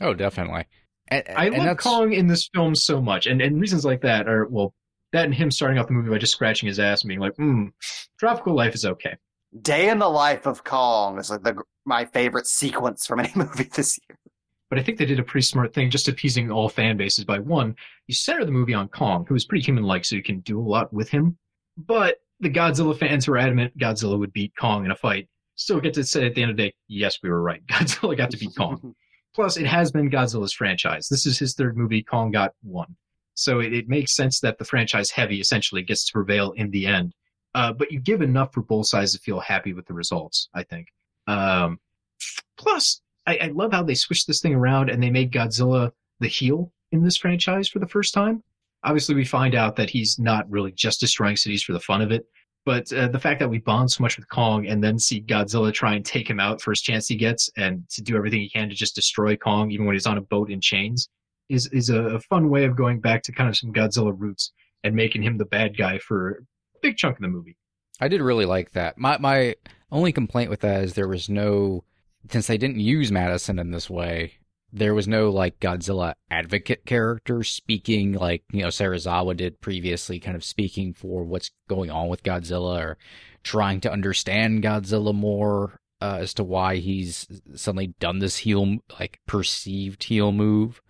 Oh, 0.01 0.15
definitely. 0.15 0.67
And, 1.13 1.37
I 1.37 1.45
and 1.47 1.55
love 1.55 1.65
that's- 1.65 1.83
Kong 1.83 2.13
in 2.13 2.27
this 2.27 2.49
film 2.55 2.75
so 2.75 3.01
much, 3.01 3.27
and 3.27 3.41
and 3.41 3.61
reasons 3.61 3.85
like 3.85 4.03
that 4.03 4.29
are 4.29 4.47
well, 4.49 4.75
that 5.13 5.25
and 5.25 5.35
him 5.35 5.51
starting 5.51 5.79
off 5.79 5.87
the 5.87 5.93
movie 5.93 6.11
by 6.11 6.19
just 6.19 6.33
scratching 6.33 6.67
his 6.67 6.79
ass 6.79 7.03
and 7.03 7.09
being 7.09 7.21
like, 7.21 7.37
"Hmm, 7.37 7.69
tropical 8.19 8.55
life 8.55 8.75
is 8.75 8.85
okay." 8.85 9.17
Day 9.61 9.89
in 9.91 9.99
the 9.99 10.09
life 10.09 10.47
of 10.47 10.65
Kong 10.65 11.19
is 11.19 11.31
like 11.31 11.43
the 11.43 11.63
my 11.85 12.05
favorite 12.05 12.47
sequence 12.47 13.07
from 13.07 13.21
any 13.21 13.33
movie 13.37 13.65
this 13.65 13.99
year. 14.09 14.19
But 14.71 14.79
I 14.79 14.83
think 14.83 14.97
they 14.97 15.05
did 15.05 15.19
a 15.19 15.25
pretty 15.25 15.45
smart 15.45 15.75
thing, 15.75 15.91
just 15.91 16.09
appeasing 16.09 16.51
all 16.51 16.69
fan 16.71 16.97
bases 16.97 17.27
by 17.27 17.39
one, 17.39 17.77
you 18.07 18.15
center 18.15 18.45
the 18.47 18.51
movie 18.51 18.73
on 18.73 18.89
Kong, 18.89 19.27
who 19.29 19.35
is 19.35 19.45
pretty 19.45 19.63
human-like, 19.63 20.07
so 20.07 20.17
you 20.17 20.23
can 20.23 20.41
do 20.41 20.59
a 20.59 20.63
lot 20.63 20.91
with 20.95 21.11
him. 21.11 21.37
But 21.77 22.17
the 22.41 22.49
Godzilla 22.49 22.99
fans 22.99 23.27
who 23.27 23.35
are 23.35 23.39
adamant 23.39 23.77
Godzilla 23.77 24.19
would 24.19 24.33
beat 24.33 24.55
Kong 24.57 24.87
in 24.87 24.91
a 24.91 24.97
fight 24.97 25.29
still 25.55 25.81
get 25.81 25.95
to 25.95 26.05
say 26.05 26.27
at 26.27 26.35
the 26.35 26.43
end 26.43 26.51
of 26.51 26.57
the 26.57 26.65
day, 26.65 26.75
yes, 26.89 27.19
we 27.23 27.31
were 27.31 27.43
right. 27.43 27.65
Godzilla 27.67 28.17
got 28.17 28.31
to 28.31 28.37
beat 28.37 28.55
Kong. 28.57 28.95
Plus, 29.35 29.57
it 29.57 29.67
has 29.67 29.91
been 29.91 30.11
Godzilla's 30.11 30.53
franchise. 30.53 31.09
This 31.09 31.27
is 31.27 31.39
his 31.39 31.55
third 31.55 31.77
movie. 31.77 32.03
Kong 32.03 32.31
got 32.31 32.53
one. 32.63 32.97
So 33.35 33.61
it, 33.61 33.73
it 33.73 33.89
makes 33.89 34.15
sense 34.15 34.41
that 34.41 34.59
the 34.59 34.65
franchise 34.65 35.11
heavy 35.11 35.41
essentially 35.41 35.83
gets 35.83 36.05
to 36.07 36.13
prevail 36.13 36.53
in 36.53 36.71
the 36.71 36.87
end. 36.87 37.15
Uh, 37.55 37.73
but 37.73 37.91
you 37.93 38.01
give 38.01 38.23
enough 38.23 38.53
for 38.53 38.63
both 38.63 38.87
sides 38.87 39.13
to 39.13 39.19
feel 39.19 39.41
happy 39.41 39.73
with 39.73 39.87
the 39.87 39.95
results, 39.95 40.49
I 40.55 40.63
think. 40.63 40.89
Um, 41.27 41.79
plus, 42.57 43.01
I, 43.27 43.37
I 43.39 43.47
love 43.49 43.73
how 43.73 43.83
they 43.83 43.95
switched 43.95 44.27
this 44.27 44.41
thing 44.41 44.55
around 44.55 44.91
and 44.91 45.03
they 45.03 45.11
made 45.11 45.33
Godzilla 45.33 45.93
the 46.21 46.29
heel 46.29 46.73
in 46.93 47.03
this 47.03 47.17
franchise 47.17 47.69
for 47.69 47.79
the 47.79 47.89
first 47.89 48.15
time. 48.15 48.43
Obviously, 48.85 49.15
we 49.15 49.25
find 49.25 49.55
out 49.55 49.77
that 49.77 49.91
he's 49.91 50.19
not 50.19 50.51
really 50.51 50.73
just 50.73 51.01
destroying 51.01 51.37
cities 51.37 51.63
for 51.63 51.73
the 51.73 51.81
fun 51.81 52.03
of 52.03 52.11
it. 52.11 52.27
But 52.65 52.93
uh, 52.93 53.09
the 53.09 53.19
fact 53.19 53.41
that 53.41 53.49
we 53.51 53.59
bond 53.59 53.91
so 53.91 54.03
much 54.03 54.17
with 54.17 54.29
Kong 54.29 54.67
and 54.67 54.83
then 54.83 54.99
see 54.99 55.21
Godzilla 55.21 55.73
try 55.73 55.95
and 55.95 56.05
take 56.05 56.31
him 56.31 56.39
out 56.39 56.63
first 56.63 56.85
chance 56.85 57.09
he 57.09 57.17
gets 57.17 57.51
and 57.57 57.89
to 57.91 58.03
do 58.03 58.17
everything 58.17 58.41
he 58.41 58.49
can 58.49 58.69
to 58.69 58.75
just 58.75 58.95
destroy 58.95 59.37
Kong, 59.37 59.71
even 59.73 59.85
when 59.85 59.95
he's 59.95 60.07
on 60.07 60.19
a 60.19 60.23
boat 60.23 60.51
in 60.51 60.61
chains, 60.61 61.09
is, 61.49 61.67
is 61.69 61.91
a, 61.91 62.21
fun 62.21 62.51
way 62.51 62.65
of 62.65 62.77
going 62.77 63.01
back 63.01 63.23
to 63.25 63.33
kind 63.33 63.49
of 63.49 63.57
some 63.57 63.73
Godzilla 63.73 64.15
roots 64.17 64.53
and 64.85 64.95
making 64.95 65.23
him 65.23 65.39
the 65.39 65.45
bad 65.45 65.77
guy 65.77 65.99
for 65.99 66.31
a 66.31 66.79
big 66.83 66.97
chunk 66.97 67.17
of 67.17 67.23
the 67.23 67.29
movie. 67.29 67.57
I 68.01 68.09
did 68.09 68.21
really 68.21 68.47
like 68.47 68.73
that. 68.73 68.99
My 68.99 69.19
my 69.19 69.55
only 69.91 70.13
complaint 70.13 70.51
with 70.51 70.61
that 70.61 70.83
is 70.83 70.95
there 70.95 71.09
was 71.09 71.29
no 71.29 71.85
since 72.31 72.47
they 72.47 72.59
didn't 72.59 72.81
use 72.81 73.13
Madison 73.13 73.59
in 73.59 73.71
this 73.71 73.91
way, 73.91 74.35
there 74.73 74.95
was 74.95 75.07
no 75.07 75.31
like 75.31 75.61
Godzilla 75.61 76.15
advocate 76.31 76.87
character 76.87 77.43
speaking 77.43 78.13
like, 78.13 78.43
you 78.53 78.63
know, 78.63 78.69
Serizawa 78.69 79.37
did 79.37 79.61
previously, 79.61 80.19
kind 80.19 80.35
of 80.35 80.43
speaking 80.43 80.95
for 80.95 81.25
what's 81.25 81.51
going 81.69 81.91
on 81.91 82.09
with 82.09 82.23
Godzilla 82.23 82.81
or 82.81 82.99
trying 83.43 83.81
to 83.83 83.93
understand 83.93 84.63
Godzilla 84.63 85.15
more 85.15 85.79
uh, 86.01 86.19
as 86.21 86.33
to 86.35 86.45
why 86.45 86.77
he's 86.77 87.27
suddenly 87.55 87.95
done 88.01 88.21
this 88.21 88.39
heel 88.39 88.79
like 88.99 89.21
perceived 89.27 90.05
heel 90.05 90.33
move. 90.33 90.81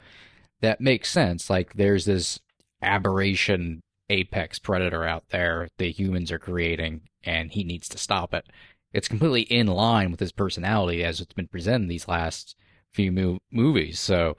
That 0.60 0.80
makes 0.80 1.10
sense. 1.10 1.50
Like 1.50 1.74
there's 1.74 2.04
this 2.04 2.38
aberration 2.80 3.82
apex 4.10 4.58
predator 4.58 5.04
out 5.04 5.24
there 5.30 5.68
the 5.78 5.90
humans 5.90 6.30
are 6.30 6.38
creating 6.38 7.00
and 7.24 7.50
he 7.50 7.64
needs 7.64 7.88
to 7.88 7.98
stop 7.98 8.32
it. 8.32 8.46
It's 8.92 9.08
completely 9.08 9.42
in 9.42 9.66
line 9.66 10.10
with 10.10 10.20
his 10.20 10.32
personality 10.32 11.02
as 11.02 11.20
it's 11.20 11.32
been 11.32 11.48
presented 11.48 11.88
these 11.88 12.08
last 12.08 12.54
few 12.92 13.12
mo- 13.12 13.38
movies. 13.50 13.98
So 13.98 14.36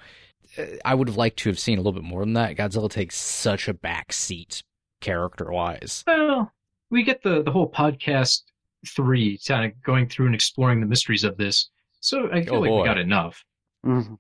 uh, 0.58 0.64
I 0.86 0.96
would 0.96 1.08
have 1.08 1.18
liked 1.18 1.38
to 1.40 1.50
have 1.50 1.60
seen 1.60 1.78
a 1.78 1.82
little 1.82 2.00
bit 2.00 2.08
more 2.08 2.22
than 2.22 2.34
that. 2.34 2.56
Godzilla 2.56 2.90
takes 2.90 3.16
such 3.18 3.68
a 3.68 3.74
back 3.74 4.14
seat 4.14 4.64
character 5.02 5.52
wise. 5.52 6.04
Well, 6.08 6.52
we 6.90 7.04
get 7.04 7.24
the, 7.24 7.44
the 7.44 7.52
whole 7.52 7.70
podcast 7.70 8.44
three 8.88 9.40
kind 9.48 9.66
of 9.72 9.82
going 9.84 10.08
through 10.08 10.28
and 10.28 10.36
exploring 10.36 10.80
the 10.80 10.86
mysteries 10.86 11.24
of 11.24 11.38
this. 11.38 11.70
So 12.00 12.30
I 12.32 12.44
feel 12.44 12.56
Oh, 12.56 12.60
like 12.60 12.70
boy. 12.70 12.82
we 12.82 12.88
got 12.88 12.98
enough. 12.98 13.44
Mhm. 13.86 14.18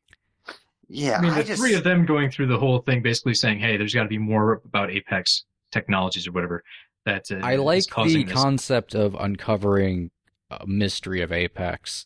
Yeah, 0.89 1.17
I 1.17 1.21
mean, 1.21 1.31
I 1.31 1.37
the 1.41 1.43
just 1.45 1.61
three 1.61 1.73
of 1.75 1.83
them 1.83 2.05
going 2.05 2.29
through 2.29 2.47
the 2.47 2.57
whole 2.59 2.79
thing, 2.79 3.01
basically 3.01 3.33
saying, 3.33 3.59
"Hey, 3.59 3.77
there's 3.77 3.93
got 3.93 4.03
to 4.03 4.09
be 4.09 4.17
more 4.17 4.61
about 4.65 4.91
Apex 4.91 5.45
technologies 5.71 6.27
or 6.27 6.31
whatever." 6.33 6.63
That 7.05 7.31
uh, 7.31 7.37
I 7.41 7.55
like 7.55 7.85
the 7.85 8.23
this. 8.23 8.31
concept 8.33 8.93
of 8.93 9.15
uncovering 9.15 10.11
a 10.51 10.67
mystery 10.67 11.21
of 11.21 11.31
Apex. 11.31 12.05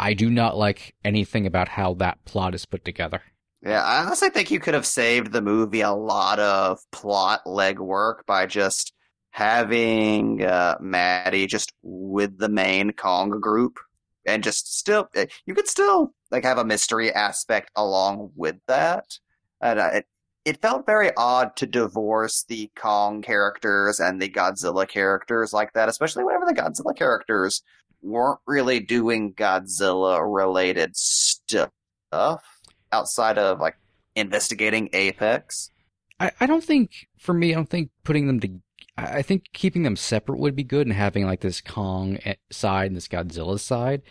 I 0.00 0.14
do 0.14 0.30
not 0.30 0.56
like 0.56 0.94
anything 1.04 1.46
about 1.46 1.68
how 1.68 1.92
that 1.94 2.24
plot 2.24 2.54
is 2.54 2.64
put 2.64 2.86
together. 2.86 3.20
Yeah, 3.62 3.84
I 3.84 4.02
honestly 4.02 4.30
think 4.30 4.50
you 4.50 4.58
could 4.58 4.72
have 4.72 4.86
saved 4.86 5.30
the 5.30 5.42
movie 5.42 5.82
a 5.82 5.92
lot 5.92 6.38
of 6.38 6.78
plot 6.90 7.42
legwork 7.44 8.24
by 8.26 8.46
just 8.46 8.94
having 9.28 10.42
uh, 10.42 10.78
Maddie 10.80 11.46
just 11.46 11.74
with 11.82 12.38
the 12.38 12.48
main 12.48 12.92
Kong 12.92 13.28
group, 13.28 13.78
and 14.24 14.42
just 14.42 14.74
still 14.78 15.10
eh, 15.14 15.26
you 15.44 15.54
could 15.54 15.68
still 15.68 16.14
like 16.30 16.44
have 16.44 16.56
a 16.56 16.64
mystery 16.64 17.12
aspect 17.12 17.70
along 17.76 18.30
with 18.34 18.56
that. 18.68 19.04
And 19.60 19.78
uh, 19.78 19.90
it 19.92 20.06
it 20.46 20.62
felt 20.62 20.86
very 20.86 21.10
odd 21.18 21.56
to 21.56 21.66
divorce 21.66 22.46
the 22.48 22.70
Kong 22.74 23.20
characters 23.20 24.00
and 24.00 24.22
the 24.22 24.30
Godzilla 24.30 24.88
characters 24.88 25.52
like 25.52 25.74
that, 25.74 25.90
especially 25.90 26.24
whenever 26.24 26.46
the 26.46 26.54
Godzilla 26.54 26.96
characters 26.96 27.62
weren't 28.02 28.40
really 28.46 28.80
doing 28.80 29.34
Godzilla 29.34 30.20
related 30.22 30.96
stuff 30.96 31.70
outside 32.92 33.38
of 33.38 33.60
like 33.60 33.76
investigating 34.16 34.88
Apex. 34.92 35.70
I, 36.18 36.32
I 36.40 36.46
don't 36.46 36.64
think 36.64 37.08
for 37.18 37.32
me, 37.32 37.52
I 37.52 37.54
don't 37.54 37.68
think 37.68 37.90
putting 38.04 38.26
them 38.26 38.40
to. 38.40 38.48
I 38.96 39.22
think 39.22 39.44
keeping 39.54 39.82
them 39.82 39.96
separate 39.96 40.38
would 40.38 40.56
be 40.56 40.64
good, 40.64 40.86
and 40.86 40.94
having 40.94 41.24
like 41.24 41.40
this 41.40 41.60
Kong 41.60 42.18
e- 42.26 42.34
side 42.50 42.86
and 42.88 42.96
this 42.96 43.08
Godzilla 43.08 43.58
side. 43.58 44.02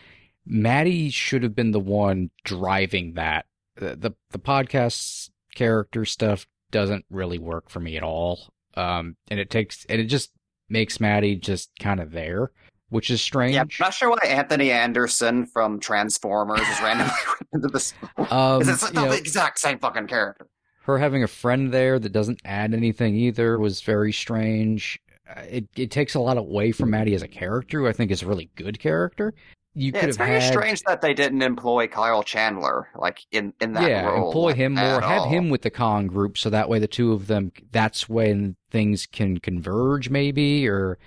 Maddie 0.46 1.12
should 1.12 1.44
have 1.44 1.56
been 1.56 1.72
the 1.72 1.80
one 1.80 2.32
driving 2.44 3.14
that. 3.14 3.46
The 3.76 3.96
the, 3.96 4.12
the 4.32 4.40
podcast 4.40 5.30
character 5.54 6.06
stuff 6.06 6.48
doesn't 6.72 7.06
really 7.10 7.38
work 7.38 7.70
for 7.70 7.80
me 7.80 7.98
at 7.98 8.04
all. 8.04 8.50
Um, 8.76 9.18
and 9.30 9.40
it 9.40 9.50
takes 9.50 9.86
and 9.90 10.00
it 10.00 10.06
just 10.06 10.32
makes 10.70 11.00
Maddie 11.00 11.36
just 11.36 11.72
kind 11.80 12.00
of 12.00 12.12
there, 12.12 12.52
which 12.90 13.10
is 13.10 13.22
strange. 13.22 13.54
Yeah, 13.56 13.62
I'm 13.62 13.70
not 13.80 13.94
sure 13.94 14.10
why 14.10 14.18
Anthony 14.26 14.72
Anderson 14.72 15.46
from 15.46 15.80
Transformers 15.80 16.68
is 16.70 16.82
randomly 16.82 17.14
into 17.54 17.68
this. 17.70 17.94
Um, 18.30 18.68
It's 18.68 18.90
the 18.92 18.92
know, 18.92 19.12
exact 19.12 19.60
same 19.60 19.80
fucking 19.80 20.08
character. 20.08 20.48
her 20.82 20.98
having 20.98 21.24
a 21.24 21.28
friend 21.28 21.72
there 21.74 22.00
that 22.00 22.12
doesn't 22.12 22.40
add 22.46 22.74
anything 22.74 23.16
either 23.16 23.58
was 23.60 23.82
very 23.82 24.12
strange. 24.14 25.00
Uh, 25.28 25.42
It 25.50 25.70
it 25.76 25.92
takes 25.92 26.16
a 26.16 26.20
lot 26.20 26.38
away 26.38 26.72
from 26.72 26.90
Maddie 26.92 27.16
as 27.16 27.22
a 27.24 27.28
character, 27.28 27.80
who 27.80 27.88
I 27.88 27.94
think 27.94 28.12
is 28.12 28.22
a 28.24 28.28
really 28.28 28.50
good 28.56 28.80
character. 28.80 29.34
You 29.76 29.94
Yeah, 29.94 30.02
could 30.02 30.10
it's 30.10 30.18
have 30.18 30.18
very 30.18 30.42
had, 30.42 30.42
strange 30.42 30.82
that 30.88 31.02
they 31.02 31.14
didn't 31.14 31.42
employ 31.44 31.88
Kyle 31.88 32.24
Chandler 32.24 32.90
like 32.96 33.20
in 33.32 33.54
in 33.62 33.74
that 33.74 33.82
yeah, 33.88 34.02
role. 34.02 34.16
employ 34.16 34.54
like, 34.54 34.56
him 34.56 34.76
more, 34.76 35.02
have 35.02 35.26
all. 35.26 35.28
him 35.28 35.50
with 35.50 35.62
the 35.62 35.70
Kong 35.72 36.08
group, 36.08 36.38
so 36.38 36.50
that 36.50 36.70
way 36.70 36.80
the 36.80 36.88
two 36.88 37.14
of 37.14 37.28
them, 37.28 37.52
that's 37.72 38.10
when 38.10 38.56
things 38.72 39.06
can 39.06 39.38
converge, 39.40 40.10
maybe, 40.10 40.68
or 40.68 40.98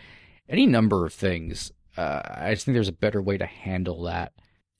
any 0.52 0.66
number 0.66 1.06
of 1.06 1.14
things. 1.14 1.72
Uh, 1.96 2.20
I 2.24 2.54
just 2.54 2.64
think 2.64 2.74
there's 2.74 2.88
a 2.88 2.92
better 2.92 3.22
way 3.22 3.38
to 3.38 3.46
handle 3.46 4.02
that. 4.04 4.32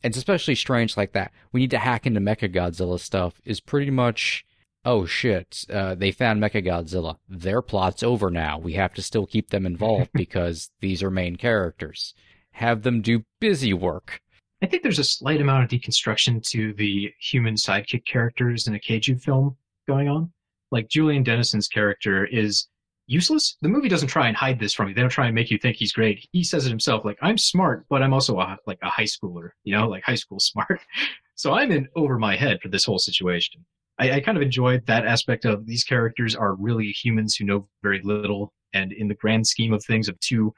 It's 0.03 0.17
especially 0.17 0.55
strange 0.55 0.97
like 0.97 1.13
that. 1.13 1.33
We 1.53 1.61
need 1.61 1.71
to 1.71 1.79
hack 1.79 2.07
into 2.07 2.21
Mechagodzilla 2.21 3.01
stuff. 3.01 3.41
Is 3.45 3.61
pretty 3.61 3.91
much, 3.91 4.45
oh 4.85 5.07
shit, 5.07 5.65
uh, 5.73 5.95
they 5.95 6.13
found 6.13 6.43
Mechagodzilla. 6.43 7.17
Their 7.29 7.63
plot's 7.63 8.03
over 8.03 8.31
now. 8.31 8.59
We 8.59 8.75
have 8.75 8.95
to 8.95 9.03
still 9.03 9.27
keep 9.27 9.51
them 9.51 9.65
involved 9.67 10.11
because 10.15 10.71
these 10.81 11.03
are 11.03 11.11
main 11.11 11.37
characters. 11.37 12.15
Have 12.53 12.83
them 12.83 13.01
do 13.01 13.25
busy 13.41 13.73
work. 13.73 14.21
I 14.63 14.67
think 14.67 14.83
there's 14.83 14.99
a 14.99 15.05
slight 15.05 15.41
amount 15.41 15.65
of 15.65 15.71
deconstruction 15.71 16.45
to 16.51 16.73
the 16.75 17.11
human 17.19 17.55
sidekick 17.55 18.05
characters 18.05 18.69
in 18.69 18.75
a 18.75 18.79
kaiju 18.79 19.21
film 19.21 19.57
going 19.89 20.09
on. 20.09 20.33
Like 20.71 20.89
Julian 20.89 21.25
Dennison's 21.25 21.69
character 21.69 22.25
is 22.25 22.69
useless. 23.13 23.57
The 23.61 23.69
movie 23.69 23.89
doesn't 23.89 24.09
try 24.09 24.29
and 24.29 24.37
hide 24.37 24.59
this 24.59 24.73
from 24.73 24.89
you. 24.89 24.95
They 24.95 25.01
don't 25.01 25.11
try 25.11 25.27
and 25.27 25.35
make 25.35 25.51
you 25.51 25.59
think 25.59 25.77
he's 25.77 25.93
great. 25.93 26.27
He 26.33 26.43
says 26.43 26.67
it 26.67 26.71
himself, 26.71 27.05
like 27.05 27.19
I'm 27.23 27.39
smart, 27.39 27.85
but 27.89 28.03
I'm 28.03 28.13
also 28.15 28.39
a, 28.41 28.59
like 28.67 28.79
a 28.83 28.89
high 28.89 29.05
schooler, 29.05 29.51
you 29.65 29.77
know, 29.77 29.89
like 29.89 30.05
high 30.05 30.17
school 30.17 30.41
smart. 30.41 30.81
So 31.35 31.55
I'm 31.55 31.73
in 31.73 31.89
over 31.97 32.19
my 32.19 32.37
head 32.37 32.61
for 32.61 32.69
this 32.69 32.85
whole 32.85 33.01
situation. 33.01 33.65
I, 33.99 34.13
I 34.13 34.21
kind 34.21 34.37
of 34.37 34.43
enjoyed 34.43 34.87
that 34.87 35.07
aspect 35.07 35.45
of 35.45 35.67
these 35.67 35.83
characters 35.83 36.37
are 36.37 36.55
really 36.55 36.91
humans 36.93 37.35
who 37.35 37.47
know 37.47 37.67
very 37.83 38.01
little, 38.05 38.53
and 38.75 38.93
in 38.93 39.09
the 39.09 39.15
grand 39.15 39.47
scheme 39.47 39.73
of 39.73 39.83
things, 39.83 40.09
of 40.09 40.21
two 40.21 40.55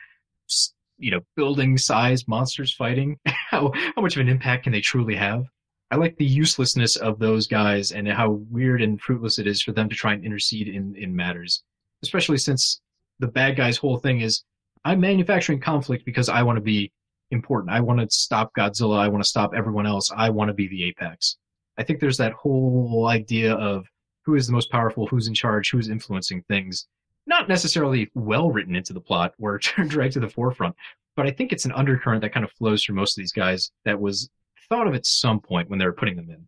you 0.98 1.10
know, 1.10 1.20
building 1.36 1.78
size 1.78 2.26
monsters 2.28 2.72
fighting. 2.72 3.18
how 3.26 3.72
how 3.94 4.02
much 4.02 4.16
of 4.16 4.20
an 4.20 4.28
impact 4.28 4.64
can 4.64 4.72
they 4.72 4.80
truly 4.80 5.14
have? 5.14 5.44
I 5.90 5.96
like 5.96 6.16
the 6.16 6.24
uselessness 6.24 6.96
of 6.96 7.18
those 7.18 7.46
guys 7.46 7.92
and 7.92 8.08
how 8.08 8.40
weird 8.50 8.82
and 8.82 9.00
fruitless 9.00 9.38
it 9.38 9.46
is 9.46 9.62
for 9.62 9.72
them 9.72 9.88
to 9.88 9.94
try 9.94 10.12
and 10.12 10.24
intercede 10.24 10.68
in, 10.68 10.94
in 10.96 11.14
matters. 11.14 11.62
Especially 12.04 12.36
since 12.36 12.80
the 13.18 13.26
bad 13.26 13.56
guy's 13.56 13.78
whole 13.78 13.96
thing 13.96 14.20
is 14.20 14.44
I'm 14.84 15.00
manufacturing 15.00 15.60
conflict 15.60 16.04
because 16.04 16.28
I 16.28 16.42
want 16.42 16.56
to 16.56 16.62
be 16.62 16.92
important. 17.30 17.72
I 17.72 17.80
want 17.80 18.00
to 18.00 18.06
stop 18.10 18.52
Godzilla. 18.56 18.98
I 18.98 19.08
want 19.08 19.24
to 19.24 19.28
stop 19.28 19.52
everyone 19.56 19.86
else. 19.86 20.10
I 20.14 20.28
want 20.28 20.48
to 20.48 20.54
be 20.54 20.68
the 20.68 20.84
apex. 20.84 21.38
I 21.78 21.82
think 21.82 22.00
there's 22.00 22.18
that 22.18 22.32
whole 22.32 23.08
idea 23.08 23.54
of 23.54 23.86
who 24.24 24.34
is 24.34 24.46
the 24.46 24.52
most 24.52 24.70
powerful, 24.70 25.06
who's 25.06 25.26
in 25.26 25.34
charge, 25.34 25.70
who's 25.70 25.88
influencing 25.88 26.42
things. 26.42 26.86
Not 27.26 27.48
necessarily 27.48 28.10
well 28.14 28.50
written 28.50 28.76
into 28.76 28.92
the 28.92 29.00
plot 29.00 29.32
or 29.40 29.58
dragged 29.88 30.12
to 30.14 30.20
the 30.20 30.28
forefront, 30.28 30.74
but 31.16 31.26
I 31.26 31.30
think 31.30 31.52
it's 31.52 31.64
an 31.64 31.72
undercurrent 31.72 32.20
that 32.20 32.34
kind 32.34 32.44
of 32.44 32.52
flows 32.52 32.84
through 32.84 32.96
most 32.96 33.16
of 33.16 33.22
these 33.22 33.32
guys 33.32 33.70
that 33.86 33.98
was 33.98 34.28
thought 34.68 34.86
of 34.86 34.94
at 34.94 35.06
some 35.06 35.40
point 35.40 35.70
when 35.70 35.78
they 35.78 35.86
were 35.86 35.92
putting 35.92 36.16
them 36.16 36.30
in. 36.30 36.46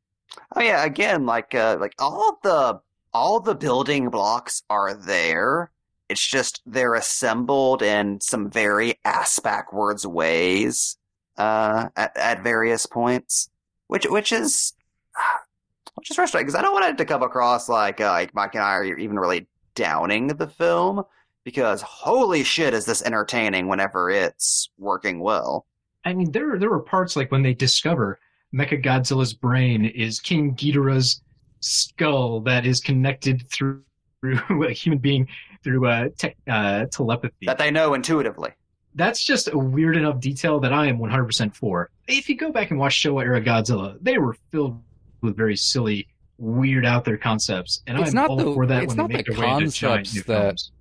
Oh 0.55 0.61
yeah, 0.61 0.85
again, 0.85 1.25
like 1.25 1.55
uh, 1.55 1.79
like 1.81 1.95
all 1.99 2.39
the 2.43 2.81
all 3.17 3.41
the 3.41 3.55
building 3.55 4.11
blocks 4.11 4.63
are 4.69 4.93
there. 4.93 5.71
It's 6.11 6.25
just 6.25 6.61
they're 6.67 6.95
assembled 6.95 7.83
in 7.83 8.21
some 8.21 8.51
very 8.51 9.01
ass 9.07 9.39
backwards 9.39 10.07
ways 10.07 10.99
uh, 11.39 11.89
at 11.97 12.15
at 12.15 12.43
various 12.43 12.85
points, 12.85 13.49
which 13.87 14.05
which 14.05 14.33
is 14.33 14.75
which 15.95 16.11
is 16.11 16.17
frustrating 16.17 16.47
because 16.47 16.59
I 16.59 16.61
don't 16.61 16.75
want 16.75 16.85
it 16.85 16.99
to 16.99 17.07
come 17.07 17.23
across 17.23 17.71
like 17.71 18.03
uh, 18.03 18.11
like 18.11 18.35
Mike 18.35 18.55
and 18.55 18.63
I 18.63 18.75
are 18.75 18.85
even 18.85 19.19
really 19.19 19.47
downing 19.75 20.27
the 20.29 20.47
film 20.47 21.03
because 21.43 21.81
holy 21.81 22.45
shit 22.45 22.75
is 22.75 22.85
this 22.85 23.03
entertaining 23.03 23.67
whenever 23.67 24.11
it's 24.11 24.69
working 24.77 25.21
well. 25.21 25.65
I 26.05 26.13
mean, 26.13 26.33
there 26.33 26.59
there 26.59 26.71
were 26.71 26.81
parts 26.81 27.17
like 27.17 27.33
when 27.33 27.43
they 27.43 27.55
discover 27.55 28.19
Mechagodzilla's 28.55 29.33
brain 29.33 29.87
is 29.87 30.21
King 30.21 30.55
Ghidorah's 30.55 31.23
skull 31.67 32.41
that 32.41 32.67
is 32.67 32.81
connected 32.81 33.47
through, 33.51 33.83
through 34.21 34.65
a 34.69 34.73
human 34.73 34.99
being 34.99 35.29
through 35.63 35.87
uh, 35.87 36.09
te- 36.17 36.35
uh, 36.49 36.87
telepathy. 36.87 37.47
That 37.47 37.59
they 37.59 37.71
know 37.71 37.95
intuitively. 37.95 38.51
That's 38.95 39.23
just 39.25 39.49
a 39.53 39.59
weird 39.59 39.97
enough 39.97 40.21
detail 40.21 40.59
that 40.61 40.73
I 40.73 40.87
am 40.87 40.99
100% 40.99 41.55
for. 41.55 41.91
If 42.09 42.29
you 42.29 42.37
go 42.37 42.51
back 42.51 42.71
and 42.71 42.81
watch 42.81 43.03
Showa 43.03 43.25
era 43.25 43.41
Godzilla, 43.43 43.99
they 44.01 44.17
were 44.17 44.37
filled 44.51 44.81
with 45.21 45.37
very 45.37 45.57
silly, 45.57 46.07
weird 46.39 46.87
out 46.87 47.05
there 47.05 47.19
concepts, 47.19 47.83
and 47.87 47.99
It's 47.99 48.11
I'm 48.11 48.15
not 48.15 48.31
all 48.31 48.37
the- 48.37 48.55
for 48.55 48.67
that 48.67 48.85
it's 48.85 48.91
when 48.91 48.97
not 48.99 49.09
they 49.09 49.15
make 49.17 49.27
the 49.27 49.33
their 49.35 49.41
way 49.43 49.51
into 49.65 49.71
giant 49.71 49.95
concepts 50.07 50.15
new 50.15 50.23
that- 50.23 50.43
films. 50.45 50.73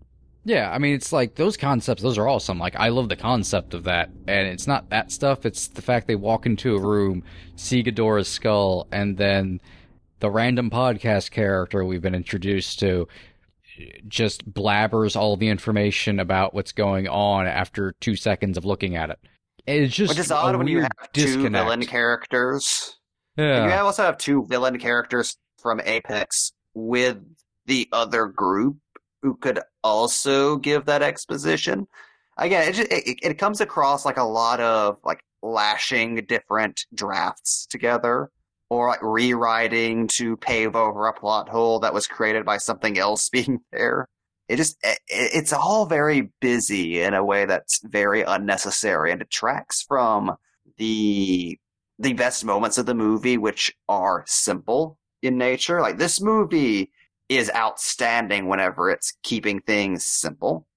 Yeah, 0.47 0.69
I 0.71 0.77
mean, 0.77 0.93
it's 0.93 1.11
like 1.11 1.33
those 1.33 1.57
concepts, 1.57 2.03
those 2.03 2.19
are 2.19 2.27
awesome. 2.27 2.59
Like, 2.59 2.75
I 2.75 2.89
love 2.89 3.09
the 3.09 3.15
concept 3.15 3.73
of 3.73 3.85
that. 3.85 4.11
And 4.27 4.47
it's 4.47 4.67
not 4.67 4.91
that 4.91 5.11
stuff, 5.11 5.43
it's 5.43 5.67
the 5.69 5.81
fact 5.81 6.05
they 6.05 6.13
walk 6.15 6.45
into 6.45 6.75
a 6.75 6.79
room, 6.79 7.23
see 7.55 7.81
Ghidorah's 7.81 8.27
skull, 8.27 8.85
and 8.91 9.17
then 9.17 9.59
the 10.19 10.31
random 10.31 10.69
podcast 10.69 11.31
character 11.31 11.83
we've 11.83 12.01
been 12.01 12.15
introduced 12.15 12.79
to 12.79 13.07
just 14.07 14.49
blabbers 14.51 15.15
all 15.15 15.35
the 15.35 15.49
information 15.49 16.19
about 16.19 16.53
what's 16.53 16.71
going 16.71 17.07
on 17.07 17.45
after 17.45 17.93
two 17.99 18.15
seconds 18.15 18.57
of 18.57 18.65
looking 18.65 18.95
at 18.95 19.09
it. 19.09 19.19
It's 19.67 19.93
just 19.93 20.09
Which 20.09 20.19
is 20.19 20.31
odd 20.31 20.55
when 20.55 20.67
you 20.67 20.81
have 20.81 21.11
two 21.13 21.49
villain 21.49 21.85
characters. 21.85 22.97
And 23.37 23.47
Yeah. 23.47 23.77
You 23.77 23.83
also 23.83 24.03
have 24.03 24.17
two 24.17 24.45
villain 24.45 24.79
characters 24.79 25.37
from 25.61 25.81
Apex 25.83 26.53
with 26.73 27.17
the 27.65 27.89
other 27.91 28.27
group 28.27 28.77
who 29.21 29.35
could 29.35 29.59
also 29.83 30.57
give 30.57 30.85
that 30.85 31.01
exposition. 31.01 31.87
Again, 32.37 32.69
it, 32.69 32.73
just, 32.73 32.91
it, 32.91 33.19
it 33.23 33.37
comes 33.39 33.59
across 33.59 34.05
like 34.05 34.17
a 34.17 34.23
lot 34.23 34.59
of 34.59 34.97
like 35.03 35.21
lashing 35.41 36.23
different 36.27 36.85
drafts 36.93 37.65
together 37.65 38.29
or 38.69 38.89
like 38.89 39.01
rewriting 39.01 40.07
to 40.07 40.37
pave 40.37 40.75
over 40.75 41.07
a 41.07 41.13
plot 41.13 41.49
hole 41.49 41.79
that 41.79 41.93
was 41.93 42.07
created 42.07 42.45
by 42.45 42.57
something 42.57 42.97
else 42.97 43.29
being 43.31 43.59
there. 43.71 44.07
It 44.47 44.57
just, 44.57 44.77
it, 44.83 44.99
it's 45.07 45.53
all 45.53 45.85
very 45.87 46.29
busy 46.41 47.01
in 47.01 47.13
a 47.13 47.23
way 47.23 47.45
that's 47.45 47.81
very 47.85 48.21
unnecessary 48.21 49.11
and 49.11 49.19
detracts 49.19 49.83
from 49.87 50.35
the 50.77 51.57
the 51.99 52.13
best 52.13 52.43
moments 52.43 52.77
of 52.77 52.85
the 52.85 52.93
movie, 52.93 53.37
which 53.37 53.73
are 53.87 54.23
simple 54.27 54.97
in 55.21 55.37
nature. 55.37 55.79
Like 55.81 55.97
this 55.97 56.19
movie 56.21 56.91
is 57.29 57.49
outstanding 57.55 58.47
whenever 58.49 58.89
it's 58.89 59.13
keeping 59.23 59.61
things 59.61 60.05
simple. 60.05 60.67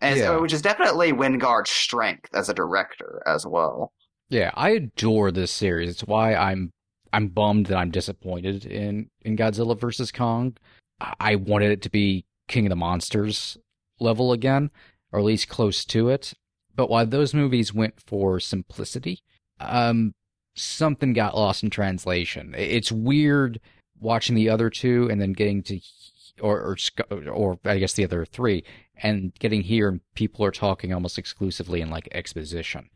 And 0.00 0.18
Yeah. 0.18 0.26
so, 0.26 0.42
which 0.42 0.52
is 0.52 0.62
definitely 0.62 1.12
Wingard's 1.12 1.70
strength 1.70 2.34
as 2.34 2.48
a 2.48 2.54
director 2.54 3.22
as 3.26 3.46
well. 3.46 3.92
Yeah, 4.28 4.50
I 4.54 4.70
adore 4.70 5.30
this 5.30 5.50
series. 5.52 5.90
It's 5.90 6.04
why 6.04 6.34
I'm 6.34 6.72
I'm 7.12 7.28
bummed 7.28 7.66
that 7.66 7.76
I'm 7.76 7.90
disappointed 7.90 8.64
in 8.64 9.10
in 9.22 9.36
Godzilla 9.36 9.78
vs 9.78 10.12
Kong. 10.12 10.56
I 11.00 11.14
I 11.20 11.34
wanted 11.36 11.70
it 11.70 11.82
to 11.82 11.90
be 11.90 12.24
King 12.48 12.66
of 12.66 12.70
the 12.70 12.76
Monsters 12.76 13.58
level 14.00 14.32
again, 14.32 14.70
or 15.10 15.18
at 15.20 15.24
least 15.24 15.48
close 15.48 15.84
to 15.86 16.08
it. 16.08 16.32
But 16.74 16.88
while 16.88 17.06
those 17.06 17.34
movies 17.34 17.74
went 17.74 18.00
for 18.00 18.40
simplicity, 18.40 19.20
um, 19.60 20.14
something 20.54 21.12
got 21.12 21.36
lost 21.36 21.62
in 21.62 21.70
translation. 21.70 22.54
It's 22.56 22.90
weird 22.90 23.60
watching 24.00 24.34
the 24.34 24.48
other 24.48 24.70
two 24.70 25.08
and 25.10 25.20
then 25.20 25.32
getting 25.32 25.62
to, 25.64 25.80
or 26.40 26.76
or 27.10 27.28
or 27.28 27.58
I 27.64 27.78
guess 27.78 27.92
the 27.94 28.04
other 28.04 28.24
three, 28.24 28.64
and 28.96 29.34
getting 29.38 29.62
here 29.62 29.88
and 29.88 30.00
people 30.14 30.44
are 30.44 30.50
talking 30.50 30.92
almost 30.92 31.18
exclusively 31.18 31.80
in 31.80 31.90
like 31.90 32.08
exposition 32.12 32.88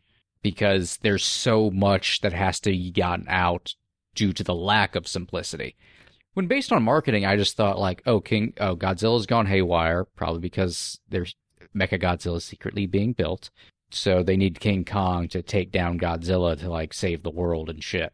because 0.42 0.98
there's 1.02 1.24
so 1.24 1.70
much 1.70 2.20
that 2.20 2.32
has 2.32 2.60
to 2.60 2.70
be 2.70 2.90
gotten 2.90 3.26
out 3.28 3.74
due 4.16 4.32
to 4.32 4.42
the 4.42 4.54
lack 4.54 4.96
of 4.96 5.06
simplicity. 5.06 5.76
When 6.34 6.48
based 6.48 6.72
on 6.72 6.82
marketing, 6.82 7.24
I 7.24 7.36
just 7.36 7.56
thought 7.56 7.78
like, 7.78 8.02
oh, 8.04 8.20
King, 8.20 8.52
oh, 8.60 8.76
Godzilla's 8.76 9.26
gone 9.26 9.46
haywire, 9.46 10.04
probably 10.04 10.40
because 10.40 10.98
there's 11.08 11.36
Mecha 11.74 12.02
Godzilla 12.02 12.42
secretly 12.42 12.86
being 12.86 13.12
built. 13.12 13.50
so 13.90 14.22
they 14.22 14.36
need 14.36 14.60
King 14.60 14.84
Kong 14.84 15.28
to 15.28 15.42
take 15.42 15.70
down 15.70 15.98
Godzilla 15.98 16.58
to 16.58 16.68
like 16.68 16.92
save 16.92 17.22
the 17.22 17.30
world 17.30 17.70
and 17.70 17.82
shit. 17.82 18.12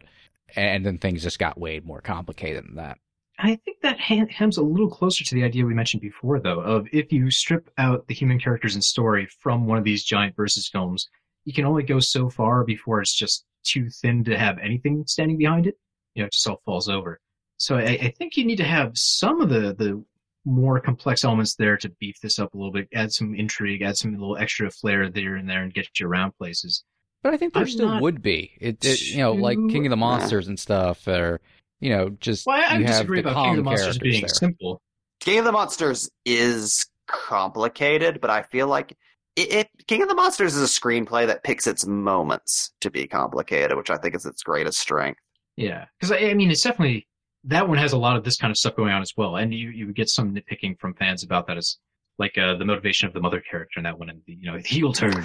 And 0.55 0.85
then 0.85 0.99
things 0.99 1.23
just 1.23 1.38
got 1.38 1.59
way 1.59 1.81
more 1.81 2.03
complicated 2.03 2.65
than 2.65 2.77
that. 2.77 2.99
I 3.38 3.59
think 3.65 3.81
that 3.81 3.99
hems 3.99 4.59
a 4.59 4.62
little 4.62 4.91
closer 4.91 5.25
to 5.25 5.35
the 5.35 5.43
idea 5.43 5.65
we 5.65 5.75
mentioned 5.75 6.03
before, 6.03 6.38
though, 6.38 6.61
of 6.61 6.87
if 6.93 7.11
you 7.11 7.31
strip 7.31 7.71
out 7.79 8.07
the 8.07 8.15
human 8.15 8.38
characters 8.38 8.75
and 8.75 8.85
story 8.85 9.27
from 9.41 9.67
one 9.67 9.79
of 9.79 9.85
these 9.85 10.05
giant 10.05 10.37
versus 10.37 10.69
films, 10.69 11.09
you 11.45 11.53
can 11.53 11.65
only 11.65 11.83
go 11.83 11.99
so 11.99 12.29
far 12.29 12.62
before 12.62 13.01
it's 13.01 13.15
just 13.15 13.45
too 13.65 13.88
thin 13.88 14.23
to 14.25 14.38
have 14.38 14.59
anything 14.59 15.05
standing 15.07 15.38
behind 15.38 15.67
it. 15.67 15.77
You 16.14 16.22
know, 16.22 16.27
it 16.27 16.33
just 16.33 16.48
all 16.48 16.61
falls 16.64 16.88
over. 16.88 17.20
So 17.57 17.77
I, 17.77 17.98
I 18.03 18.14
think 18.18 18.37
you 18.37 18.44
need 18.44 18.57
to 18.57 18.64
have 18.64 18.92
some 18.94 19.40
of 19.40 19.48
the 19.48 19.75
the 19.75 20.05
more 20.44 20.81
complex 20.81 21.25
elements 21.25 21.55
there 21.55 21.77
to 21.77 21.88
beef 22.01 22.16
this 22.20 22.38
up 22.38 22.53
a 22.55 22.57
little 22.57 22.72
bit, 22.72 22.88
add 22.92 23.12
some 23.12 23.35
intrigue, 23.35 23.83
add 23.83 23.96
some 23.96 24.12
little 24.12 24.37
extra 24.37 24.70
flair 24.70 25.09
there 25.09 25.37
and 25.37 25.48
there, 25.48 25.62
and 25.62 25.72
get 25.72 25.88
you 26.01 26.07
around 26.07 26.37
places. 26.37 26.85
But 27.22 27.33
I 27.33 27.37
think 27.37 27.55
there 27.55 27.62
I'm 27.62 27.68
still 27.68 28.01
would 28.01 28.20
be. 28.20 28.53
It, 28.61 28.85
it 28.85 29.01
you 29.03 29.18
know, 29.18 29.33
like 29.33 29.57
King 29.57 29.87
of 29.87 29.90
the 29.90 29.96
Monsters 29.96 30.48
and 30.48 30.59
stuff, 30.59 31.07
or 31.07 31.40
you 31.81 31.90
know, 31.90 32.11
just 32.20 32.46
Well, 32.46 32.57
I, 32.57 32.75
I 32.75 32.79
you 32.79 32.85
have 32.87 32.94
disagree 32.94 33.20
the 33.22 33.31
about 33.31 33.44
King 33.44 33.51
of 33.51 33.57
the 33.59 33.62
Monsters 33.62 33.98
being 33.98 34.22
there. 34.22 34.29
simple. 34.29 34.83
King 35.20 35.38
of 35.38 35.44
the 35.44 35.53
Monsters 35.53 36.11
is 36.25 36.87
complicated, 37.07 38.20
but 38.20 38.31
I 38.31 38.42
feel 38.42 38.66
like 38.66 38.96
it, 39.37 39.53
it 39.53 39.68
King 39.87 40.03
of 40.03 40.09
the 40.09 40.16
Monsters 40.16 40.57
is 40.57 40.62
a 40.62 40.81
screenplay 40.81 41.29
that 41.29 41.44
picks 41.44 41.68
its 41.68 41.87
moments 41.87 42.72
to 42.81 42.90
be 42.90 43.07
complicated, 43.07 43.77
which 43.77 43.90
I 43.90 43.98
think 43.98 44.16
is 44.16 44.27
its 44.27 44.42
greatest 44.42 44.81
strength. 44.81 45.20
Yeah, 45.57 45.85
because 45.99 46.12
I, 46.12 46.31
I 46.31 46.35
mean, 46.35 46.51
it's 46.51 46.62
definitely 46.62 47.07
that 47.45 47.69
one 47.69 47.79
has 47.79 47.93
a 47.93 47.99
lot 47.99 48.17
of 48.17 48.25
this 48.25 48.37
kind 48.37 48.51
of 48.51 48.57
stuff 48.57 48.77
going 48.77 48.93
on 48.93 49.03
as 49.03 49.12
well, 49.17 49.37
and 49.37 49.53
you 49.53 49.71
you 49.71 49.93
get 49.93 50.09
some 50.09 50.35
nitpicking 50.35 50.79
from 50.79 50.95
fans 50.95 51.23
about 51.23 51.47
that 51.47 51.57
as 51.57 51.79
like 52.19 52.37
uh, 52.38 52.55
the 52.55 52.65
motivation 52.65 53.07
of 53.09 53.15
the 53.15 53.21
mother 53.21 53.41
character 53.41 53.79
in 53.79 53.85
that 53.85 53.99
one, 53.99 54.09
and 54.09 54.23
the 54.27 54.35
you 54.35 54.51
know 54.51 54.57
the 54.57 54.67
heel 54.67 54.93
turn, 54.93 55.23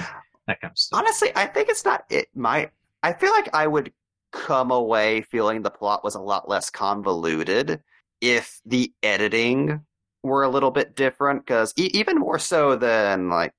that 0.48 0.60
kind 0.62 0.72
of 0.72 0.78
stuff. 0.78 1.00
Honestly, 1.00 1.32
I 1.36 1.46
think 1.46 1.70
it's 1.70 1.86
not 1.86 2.06
it 2.10 2.28
My 2.36 2.70
I 3.04 3.14
feel 3.14 3.32
like 3.32 3.50
I 3.54 3.68
would 3.68 3.94
come 4.32 4.72
away 4.72 5.22
feeling 5.22 5.62
the 5.62 5.70
plot 5.70 6.04
was 6.04 6.16
a 6.16 6.22
lot 6.22 6.50
less 6.50 6.70
convoluted 6.70 7.82
if 8.20 8.60
the 8.66 8.92
editing 9.04 9.82
were 10.24 10.44
a 10.44 10.50
little 10.50 10.72
bit 10.72 10.96
different 10.96 11.46
because 11.46 11.74
e- 11.78 11.92
even 11.94 12.18
more 12.18 12.40
so 12.40 12.76
than 12.76 13.30
like 13.30 13.54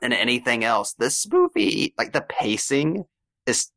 than 0.00 0.12
anything 0.12 0.64
else 0.64 0.94
this 0.94 1.30
movie 1.30 1.94
like 1.96 2.12
the 2.12 2.22
pacing 2.22 3.04
is 3.46 3.70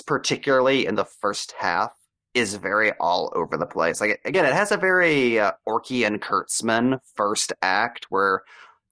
particularly 0.00 0.86
in 0.86 0.94
the 0.94 1.04
first 1.04 1.54
half 1.58 1.92
is 2.34 2.54
very 2.54 2.92
all 2.98 3.30
over 3.34 3.56
the 3.56 3.66
place 3.66 4.00
like 4.00 4.20
again 4.24 4.44
it 4.44 4.54
has 4.54 4.72
a 4.72 4.76
very 4.76 5.38
uh, 5.38 5.52
Orci 5.68 6.06
and 6.06 6.20
kurtzman 6.20 6.98
first 7.14 7.52
act 7.60 8.06
where 8.08 8.42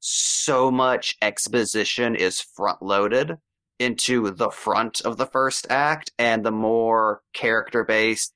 so 0.01 0.71
much 0.71 1.17
exposition 1.23 2.15
is 2.15 2.41
front 2.41 2.83
loaded 2.83 3.37
into 3.79 4.31
the 4.31 4.51
front 4.51 5.01
of 5.03 5.17
the 5.17 5.27
first 5.27 5.67
act 5.71 6.13
and 6.19 6.45
the 6.45 6.51
more 6.51 7.23
character 7.33 7.83
based 7.85 8.35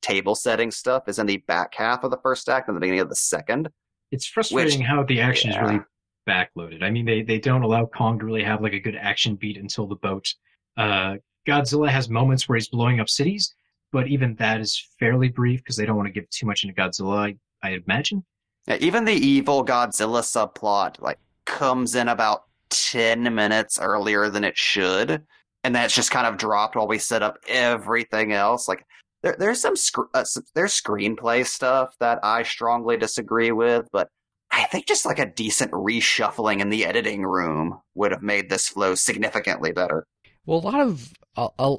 table 0.00 0.34
setting 0.34 0.70
stuff 0.70 1.08
is 1.08 1.18
in 1.18 1.26
the 1.26 1.36
back 1.46 1.74
half 1.74 2.02
of 2.02 2.10
the 2.10 2.18
first 2.22 2.48
act 2.48 2.68
and 2.68 2.76
the 2.76 2.80
beginning 2.80 3.00
of 3.00 3.08
the 3.08 3.16
second 3.16 3.68
It's 4.10 4.26
frustrating 4.26 4.80
how 4.80 5.04
the 5.04 5.20
action 5.20 5.50
yeah. 5.50 5.64
is 5.64 5.70
really 5.70 5.84
backloaded. 6.28 6.82
I 6.82 6.90
mean, 6.90 7.04
they 7.04 7.22
they 7.22 7.38
don't 7.38 7.62
allow 7.62 7.86
Kong 7.86 8.18
to 8.18 8.24
really 8.24 8.44
have 8.44 8.62
like 8.62 8.72
a 8.72 8.80
good 8.80 8.96
action 8.96 9.36
beat 9.36 9.56
until 9.56 9.86
the 9.86 9.96
boat. 9.96 10.34
Uh, 10.76 11.16
Godzilla 11.46 11.88
has 11.88 12.08
moments 12.08 12.48
where 12.48 12.56
he's 12.56 12.68
blowing 12.68 13.00
up 13.00 13.08
cities, 13.08 13.54
but 13.92 14.08
even 14.08 14.34
that 14.36 14.60
is 14.60 14.88
fairly 14.98 15.28
brief 15.28 15.60
because 15.60 15.76
they 15.76 15.86
don't 15.86 15.96
want 15.96 16.06
to 16.06 16.12
give 16.12 16.28
too 16.30 16.46
much 16.46 16.64
into 16.64 16.74
Godzilla. 16.74 17.36
I, 17.62 17.68
I 17.68 17.80
imagine. 17.86 18.24
Yeah, 18.66 18.76
even 18.80 19.04
the 19.04 19.12
evil 19.12 19.64
Godzilla 19.64 20.22
subplot 20.22 21.00
like 21.00 21.18
comes 21.46 21.94
in 21.94 22.08
about 22.08 22.44
10 22.70 23.34
minutes 23.34 23.78
earlier 23.80 24.30
than 24.30 24.44
it 24.44 24.56
should 24.56 25.22
and 25.64 25.74
that's 25.74 25.94
just 25.94 26.10
kind 26.10 26.26
of 26.26 26.38
dropped 26.38 26.74
while 26.74 26.88
we 26.88 26.98
set 26.98 27.22
up 27.22 27.36
everything 27.46 28.32
else 28.32 28.66
like 28.66 28.86
there, 29.22 29.36
there's 29.38 29.60
some 29.60 29.76
sc- 29.76 29.98
uh, 30.14 30.20
s- 30.20 30.38
there's 30.54 30.80
screenplay 30.80 31.46
stuff 31.46 31.94
that 32.00 32.18
I 32.22 32.44
strongly 32.44 32.96
disagree 32.96 33.52
with 33.52 33.88
but 33.92 34.08
I 34.52 34.64
think 34.64 34.86
just 34.86 35.04
like 35.04 35.18
a 35.18 35.26
decent 35.30 35.70
reshuffling 35.72 36.60
in 36.60 36.70
the 36.70 36.84
editing 36.86 37.24
room 37.24 37.80
would 37.94 38.12
have 38.12 38.22
made 38.22 38.48
this 38.48 38.68
flow 38.68 38.94
significantly 38.94 39.72
better. 39.72 40.06
Well, 40.46 40.58
a 40.58 40.60
lot 40.60 40.80
of 40.80 41.12
uh, 41.36 41.48
uh, 41.58 41.76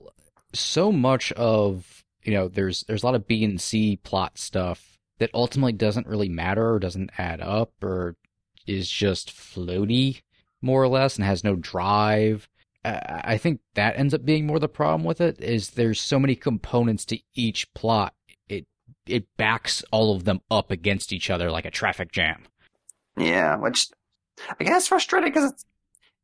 so 0.54 0.92
much 0.92 1.32
of 1.34 2.04
you 2.24 2.34
know, 2.34 2.48
there's 2.48 2.84
there's 2.84 3.04
a 3.04 3.06
lot 3.06 3.16
of 3.16 3.28
B 3.28 3.44
and 3.44 3.60
C 3.60 3.98
plot 3.98 4.38
stuff 4.38 4.98
that 5.20 5.30
ultimately 5.34 5.74
doesn't 5.74 6.08
really 6.08 6.30
matter 6.30 6.74
or 6.74 6.80
doesn't 6.80 7.12
add 7.18 7.42
up 7.42 7.72
or 7.84 8.16
is 8.66 8.90
just 8.90 9.30
floaty 9.30 10.22
more 10.62 10.82
or 10.82 10.88
less 10.88 11.18
and 11.18 11.26
has 11.26 11.44
no 11.44 11.56
drive. 11.56 12.48
I 12.86 13.22
I 13.24 13.38
think 13.38 13.60
that 13.76 13.98
ends 13.98 14.14
up 14.14 14.26
being 14.26 14.46
more 14.46 14.60
the 14.60 14.70
problem 14.70 15.04
with 15.04 15.22
it 15.22 15.42
is 15.42 15.72
there's 15.72 16.00
so 16.00 16.20
many 16.20 16.36
components 16.36 17.06
to 17.06 17.20
each 17.36 17.72
plot. 17.74 18.14
It 18.48 18.66
it 19.06 19.28
backs 19.38 19.84
all 19.92 20.16
of 20.16 20.24
them 20.24 20.42
up 20.50 20.72
against 20.72 21.12
each 21.12 21.30
other 21.30 21.52
like 21.52 21.66
a 21.66 21.72
traffic 21.72 22.12
jam. 22.12 22.44
Yeah, 23.18 23.58
which 23.58 23.90
I 24.60 24.64
guess 24.64 24.88
frustrating 24.88 25.30
because 25.30 25.52
it's 25.52 25.66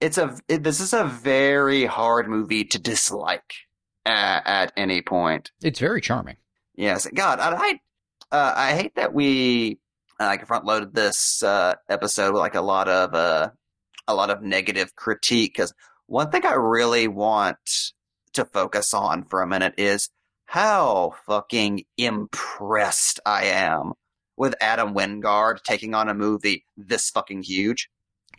it's 0.01 0.17
a 0.17 0.37
it, 0.47 0.63
this 0.63 0.79
is 0.79 0.93
a 0.93 1.03
very 1.03 1.85
hard 1.85 2.27
movie 2.27 2.65
to 2.65 2.79
dislike 2.79 3.53
at, 4.05 4.45
at 4.45 4.73
any 4.77 5.01
point. 5.01 5.51
It's 5.61 5.79
very 5.79 6.01
charming. 6.01 6.37
Yes, 6.75 7.07
God, 7.13 7.39
I 7.39 7.55
I, 7.55 7.79
uh, 8.35 8.53
I 8.55 8.73
hate 8.75 8.95
that 8.95 9.13
we 9.13 9.79
uh, 10.19 10.25
like 10.25 10.45
front 10.45 10.65
loaded 10.65 10.93
this 10.93 11.43
uh, 11.43 11.75
episode 11.89 12.33
with 12.33 12.39
like 12.39 12.55
a 12.55 12.61
lot 12.61 12.87
of 12.87 13.13
uh, 13.13 13.49
a 14.07 14.15
lot 14.15 14.29
of 14.29 14.41
negative 14.41 14.95
critique 14.95 15.53
because 15.53 15.73
one 16.07 16.31
thing 16.31 16.45
I 16.45 16.53
really 16.53 17.07
want 17.07 17.57
to 18.33 18.45
focus 18.45 18.93
on 18.93 19.25
for 19.25 19.41
a 19.41 19.47
minute 19.47 19.75
is 19.77 20.09
how 20.45 21.13
fucking 21.25 21.83
impressed 21.97 23.19
I 23.25 23.45
am 23.45 23.93
with 24.35 24.55
Adam 24.61 24.93
Wingard 24.93 25.61
taking 25.63 25.93
on 25.93 26.09
a 26.09 26.13
movie 26.13 26.65
this 26.75 27.09
fucking 27.09 27.43
huge. 27.43 27.89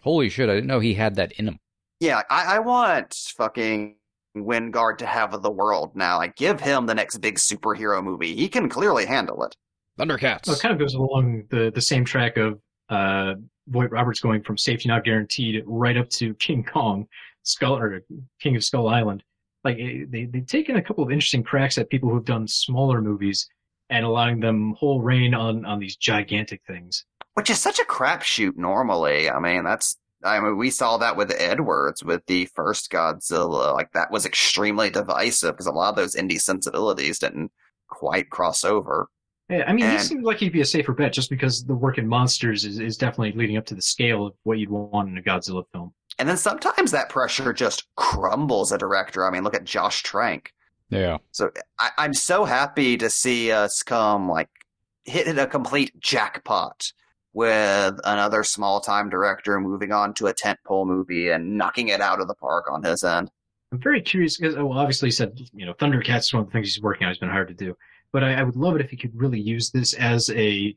Holy 0.03 0.29
shit, 0.29 0.49
I 0.49 0.55
didn't 0.55 0.69
know 0.69 0.81
he 0.81 0.95
had 0.95 1.17
that 1.17 1.33
in 1.33 1.49
him. 1.49 1.59
Yeah, 2.01 2.23
I, 2.31 2.57
I 2.57 2.59
want 2.61 3.15
fucking 3.37 3.97
Wingard 4.37 4.99
to 4.99 5.07
have 5.07 5.43
the 5.43 5.51
world 5.51 5.95
now. 5.95 6.19
Like, 6.19 6.37
give 6.37 6.61
him 6.61 6.87
the 6.87 6.95
next 6.95 7.19
big 7.19 7.37
superhero 7.37 8.03
movie. 8.03 8.35
He 8.35 8.49
can 8.49 8.69
clearly 8.69 9.05
handle 9.05 9.43
it. 9.45 9.55
Thundercats. 9.99 10.47
Well, 10.47 10.57
it 10.57 10.63
kind 10.63 10.73
of 10.73 10.79
goes 10.79 10.95
along 10.95 11.45
the, 11.51 11.71
the 11.75 11.81
same 11.81 12.05
track 12.05 12.39
of 12.39 12.59
uh, 12.89 13.35
Vogt-Roberts 13.69 14.21
going 14.21 14.43
from 14.43 14.57
Safety 14.57 14.89
Not 14.89 15.05
Guaranteed 15.05 15.63
right 15.67 15.97
up 15.97 16.09
to 16.11 16.35
King 16.35 16.65
Kong, 16.65 17.07
Skull 17.43 17.77
or 17.77 18.03
King 18.41 18.57
of 18.57 18.65
Skull 18.65 18.89
Island. 18.89 19.23
Like 19.63 19.79
eh, 19.79 20.05
they 20.09 20.25
they've 20.25 20.47
taken 20.47 20.77
a 20.77 20.83
couple 20.83 21.05
of 21.05 21.11
interesting 21.11 21.43
cracks 21.43 21.77
at 21.79 21.91
people 21.91 22.09
who've 22.09 22.25
done 22.25 22.49
smaller 22.49 23.01
movies 23.03 23.49
and 23.91 24.05
allowing 24.05 24.41
them 24.41 24.75
whole 24.79 25.03
reign 25.03 25.35
on 25.35 25.65
on 25.67 25.79
these 25.79 25.97
gigantic 25.97 26.63
things. 26.67 27.05
Which 27.41 27.49
is 27.49 27.59
such 27.59 27.79
a 27.79 27.85
crapshoot 27.85 28.59
normally. 28.59 29.31
I 29.31 29.39
mean, 29.41 29.65
that's 29.65 29.97
I 30.23 30.39
mean, 30.41 30.59
we 30.59 30.69
saw 30.69 30.99
that 30.99 31.17
with 31.17 31.33
Edwards 31.39 32.05
with 32.05 32.21
the 32.27 32.45
first 32.55 32.91
Godzilla. 32.93 33.73
Like 33.73 33.93
that 33.93 34.11
was 34.11 34.27
extremely 34.27 34.91
divisive 34.91 35.55
because 35.55 35.67
a 35.67 35.73
lot 35.73 35.89
of 35.89 35.97
those 35.97 36.15
indie 36.15 36.39
sensibilities 36.39 37.19
didn't 37.19 37.51
quite 37.89 38.29
cross 38.29 38.63
over. 38.63 39.09
Yeah, 39.49 39.65
I 39.67 39.73
mean, 39.73 39.87
he 39.87 39.93
And- 39.97 40.03
seemed 40.03 40.25
like 40.25 40.37
he'd 40.37 40.53
be 40.53 40.61
a 40.61 40.67
safer 40.67 40.93
bet 40.93 41.15
just 41.15 41.31
because 41.31 41.65
the 41.65 41.75
work 41.75 41.97
in 41.97 42.07
Monsters 42.07 42.67
is, 42.67 42.79
is 42.79 42.99
definitely 42.99 43.33
leading 43.33 43.57
up 43.57 43.65
to 43.67 43.75
the 43.75 43.81
scale 43.81 44.27
of 44.27 44.35
what 44.43 44.59
you'd 44.59 44.69
want 44.71 45.09
in 45.09 45.17
a 45.17 45.23
Godzilla 45.23 45.65
film. 45.73 45.95
And 46.19 46.29
then 46.29 46.37
sometimes 46.37 46.91
that 46.91 47.09
pressure 47.09 47.55
just 47.55 47.87
crumbles 47.97 48.71
a 48.71 48.77
director. 48.77 49.25
I 49.25 49.31
mean, 49.31 49.45
look 49.45 49.57
at 49.57 49.65
Josh 49.65 50.03
Trank. 50.03 50.53
yeah. 50.91 51.17
So 51.33 51.51
I, 51.79 51.89
I'm 51.97 52.13
so 52.13 52.45
happy 52.45 52.99
to 52.99 53.09
see 53.09 53.51
us 53.51 53.83
come 53.83 54.29
like 54.29 54.51
hitting 55.07 55.39
a 55.39 55.47
complete 55.47 55.99
jackpot 55.99 56.93
with 57.33 57.99
another 58.05 58.43
small 58.43 58.81
time 58.81 59.09
director 59.09 59.61
moving 59.61 59.93
on 59.93 60.15
to 60.15 60.27
a 60.27 60.35
tentpole 60.35 60.87
movie 60.87 61.31
and 61.31 61.57
knocking 61.57 61.89
it 61.89 62.01
out 62.01 62.21
of 62.21 62.29
the 62.29 62.35
park 62.35 62.71
on 62.71 62.83
his 62.83 63.05
end. 63.05 63.31
I'm 63.73 63.81
very 63.81 64.03
curious 64.03 64.37
because, 64.37 64.57
well, 64.57 64.73
oh, 64.73 64.79
obviously, 64.79 65.09
he 65.09 65.13
said 65.13 65.39
you 65.55 65.65
know 65.65 65.75
Thundercats 65.75 66.21
is 66.21 66.35
one 66.35 66.43
of 66.43 66.49
the 66.49 66.53
things 66.53 66.75
he's 66.75 66.83
working 66.83 67.05
on. 67.05 67.13
He's 67.13 67.19
been 67.19 67.29
hard 67.29 67.49
to 67.49 67.55
do, 67.55 67.77
but 68.13 68.25
I, 68.25 68.35
I 68.35 68.43
would 68.43 68.57
love 68.57 68.75
it 68.75 68.81
if 68.81 68.91
he 68.91 68.97
could 68.97 69.15
really 69.15 69.41
use 69.41 69.71
this 69.71 69.95
as 69.95 70.29
a 70.31 70.77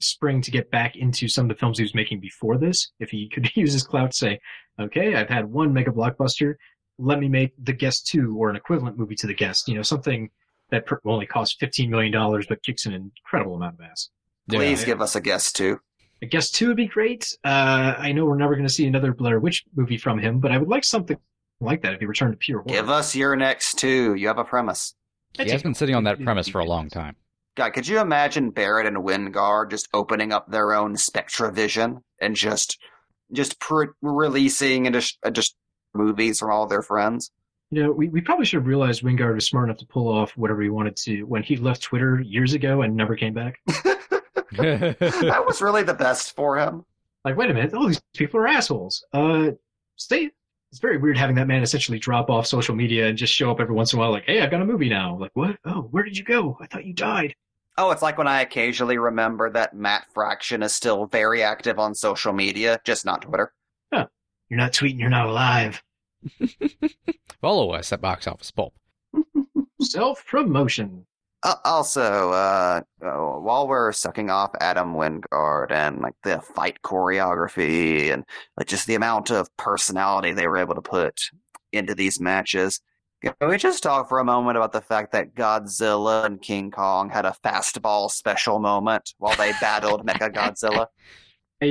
spring 0.00 0.40
to 0.42 0.50
get 0.50 0.70
back 0.70 0.96
into 0.96 1.28
some 1.28 1.44
of 1.44 1.48
the 1.50 1.58
films 1.58 1.78
he 1.78 1.84
was 1.84 1.94
making 1.94 2.20
before 2.20 2.56
this. 2.56 2.92
If 2.98 3.10
he 3.10 3.28
could 3.28 3.50
use 3.56 3.72
his 3.72 3.82
clout, 3.82 4.12
to 4.12 4.16
say, 4.16 4.40
okay, 4.80 5.14
I've 5.14 5.28
had 5.28 5.44
one 5.44 5.72
mega 5.72 5.90
blockbuster, 5.90 6.54
let 6.98 7.20
me 7.20 7.28
make 7.28 7.52
The 7.62 7.72
Guest 7.74 8.06
two 8.06 8.36
or 8.38 8.48
an 8.48 8.56
equivalent 8.56 8.98
movie 8.98 9.16
to 9.16 9.26
The 9.26 9.34
Guest. 9.34 9.68
You 9.68 9.74
know, 9.74 9.82
something 9.82 10.30
that 10.70 10.86
only 11.04 11.26
costs 11.26 11.56
fifteen 11.60 11.90
million 11.90 12.12
dollars 12.12 12.46
but 12.48 12.62
kicks 12.62 12.86
an 12.86 12.94
incredible 12.94 13.56
amount 13.56 13.74
of 13.74 13.80
ass. 13.82 14.08
Please 14.48 14.80
Yeah. 14.82 14.86
give 14.86 15.00
us 15.02 15.16
a 15.16 15.20
guest 15.20 15.56
too. 15.56 15.78
I 16.22 16.26
guess 16.26 16.50
two 16.50 16.68
would 16.68 16.76
be 16.76 16.86
great. 16.86 17.36
Uh, 17.44 17.94
I 17.98 18.12
know 18.12 18.24
we're 18.24 18.36
never 18.36 18.54
going 18.54 18.66
to 18.66 18.72
see 18.72 18.86
another 18.86 19.12
Blair 19.12 19.40
Witch 19.40 19.64
movie 19.76 19.98
from 19.98 20.18
him, 20.18 20.40
but 20.40 20.52
I 20.52 20.58
would 20.58 20.68
like 20.68 20.84
something 20.84 21.18
like 21.60 21.82
that 21.82 21.94
if 21.94 22.00
he 22.00 22.06
returned 22.06 22.32
to 22.32 22.38
pure 22.38 22.60
horror. 22.60 22.74
Give 22.74 22.88
us 22.88 23.14
your 23.14 23.36
next 23.36 23.78
two. 23.78 24.14
You 24.14 24.28
have 24.28 24.38
a 24.38 24.44
premise. 24.44 24.94
He 25.34 25.50
has 25.50 25.62
been 25.62 25.74
sitting 25.74 25.94
on 25.94 26.04
that 26.04 26.22
premise 26.22 26.48
for 26.48 26.60
a 26.60 26.64
long 26.64 26.88
time. 26.88 27.16
God, 27.56 27.70
could 27.72 27.86
you 27.86 28.00
imagine 28.00 28.50
Barrett 28.50 28.86
and 28.86 28.96
Wingard 28.98 29.70
just 29.70 29.88
opening 29.92 30.32
up 30.32 30.50
their 30.50 30.72
own 30.72 30.94
SpectreVision 30.94 32.00
and 32.20 32.34
just 32.36 32.78
just 33.32 33.58
pre- 33.60 33.88
releasing 34.02 34.86
and 34.86 34.94
just 34.94 35.18
uh, 35.24 35.30
just 35.30 35.56
movies 35.94 36.38
from 36.38 36.50
all 36.50 36.66
their 36.66 36.82
friends. 36.82 37.30
You 37.70 37.82
know, 37.82 37.92
we, 37.92 38.08
we 38.08 38.20
probably 38.20 38.44
should 38.44 38.58
have 38.58 38.66
realized 38.66 39.02
Wingard 39.02 39.34
was 39.34 39.46
smart 39.46 39.68
enough 39.68 39.78
to 39.78 39.86
pull 39.86 40.08
off 40.08 40.36
whatever 40.36 40.62
he 40.62 40.68
wanted 40.68 40.96
to 40.98 41.22
when 41.24 41.42
he 41.42 41.56
left 41.56 41.82
Twitter 41.82 42.20
years 42.20 42.52
ago 42.54 42.82
and 42.82 42.94
never 42.94 43.16
came 43.16 43.34
back. 43.34 43.58
that 44.56 45.44
was 45.46 45.60
really 45.62 45.82
the 45.82 45.94
best 45.94 46.34
for 46.34 46.58
him. 46.58 46.84
Like, 47.24 47.36
wait 47.36 47.50
a 47.50 47.54
minute, 47.54 47.74
all 47.74 47.86
these 47.86 48.02
people 48.14 48.40
are 48.40 48.48
assholes. 48.48 49.04
Uh, 49.12 49.52
stay. 49.96 50.30
It's 50.70 50.80
very 50.80 50.98
weird 50.98 51.16
having 51.16 51.36
that 51.36 51.46
man 51.46 51.62
essentially 51.62 51.98
drop 52.00 52.28
off 52.30 52.46
social 52.46 52.74
media 52.74 53.06
and 53.06 53.16
just 53.16 53.32
show 53.32 53.50
up 53.50 53.60
every 53.60 53.74
once 53.74 53.92
in 53.92 53.98
a 53.98 54.00
while, 54.00 54.10
like, 54.10 54.24
hey, 54.24 54.40
I've 54.40 54.50
got 54.50 54.60
a 54.60 54.64
movie 54.64 54.88
now. 54.88 55.16
Like, 55.16 55.30
what? 55.34 55.56
Oh, 55.64 55.82
where 55.82 56.02
did 56.02 56.18
you 56.18 56.24
go? 56.24 56.58
I 56.60 56.66
thought 56.66 56.84
you 56.84 56.92
died. 56.92 57.34
Oh, 57.78 57.90
it's 57.92 58.02
like 58.02 58.18
when 58.18 58.26
I 58.28 58.40
occasionally 58.42 58.98
remember 58.98 59.50
that 59.50 59.74
Matt 59.74 60.06
Fraction 60.12 60.62
is 60.62 60.74
still 60.74 61.06
very 61.06 61.42
active 61.42 61.78
on 61.78 61.94
social 61.94 62.32
media, 62.32 62.80
just 62.84 63.04
not 63.04 63.22
Twitter. 63.22 63.52
You're 64.54 64.58
not 64.58 64.72
tweeting, 64.72 65.00
you're 65.00 65.10
not 65.10 65.26
alive. 65.26 65.82
Follow 67.40 67.72
us 67.72 67.92
at 67.92 68.00
Box 68.00 68.26
Office 68.26 68.50
Pulp. 68.50 68.74
Self 69.80 70.24
promotion. 70.26 71.06
Uh, 71.44 71.56
also, 71.66 72.30
uh, 72.32 72.80
uh, 73.04 73.38
while 73.38 73.68
we're 73.68 73.92
sucking 73.92 74.30
off 74.30 74.50
Adam 74.60 74.94
Wingard 74.94 75.70
and 75.70 76.00
like 76.00 76.14
the 76.22 76.40
fight 76.40 76.78
choreography 76.82 78.10
and 78.10 78.24
like 78.56 78.66
just 78.66 78.86
the 78.86 78.94
amount 78.94 79.30
of 79.30 79.54
personality 79.58 80.32
they 80.32 80.48
were 80.48 80.56
able 80.56 80.74
to 80.74 80.80
put 80.80 81.20
into 81.70 81.94
these 81.94 82.18
matches, 82.18 82.80
can 83.22 83.48
we 83.48 83.58
just 83.58 83.82
talk 83.82 84.08
for 84.08 84.20
a 84.20 84.24
moment 84.24 84.56
about 84.56 84.72
the 84.72 84.80
fact 84.80 85.12
that 85.12 85.34
Godzilla 85.34 86.24
and 86.24 86.40
King 86.40 86.70
Kong 86.70 87.10
had 87.10 87.26
a 87.26 87.36
fastball 87.44 88.10
special 88.10 88.58
moment 88.58 89.14
while 89.18 89.36
they 89.36 89.52
battled 89.60 90.06
Mecha 90.06 90.32
Godzilla? 90.32 90.86
I, 91.62 91.66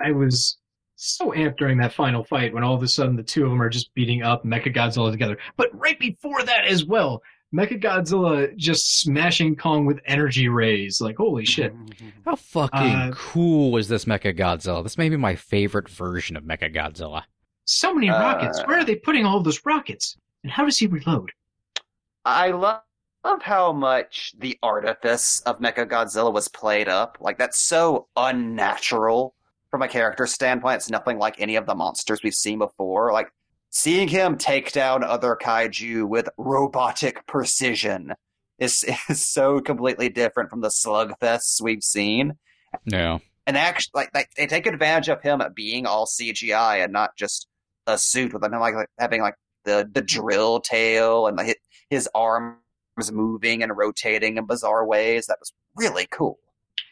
I 0.00 0.08
I 0.08 0.12
was 0.12 0.58
so 0.96 1.32
amped 1.32 1.58
during 1.58 1.78
that 1.78 1.92
final 1.92 2.24
fight 2.24 2.54
when 2.54 2.64
all 2.64 2.74
of 2.74 2.82
a 2.82 2.88
sudden 2.88 3.16
the 3.16 3.22
two 3.22 3.44
of 3.44 3.50
them 3.50 3.60
are 3.60 3.68
just 3.68 3.92
beating 3.94 4.22
up 4.22 4.44
Mecha 4.44 4.74
Godzilla 4.74 5.10
together. 5.10 5.36
But 5.56 5.68
right 5.72 5.98
before 5.98 6.42
that 6.44 6.66
as 6.66 6.84
well, 6.84 7.22
Mecha 7.54 7.80
Godzilla 7.82 8.56
just 8.56 9.00
smashing 9.00 9.56
Kong 9.56 9.84
with 9.84 10.00
energy 10.06 10.48
rays. 10.48 11.00
Like 11.00 11.16
holy 11.16 11.44
shit! 11.44 11.74
How 12.24 12.36
fucking 12.36 12.78
Uh, 12.80 13.10
cool 13.14 13.70
was 13.72 13.88
this 13.88 14.06
Mecha 14.06 14.36
Godzilla? 14.36 14.82
This 14.82 14.96
may 14.96 15.08
be 15.08 15.16
my 15.16 15.34
favorite 15.34 15.88
version 15.88 16.36
of 16.36 16.44
Mecha 16.44 16.74
Godzilla. 16.74 17.22
So 17.64 17.94
many 17.94 18.08
Uh, 18.10 18.18
rockets. 18.20 18.60
Where 18.64 18.78
are 18.78 18.84
they 18.84 18.96
putting 18.96 19.26
all 19.26 19.40
those 19.40 19.60
rockets? 19.66 20.16
And 20.42 20.50
how 20.50 20.64
does 20.64 20.78
he 20.78 20.86
reload? 20.86 21.30
I 22.24 22.50
love, 22.52 22.80
love 23.24 23.42
how 23.42 23.72
much 23.72 24.32
the 24.38 24.58
artifice 24.62 25.40
of 25.40 25.58
Mecha 25.60 25.86
Godzilla 25.86 26.32
was 26.32 26.48
played 26.48 26.88
up. 26.88 27.18
Like 27.20 27.38
that's 27.38 27.58
so 27.58 28.08
unnatural 28.16 29.34
from 29.70 29.82
a 29.82 29.88
character 29.88 30.26
standpoint. 30.26 30.76
It's 30.76 30.90
nothing 30.90 31.18
like 31.18 31.40
any 31.40 31.56
of 31.56 31.66
the 31.66 31.74
monsters 31.74 32.22
we've 32.22 32.34
seen 32.34 32.58
before. 32.58 33.12
Like 33.12 33.32
seeing 33.72 34.06
him 34.06 34.36
take 34.36 34.70
down 34.70 35.02
other 35.02 35.36
kaiju 35.40 36.06
with 36.06 36.28
robotic 36.36 37.26
precision 37.26 38.12
is 38.58 38.84
is 39.08 39.26
so 39.26 39.60
completely 39.60 40.08
different 40.08 40.50
from 40.50 40.60
the 40.60 40.68
slugfests 40.68 41.60
we've 41.60 41.82
seen. 41.82 42.34
Yeah. 42.84 43.18
And 43.46 43.56
actually, 43.56 43.90
like 43.94 44.12
they, 44.12 44.26
they 44.36 44.46
take 44.46 44.66
advantage 44.66 45.08
of 45.08 45.20
him 45.20 45.42
being 45.54 45.86
all 45.86 46.06
CGI 46.06 46.84
and 46.84 46.92
not 46.92 47.16
just 47.16 47.48
a 47.88 47.98
suit 47.98 48.32
with 48.32 48.44
him 48.44 48.52
like, 48.52 48.74
like 48.74 48.88
having 48.98 49.20
like 49.20 49.34
the 49.64 49.90
the 49.92 50.02
drill 50.02 50.60
tail 50.60 51.26
and 51.26 51.36
like 51.36 51.58
his 51.90 52.08
arms 52.14 52.56
moving 53.10 53.62
and 53.62 53.76
rotating 53.76 54.36
in 54.36 54.46
bizarre 54.46 54.86
ways. 54.86 55.26
That 55.26 55.38
was 55.40 55.52
really 55.74 56.06
cool. 56.10 56.38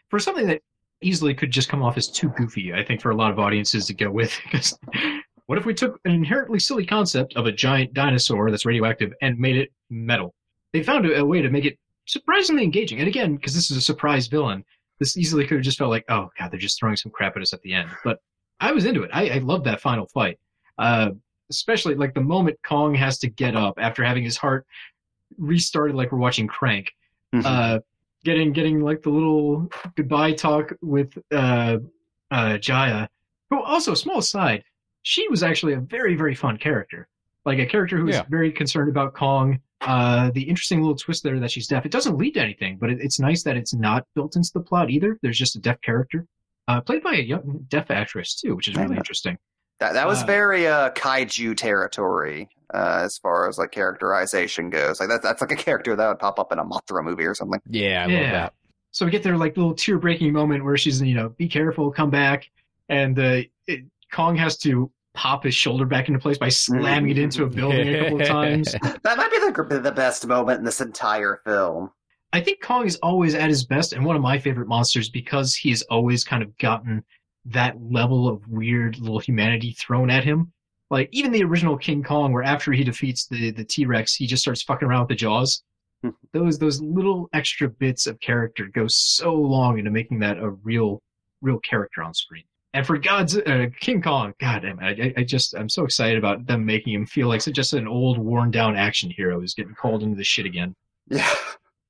For 0.09 0.19
something 0.19 0.49
that 0.49 0.63
easily 1.03 1.35
could 1.35 1.51
just 1.51 1.69
come 1.69 1.83
off 1.83 1.97
as 1.97 2.09
too 2.09 2.31
goofy, 2.31 2.73
I 2.75 2.85
think 2.85 3.01
for 3.01 3.11
a 3.11 3.17
lot 3.17 3.31
of 3.31 3.39
audiences 3.39 3.87
to 3.87 3.95
go 3.95 4.11
with. 4.11 4.37
Because 4.51 4.77
what 5.51 5.59
if 5.59 5.67
we 5.67 5.75
took 5.75 5.99
an 6.05 6.13
inherently 6.13 6.61
silly 6.61 6.87
concept 6.87 7.35
of 7.35 7.47
a 7.47 7.51
giant 7.51 7.93
dinosaur 7.93 8.53
that's 8.53 8.65
radioactive 8.65 9.13
and 9.21 9.37
made 9.37 9.57
it 9.57 9.73
metal? 9.91 10.33
They 10.73 10.81
found 10.85 11.07
a, 11.07 11.19
a 11.19 11.25
way 11.25 11.43
to 11.43 11.51
make 11.51 11.65
it 11.65 11.77
surprisingly 12.05 12.63
engaging. 12.63 13.01
And 13.01 13.09
again, 13.09 13.35
because 13.35 13.53
this 13.53 13.69
is 13.69 13.77
a 13.77 13.81
surprise 13.81 14.29
villain, 14.29 14.65
this 15.01 15.17
easily 15.17 15.45
could 15.45 15.57
have 15.57 15.65
just 15.65 15.79
felt 15.79 15.91
like, 15.91 16.05
oh 16.09 16.29
god, 16.39 16.53
they're 16.53 16.61
just 16.61 16.79
throwing 16.79 16.95
some 16.95 17.11
crap 17.11 17.35
at 17.35 17.43
us 17.43 17.53
at 17.53 17.61
the 17.63 17.75
end. 17.75 17.91
But 18.05 18.21
I 18.61 18.71
was 18.71 18.85
into 18.85 19.03
it. 19.03 19.11
I, 19.13 19.29
I 19.29 19.39
loved 19.39 19.65
that 19.65 19.81
final 19.81 20.07
fight. 20.07 20.39
Uh, 20.79 21.11
especially 21.51 21.97
like 21.97 22.15
the 22.15 22.21
moment 22.21 22.57
Kong 22.65 22.95
has 22.95 23.19
to 23.19 23.29
get 23.29 23.57
up 23.57 23.75
after 23.77 24.05
having 24.05 24.23
his 24.23 24.37
heart 24.37 24.69
restarted, 25.37 25.97
like 25.97 26.13
we're 26.13 26.19
watching 26.19 26.47
Crank. 26.47 26.93
Uh, 27.45 27.81
getting 28.23 28.53
getting 28.53 28.83
like 28.83 29.03
the 29.03 29.11
little 29.11 29.69
goodbye 29.97 30.33
talk 30.33 30.73
with 30.81 31.13
uh, 31.33 31.79
uh, 32.31 32.57
Jaya. 32.59 33.09
Who 33.51 33.61
also, 33.61 33.95
small 33.95 34.19
aside, 34.19 34.63
she 35.03 35.29
was 35.29 35.43
actually 35.43 35.73
a 35.75 35.81
very 35.81 36.15
very 36.17 36.35
fun 36.35 36.57
character. 36.57 37.09
Like 37.45 37.59
a 37.59 37.67
character 37.67 37.97
who 37.97 38.05
was 38.05 38.17
Yeah. 38.17 38.25
very 38.29 38.53
concerned 38.53 38.91
about 38.91 39.15
Kong. 39.15 39.61
Uh, 39.81 40.31
the 40.35 40.43
interesting 40.43 40.81
little 40.81 40.95
twist 40.95 41.23
there 41.23 41.41
that 41.41 41.51
she's 41.51 41.67
deaf. 41.67 41.87
It 41.87 41.93
doesn't 41.93 42.19
lead 42.19 42.33
to 42.35 42.41
anything, 42.41 42.77
but 42.77 42.91
it, 42.91 42.99
it's 43.01 43.19
nice 43.19 43.43
that 43.45 43.57
it's 43.57 43.73
not 43.73 44.05
built 44.15 44.37
into 44.37 44.51
the 44.53 44.61
plot 44.61 44.91
either. 44.91 45.19
There's 45.23 45.39
just 45.39 45.57
a 45.57 45.59
deaf 45.59 45.81
character, 45.81 46.27
uh, 46.69 46.83
played 46.83 47.03
by 47.03 47.15
a 47.15 47.23
young 47.23 47.65
deaf 47.69 47.91
actress 47.91 48.35
too, 48.35 48.55
which 48.55 48.69
is 48.69 48.77
really 48.77 48.91
Yeah. 48.91 48.99
interesting. 48.99 49.39
That 49.79 49.95
that 49.95 50.07
was 50.07 50.23
Uh, 50.23 50.27
very 50.27 50.67
uh, 50.67 50.91
kaiju 50.91 51.57
territory 51.57 52.51
uh, 52.75 53.01
as 53.05 53.17
far 53.17 53.49
as 53.49 53.57
like 53.57 53.71
characterization 53.73 54.69
goes. 54.69 55.01
Like 55.01 55.09
that, 55.09 55.23
that's 55.23 55.41
like 55.41 55.53
a 55.53 55.57
character 55.57 55.97
that 55.97 56.09
would 56.09 56.19
pop 56.19 56.39
up 56.39 56.53
in 56.53 56.59
a 56.59 56.65
Mothra 56.65 57.03
movie 57.03 57.25
or 57.25 57.35
something. 57.35 57.61
Yeah, 57.71 58.03
I 58.03 58.07
love 58.07 58.13
Yeah. 58.23 58.33
that. 58.33 58.53
So 58.93 59.07
we 59.07 59.11
get 59.13 59.23
their 59.23 59.39
like 59.39 59.57
little 59.57 59.75
tear 59.75 59.99
breaking 59.99 60.33
moment 60.35 60.63
where 60.65 60.77
she's 60.77 61.01
you 61.01 61.15
know 61.15 61.31
be 61.31 61.49
careful, 61.49 61.91
come 61.91 62.11
back, 62.11 62.51
and 62.91 63.19
uh, 63.19 63.41
it, 63.67 63.85
Kong 64.13 64.37
has 64.37 64.57
to 64.59 64.91
pop 65.15 65.45
his 65.45 65.55
shoulder 65.55 65.85
back 65.85 66.09
into 66.09 66.21
place 66.21 66.39
by 66.39 66.49
slamming 66.49 67.11
it 67.11 67.19
into 67.19 67.45
a 67.45 67.49
building 67.49 67.95
a 67.95 68.03
couple 68.03 68.21
of 68.21 68.27
times. 68.29 68.73
That 68.73 69.17
might 69.17 69.31
be 69.31 69.39
the 69.39 69.81
the 69.83 69.93
best 69.93 70.27
moment 70.27 70.59
in 70.59 70.65
this 70.65 70.81
entire 70.81 71.41
film. 71.45 71.91
I 72.33 72.41
think 72.41 72.63
Kong 72.63 72.87
is 72.87 72.97
always 72.97 73.35
at 73.35 73.49
his 73.49 73.65
best 73.65 73.93
and 73.93 74.05
one 74.05 74.15
of 74.15 74.23
my 74.23 74.39
favorite 74.39 74.69
monsters 74.69 75.09
because 75.09 75.55
he's 75.55 75.83
always 75.83 76.25
kind 76.25 76.43
of 76.43 76.57
gotten 76.59 77.05
that 77.47 77.75
level 77.83 78.29
of 78.29 78.47
weird 78.47 78.99
little 78.99 79.19
humanity 79.19 79.73
thrown 79.73 80.11
at 80.11 80.23
him. 80.23 80.53
Like 80.91 81.09
even 81.13 81.33
the 81.33 81.43
original 81.43 81.77
King 81.77 82.03
Kong, 82.03 82.33
where 82.33 82.43
after 82.43 82.73
he 82.73 82.85
defeats 82.85 83.27
the 83.27 83.51
the 83.51 83.65
T 83.65 83.87
Rex, 83.87 84.15
he 84.15 84.27
just 84.27 84.43
starts 84.43 84.63
fucking 84.63 84.87
around 84.87 85.03
with 85.03 85.09
the 85.11 85.15
jaws. 85.17 85.63
Hmm. 86.03 86.11
those 86.33 86.59
those 86.59 86.81
little 86.81 87.29
extra 87.35 87.69
bits 87.69 88.07
of 88.07 88.19
character 88.21 88.71
go 88.73 88.87
so 88.89 89.35
long 89.35 89.79
into 89.79 89.91
making 89.91 90.21
that 90.21 90.39
a 90.39 90.49
real 90.49 91.03
real 91.43 91.59
character 91.61 92.03
on 92.03 92.15
screen. 92.15 92.45
And 92.73 92.87
for 92.87 92.99
God's 92.99 93.37
uh, 93.37 93.67
King 93.81 94.01
Kong, 94.01 94.33
God 94.39 94.63
damn 94.63 94.79
it, 94.81 95.15
I, 95.17 95.21
I 95.21 95.25
just 95.25 95.55
I'm 95.55 95.69
so 95.69 95.85
excited 95.85 96.19
about 96.19 96.47
them 96.47 96.65
making 96.65 96.95
him 96.95 97.05
feel 97.05 97.27
like 97.27 97.43
just 97.43 97.73
an 97.73 97.89
old 97.89 98.17
worn 98.17 98.53
down 98.53 98.77
action 98.77 99.11
hero 99.11 99.41
who's 99.41 99.55
getting 99.55 99.75
called 99.75 100.03
into 100.03 100.17
the 100.17 100.25
shit 100.25 100.47
again. 100.47 100.75
Yeah, 101.13 101.35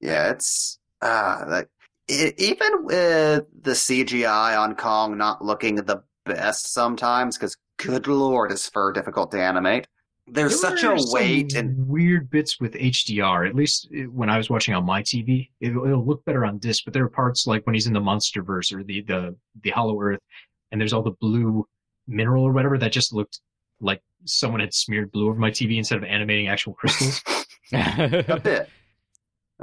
yeah, 0.01 0.31
it's 0.31 0.79
uh, 1.03 1.45
like 1.47 1.69
e 2.09 2.33
even 2.39 2.85
with 2.87 3.45
the 3.61 3.73
CGI 3.73 4.59
on 4.59 4.75
Kong 4.75 5.19
not 5.19 5.45
looking 5.45 5.75
the 5.75 6.03
best 6.25 6.73
sometimes, 6.73 7.37
because 7.37 7.55
good 7.77 8.07
lord, 8.07 8.51
is 8.51 8.67
fur 8.67 8.93
difficult 8.93 9.31
to 9.33 9.43
animate. 9.43 9.87
There's 10.27 10.61
There 10.61 10.77
such 10.77 10.85
a 10.85 10.97
weight 11.13 11.55
and 11.55 11.89
weird 11.89 12.31
bits 12.31 12.61
with 12.61 12.75
HDR. 12.75 13.49
At 13.49 13.55
least 13.55 13.89
uh, 13.93 14.03
when 14.05 14.31
I 14.31 14.39
was 14.39 14.49
watching 14.49 14.75
on 14.75 14.85
my 14.85 15.03
TV, 15.03 15.51
it, 15.61 15.71
it'll 15.71 16.07
look 16.07 16.25
better 16.25 16.45
on 16.45 16.59
disc. 16.59 16.85
But 16.85 16.95
there 16.95 17.05
are 17.05 17.11
parts 17.11 17.47
like 17.47 17.67
when 17.67 17.75
he's 17.75 17.87
in 17.87 17.93
the 17.93 18.01
MonsterVerse 18.01 18.73
or 18.73 18.85
the 18.85 19.03
the 19.03 19.37
the 19.63 19.71
Hollow 19.71 20.01
Earth, 20.01 20.21
and 20.71 20.81
there's 20.81 20.93
all 20.93 21.03
the 21.03 21.11
blue 21.21 21.67
mineral 22.07 22.45
or 22.45 22.53
whatever 22.53 22.79
that 22.79 22.93
just 22.93 23.13
looked 23.13 23.41
like 23.81 24.03
someone 24.25 24.61
had 24.61 24.75
smeared 24.75 25.11
blue 25.13 25.29
over 25.29 25.39
my 25.39 25.51
TV 25.51 25.77
instead 25.79 25.99
of 25.99 26.05
animating 26.05 26.49
actual 26.49 26.75
crystals. 26.75 27.23
a 27.73 28.41
bit. 28.43 28.69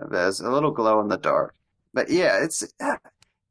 There's 0.10 0.40
a 0.40 0.50
little 0.50 0.72
glow 0.72 1.02
in 1.02 1.08
the 1.08 1.18
dark. 1.18 1.56
But 1.94 2.10
yeah, 2.10 2.44
it's 2.44 2.64
uh, 2.80 2.98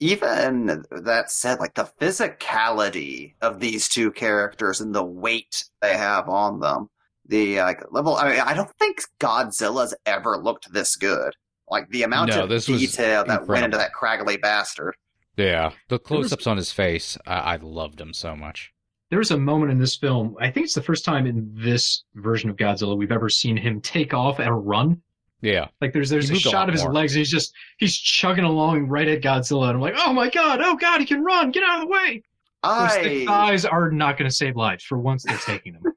even 0.01 0.85
that 0.91 1.31
said, 1.31 1.59
like 1.59 1.75
the 1.75 1.91
physicality 2.01 3.35
of 3.41 3.61
these 3.61 3.89
two 3.89 4.13
characters 4.13 4.81
and 4.81 4.95
the 4.95 5.05
weight 5.05 5.65
they 5.81 5.97
have 5.97 6.29
on 6.29 6.61
them. 6.61 6.91
The 7.29 7.59
like 7.61 7.83
level 7.91 8.15
I 8.17 8.31
mean 8.31 8.41
I 8.41 8.55
don't 8.55 8.71
think 8.79 9.03
Godzilla's 9.19 9.95
ever 10.05 10.37
looked 10.37 10.73
this 10.73 10.95
good. 10.97 11.35
Like 11.69 11.89
the 11.91 12.05
amount 12.05 12.31
No, 12.31 12.45
of 12.45 12.65
detail 12.65 13.25
that 13.25 13.49
went 13.49 13.65
into 13.65 13.79
that 13.79 13.91
craggly 13.93 14.41
bastard. 14.41 14.95
Yeah, 15.37 15.73
the 15.89 15.99
close-ups 15.99 16.47
on 16.47 16.57
his 16.57 16.73
face, 16.73 17.19
I, 17.27 17.55
I 17.55 17.57
loved 17.57 18.01
him 18.01 18.13
so 18.13 18.35
much. 18.37 18.73
there 19.11 19.19
was 19.19 19.31
a 19.31 19.39
moment 19.39 19.73
in 19.73 19.79
this 19.79 19.97
film. 19.97 20.37
I 20.41 20.51
think 20.51 20.65
it's 20.65 20.75
the 20.75 20.83
first 20.83 21.05
time 21.05 21.27
in 21.27 21.51
this 21.55 22.05
version 22.15 22.51
of 22.51 22.57
Godzilla 22.57 22.97
we've 22.97 23.13
ever 23.13 23.29
seen 23.29 23.57
him 23.57 23.81
take 23.81 24.15
off 24.15 24.41
at 24.41 24.49
a 24.49 24.53
run. 24.53 25.01
Yeah, 25.43 25.69
Like 25.83 25.93
there's 25.93 26.09
there's 26.09 26.29
He 26.29 26.33
a 26.33 26.35
moved 26.37 26.47
a 26.47 26.51
shot 26.51 26.69
of 26.69 26.73
his 26.73 26.83
more. 26.83 26.95
legs 26.95 27.13
and 27.13 27.19
he's 27.19 27.31
just 27.31 27.53
he's 27.79 27.97
chugging 27.97 28.45
along 28.45 28.87
right 28.89 29.07
at 29.07 29.21
Godzilla 29.21 29.67
and 29.69 29.77
I'm 29.77 29.81
like, 29.81 29.95
oh 29.99 30.13
my 30.13 30.31
god, 30.31 30.61
oh 30.63 30.77
god, 30.77 30.99
he 31.01 31.07
can 31.07 31.23
run, 31.23 31.51
get 31.51 31.63
out 31.63 31.83
of 31.83 31.89
the 31.89 31.93
way. 31.93 32.23
Those 32.65 32.93
thick 32.95 33.29
I 33.29 33.51
thighs 33.51 33.65
are 33.67 33.91
not 33.93 34.17
going 34.19 34.29
to 34.29 34.35
save 34.35 34.57
lives. 34.57 34.83
For 34.83 34.99
once, 34.99 35.23
they're 35.25 35.37
taking 35.39 35.75
them. 35.75 35.83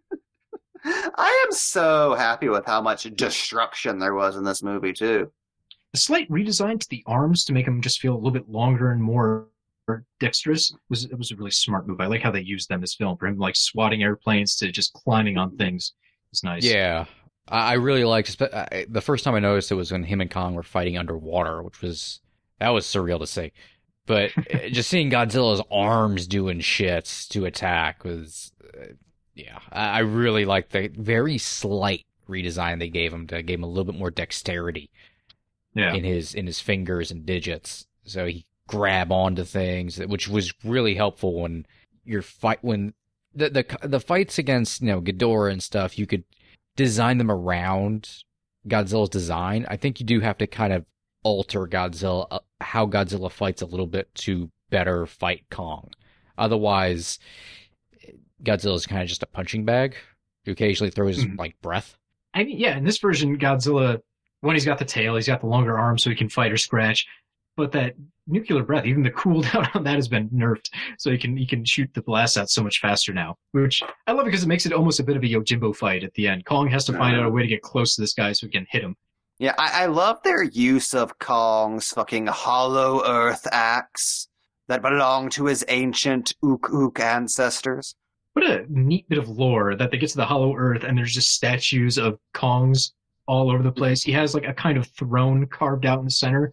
I 0.86 1.44
am 1.48 1.52
so 1.52 2.14
happy 2.16 2.48
with 2.50 2.66
how 2.66 2.82
much 2.82 3.04
destruction 3.16 3.98
there 3.98 4.14
was 4.14 4.36
in 4.36 4.44
this 4.44 4.62
movie 4.62 4.94
too. 4.94 5.32
A 5.94 5.98
slight 5.98 6.30
redesign 6.30 6.80
to 6.80 6.88
the 6.90 7.04
arms 7.08 7.46
to 7.46 7.54
make 7.54 7.66
them 7.66 7.82
just 7.82 8.00
feel 8.00 8.14
a 8.14 8.18
little 8.18 8.32
bit 8.32 8.50
longer 8.50 8.92
and 8.92 9.02
more 9.02 9.48
dexterous 10.20 10.74
was 10.90 11.06
it 11.06 11.18
was 11.18 11.32
a 11.32 11.36
really 11.36 11.52
smart 11.52 11.88
move. 11.88 12.00
I 12.02 12.06
like 12.06 12.22
how 12.22 12.32
they 12.32 12.42
used 12.42 12.70
them 12.70 12.76
in 12.76 12.82
this 12.82 12.96
film 12.96 13.18
for 13.18 13.28
him 13.28 13.38
like 13.38 13.56
swatting 13.56 14.04
airplanes 14.04 14.56
to 14.58 14.72
just 14.72 14.94
climbing 14.94 15.38
on 15.38 15.58
things. 15.58 15.94
It's 16.32 16.44
nice. 16.44 16.64
Yeah, 16.64 17.06
I 17.48 17.74
really 17.74 18.04
liked 18.04 18.38
the 18.38 19.02
first 19.02 19.24
time 19.24 19.36
I 19.36 19.40
noticed 19.40 19.72
it 19.72 19.76
was 19.76 19.92
when 19.92 20.04
him 20.04 20.22
and 20.22 20.30
Kong 20.30 20.54
were 20.54 20.64
fighting 20.64 20.98
underwater, 20.98 21.64
which 21.64 21.82
was 21.82 22.22
that 22.60 22.70
was 22.70 22.86
surreal 22.86 23.20
to 23.20 23.28
see. 23.28 23.52
But 24.06 24.32
uh, 24.38 24.70
just 24.72 24.90
seeing 24.90 25.10
Godzilla's 25.10 25.62
arms 25.72 26.28
doing 26.28 26.60
shit 26.60 27.06
to 27.30 27.46
attack 27.46 28.04
was, 28.04 28.52
uh, 28.64 28.94
yeah, 29.36 29.60
I 29.72 29.88
I 29.88 30.00
really 30.00 30.46
liked 30.46 30.72
the 30.72 30.90
very 30.96 31.38
slight 31.38 32.06
redesign 32.28 32.78
they 32.78 32.90
gave 32.90 33.12
him 33.12 33.26
to 33.28 33.42
give 33.42 33.60
him 33.60 33.64
a 33.64 33.68
little 33.68 33.92
bit 33.92 33.98
more 33.98 34.12
dexterity 34.12 34.92
yeah. 35.80 35.94
in 35.94 36.04
his 36.04 36.34
in 36.34 36.46
his 36.46 36.60
fingers 36.60 37.12
and 37.12 37.26
digits, 37.26 37.86
so 38.04 38.26
he 38.26 38.46
grab 38.68 39.12
onto 39.12 39.44
things, 39.44 39.98
which 40.00 40.28
was 40.28 40.54
really 40.64 40.96
helpful 40.96 41.42
when 41.42 41.66
you're 42.06 42.22
fight 42.22 42.60
when 42.62 42.94
the 43.34 43.50
the 43.50 43.88
the 43.88 44.00
fights 44.00 44.38
against 44.38 44.82
you 44.82 44.88
know 44.88 45.02
Ghidorah 45.02 45.52
and 45.52 45.64
stuff. 45.64 45.98
You 45.98 46.06
could 46.06 46.24
design 46.76 47.18
them 47.18 47.32
around 47.32 48.10
Godzilla's 48.68 49.10
design. 49.10 49.66
I 49.70 49.76
think 49.78 50.00
you 50.00 50.06
do 50.06 50.20
have 50.20 50.38
to 50.40 50.48
kind 50.48 50.74
of 50.74 50.86
alter 51.24 51.66
Godzilla 51.68 52.28
uh, 52.32 52.40
how 52.62 52.86
Godzilla 52.86 53.32
fights 53.32 53.62
a 53.62 53.66
little 53.66 53.88
bit 53.88 54.14
to 54.16 54.50
better 54.70 55.06
fight 55.06 55.44
Kong. 55.50 55.90
Otherwise, 56.38 57.20
Godzilla 58.44 58.76
is 58.76 58.86
kind 58.86 59.02
of 59.02 59.08
just 59.10 59.24
a 59.24 59.28
punching 59.28 59.66
bag 59.66 59.96
who 60.46 60.52
occasionally 60.52 60.92
throws 60.92 61.24
Mhm. 61.26 61.38
like 61.38 61.60
breath. 61.62 61.98
I 62.34 62.44
mean, 62.44 62.58
yeah, 62.58 62.78
in 62.78 62.84
this 62.86 63.00
version, 63.00 63.38
Godzilla, 63.38 64.00
when 64.42 64.56
he's 64.56 64.66
got 64.66 64.80
the 64.80 64.86
tail, 64.86 65.16
he's 65.16 65.28
got 65.28 65.42
the 65.42 65.48
longer 65.48 65.78
arm 65.78 65.98
so 65.98 66.10
he 66.10 66.16
can 66.16 66.30
fight 66.30 66.52
or 66.52 66.58
scratch. 66.58 67.06
But 67.58 67.72
that 67.74 67.96
nuclear 68.26 68.64
breath, 68.64 68.86
even 68.86 69.04
the 69.04 69.12
cooldown 69.12 69.68
on 69.76 69.84
that 69.84 69.96
has 69.96 70.08
been 70.08 70.30
nerfed, 70.30 70.70
so 70.98 71.12
he 71.12 71.18
can 71.18 71.36
he 71.36 71.46
can 71.46 71.66
shoot 71.66 71.90
the 71.94 72.02
blast 72.02 72.38
out 72.38 72.50
so 72.50 72.64
much 72.64 72.80
faster 72.80 73.14
now. 73.14 73.36
Which 73.52 73.84
I 74.08 74.14
love 74.14 74.26
because 74.26 74.44
it 74.44 74.48
makes 74.48 74.66
it 74.66 74.74
almost 74.74 75.00
a 75.00 75.04
bit 75.04 75.18
of 75.18 75.24
a 75.24 75.28
Yojimbo 75.28 75.76
fight 75.76 76.04
at 76.04 76.14
the 76.14 76.28
end. 76.28 76.46
Kong 76.46 76.68
has 76.70 76.86
to 76.86 76.94
find 76.94 77.18
out 77.18 77.26
a 77.26 77.30
way 77.30 77.42
to 77.42 77.48
get 77.48 77.62
close 77.62 77.96
to 77.96 78.02
this 78.02 78.14
guy 78.14 78.32
so 78.32 78.48
he 78.48 78.52
can 78.52 78.66
hit 78.70 78.84
him. 78.84 78.96
Yeah, 79.40 79.56
I, 79.58 79.84
I 79.84 79.86
love 79.88 80.22
their 80.24 80.44
use 80.44 80.94
of 80.94 81.18
Kong's 81.20 81.90
fucking 81.90 82.28
hollow 82.28 83.04
earth 83.06 83.48
axe 83.52 84.28
that 84.68 84.82
belonged 84.82 85.32
to 85.34 85.46
his 85.46 85.66
ancient 85.68 86.34
Ook 86.44 86.70
Ook 86.74 87.00
ancestors. 87.00 87.96
What 88.34 88.46
a 88.46 88.66
neat 88.70 89.10
bit 89.10 89.18
of 89.18 89.28
lore 89.28 89.76
that 89.76 89.92
they 89.92 89.98
get 89.98 90.12
to 90.12 90.18
the 90.18 90.26
Hollow 90.26 90.56
Earth 90.56 90.84
and 90.84 90.98
there's 90.98 91.14
just 91.14 91.34
statues 91.34 91.98
of 91.98 92.20
Kongs 92.34 92.92
all 93.30 93.52
over 93.52 93.62
the 93.62 93.72
place. 93.72 94.02
He 94.02 94.12
has 94.14 94.34
like 94.34 94.48
a 94.48 94.54
kind 94.54 94.76
of 94.76 94.88
throne 94.88 95.46
carved 95.46 95.86
out 95.86 96.00
in 96.00 96.06
the 96.06 96.12
center. 96.12 96.52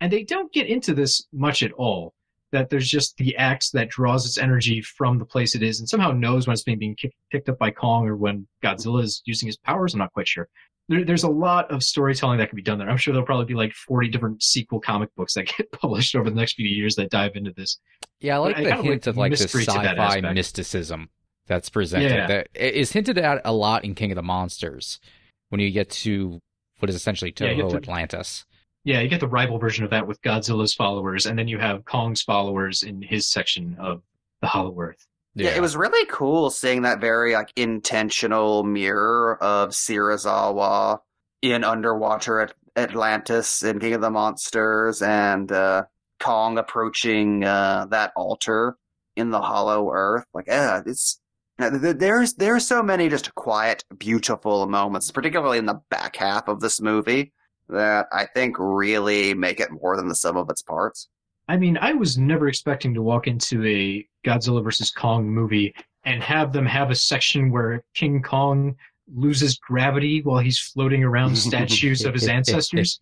And 0.00 0.10
they 0.10 0.24
don't 0.24 0.52
get 0.52 0.66
into 0.66 0.94
this 0.94 1.26
much 1.32 1.62
at 1.62 1.72
all. 1.72 2.14
That 2.52 2.70
there's 2.70 2.88
just 2.88 3.16
the 3.18 3.36
axe 3.36 3.70
that 3.70 3.90
draws 3.90 4.24
its 4.24 4.38
energy 4.38 4.80
from 4.80 5.18
the 5.18 5.26
place 5.26 5.54
it 5.54 5.62
is 5.62 5.80
and 5.80 5.88
somehow 5.88 6.12
knows 6.12 6.46
when 6.46 6.54
it's 6.54 6.62
being, 6.62 6.78
being 6.78 6.96
picked 7.30 7.48
up 7.48 7.58
by 7.58 7.70
Kong 7.70 8.06
or 8.06 8.16
when 8.16 8.46
Godzilla 8.62 9.02
is 9.02 9.20
using 9.26 9.46
his 9.46 9.58
powers. 9.58 9.92
I'm 9.92 9.98
not 9.98 10.12
quite 10.12 10.28
sure. 10.28 10.48
There, 10.88 11.04
there's 11.04 11.24
a 11.24 11.28
lot 11.28 11.70
of 11.70 11.82
storytelling 11.82 12.38
that 12.38 12.48
can 12.48 12.56
be 12.56 12.62
done 12.62 12.78
there. 12.78 12.88
I'm 12.88 12.96
sure 12.96 13.12
there'll 13.12 13.26
probably 13.26 13.46
be 13.46 13.54
like 13.54 13.74
40 13.74 14.08
different 14.08 14.42
sequel 14.42 14.80
comic 14.80 15.14
books 15.16 15.34
that 15.34 15.48
get 15.58 15.70
published 15.72 16.14
over 16.14 16.30
the 16.30 16.36
next 16.36 16.54
few 16.54 16.68
years 16.68 16.94
that 16.94 17.10
dive 17.10 17.32
into 17.34 17.52
this. 17.54 17.78
Yeah, 18.20 18.36
I 18.36 18.38
like 18.38 18.56
I 18.56 18.62
the 18.62 18.70
kinda 18.70 18.82
hint 18.84 19.06
like 19.06 19.06
of 19.06 19.16
like 19.18 19.32
this 19.32 19.40
mystery 19.42 19.64
to 19.64 19.72
that 19.72 19.98
sci-fi 19.98 20.32
mysticism 20.32 21.10
that's 21.46 21.68
presented. 21.68 22.10
Yeah. 22.10 22.26
That 22.26 22.48
is 22.54 22.92
hinted 22.92 23.18
at 23.18 23.42
a 23.44 23.52
lot 23.52 23.84
in 23.84 23.94
King 23.94 24.12
of 24.12 24.16
the 24.16 24.22
Monsters 24.22 25.00
when 25.48 25.60
you 25.60 25.70
get 25.70 25.90
to 25.90 26.40
what 26.78 26.88
is 26.90 26.94
essentially 26.96 27.32
Yeah, 27.38 27.48
Toho 27.48 27.56
get 27.56 27.70
to- 27.70 27.76
Atlantis. 27.76 28.44
Yeah, 28.84 29.00
you 29.00 29.08
get 29.08 29.18
the 29.20 29.26
rival 29.28 29.58
version 29.58 29.84
of 29.84 29.90
that 29.90 30.06
with 30.06 30.22
Godzilla's 30.22 30.72
followers, 30.74 31.26
and 31.26 31.36
then 31.38 31.48
you 31.48 31.58
have 31.58 31.84
Kong's 31.84 32.22
followers 32.22 32.84
in 32.84 33.02
his 33.02 33.26
section 33.26 33.76
of 33.80 34.02
the 34.40 34.46
Hollow 34.46 34.78
Earth. 34.80 35.06
Yeah. 35.34 35.50
it 35.54 35.60
was 35.60 35.76
really 35.76 36.06
cool 36.10 36.48
seeing 36.48 36.82
that 36.82 36.98
very 37.00 37.34
like 37.34 37.52
intentional 37.56 38.62
mirror 38.62 39.36
of 39.42 39.70
Serizawa 39.70 41.00
in 41.42 41.62
underwater 41.64 42.40
at 42.40 42.54
Atlantis 42.76 43.62
in 43.62 43.78
King 43.80 43.94
of 43.94 44.00
the 44.00 44.08
Monsters 44.10 45.02
and 45.02 45.50
uh, 45.52 45.84
Kong 46.20 46.56
approaching 46.56 47.44
uh, 47.44 47.86
that 47.90 48.12
altar 48.16 48.76
in 49.16 49.30
the 49.30 49.40
Hollow 49.40 49.90
Earth. 49.92 50.24
Like, 50.32 50.46
yeah, 50.46 50.80
it's 50.86 50.86
th- 51.16 51.16
th- 51.16 51.25
there's 51.58 52.34
there's 52.34 52.66
so 52.66 52.82
many 52.82 53.08
just 53.08 53.34
quiet, 53.34 53.84
beautiful 53.98 54.66
moments, 54.66 55.10
particularly 55.10 55.58
in 55.58 55.66
the 55.66 55.80
back 55.90 56.16
half 56.16 56.48
of 56.48 56.60
this 56.60 56.80
movie, 56.80 57.32
that 57.68 58.06
I 58.12 58.26
think 58.26 58.56
really 58.58 59.34
make 59.34 59.60
it 59.60 59.70
more 59.70 59.96
than 59.96 60.08
the 60.08 60.14
sum 60.14 60.36
of 60.36 60.50
its 60.50 60.62
parts. 60.62 61.08
I 61.48 61.56
mean, 61.56 61.78
I 61.80 61.92
was 61.92 62.18
never 62.18 62.48
expecting 62.48 62.92
to 62.94 63.02
walk 63.02 63.26
into 63.26 63.64
a 63.64 64.06
Godzilla 64.24 64.62
versus 64.62 64.90
Kong 64.90 65.28
movie 65.28 65.74
and 66.04 66.22
have 66.22 66.52
them 66.52 66.66
have 66.66 66.90
a 66.90 66.94
section 66.94 67.50
where 67.50 67.84
King 67.94 68.22
Kong 68.22 68.76
loses 69.14 69.58
gravity 69.58 70.20
while 70.22 70.40
he's 70.40 70.58
floating 70.58 71.04
around 71.04 71.36
statues 71.36 72.04
of 72.04 72.14
his 72.14 72.28
ancestors. 72.28 73.00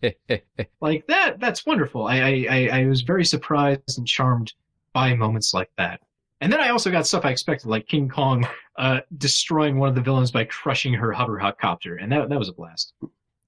Like 0.79 1.05
that, 1.07 1.39
that's 1.39 1.65
wonderful. 1.65 2.07
I, 2.07 2.19
I, 2.19 2.47
I, 2.49 2.69
I 2.81 2.85
was 2.85 3.01
very 3.01 3.25
surprised 3.25 3.97
and 3.97 4.07
charmed 4.07 4.53
by 4.93 5.15
moments 5.15 5.53
like 5.53 5.69
that. 5.77 5.99
And 6.41 6.51
then 6.51 6.59
I 6.59 6.69
also 6.69 6.91
got 6.91 7.07
stuff 7.07 7.25
I 7.25 7.31
expected, 7.31 7.67
like 7.67 7.87
King 7.87 8.09
Kong 8.09 8.47
uh, 8.77 8.99
destroying 9.17 9.77
one 9.79 9.89
of 9.89 9.95
the 9.95 10.01
villains 10.01 10.31
by 10.31 10.43
crushing 10.45 10.93
her 10.93 11.11
hover 11.11 11.39
copter, 11.59 11.95
and 11.95 12.11
that 12.11 12.29
that 12.29 12.37
was 12.37 12.49
a 12.49 12.53
blast. 12.53 12.93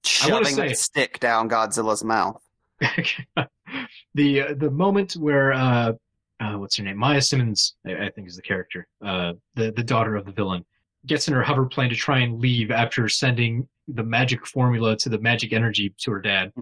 Shoving 0.04 0.46
say- 0.46 0.68
that 0.68 0.78
stick 0.78 1.20
down 1.20 1.48
Godzilla's 1.48 2.04
mouth. 2.04 2.42
the 4.14 4.42
uh, 4.42 4.54
the 4.56 4.70
moment 4.70 5.14
where 5.14 5.52
uh, 5.52 5.92
uh, 6.40 6.52
what's 6.54 6.76
her 6.76 6.84
name? 6.84 6.96
Maia 6.96 7.20
Simmons 7.20 7.74
I, 7.84 8.06
I 8.06 8.10
think 8.10 8.28
is 8.28 8.36
the 8.36 8.42
character 8.42 8.86
uh, 9.04 9.32
the 9.54 9.72
the 9.72 9.82
daughter 9.82 10.16
of 10.16 10.24
the 10.24 10.32
villain 10.32 10.64
gets 11.06 11.28
in 11.28 11.34
her 11.34 11.42
hover 11.42 11.66
plane 11.66 11.90
to 11.90 11.96
try 11.96 12.20
and 12.20 12.40
leave 12.40 12.70
after 12.70 13.08
sending 13.08 13.68
the 13.88 14.02
magic 14.02 14.46
formula 14.46 14.96
to 14.96 15.08
the 15.08 15.18
magic 15.18 15.52
energy 15.52 15.94
to 15.98 16.10
her 16.12 16.20
dad. 16.20 16.52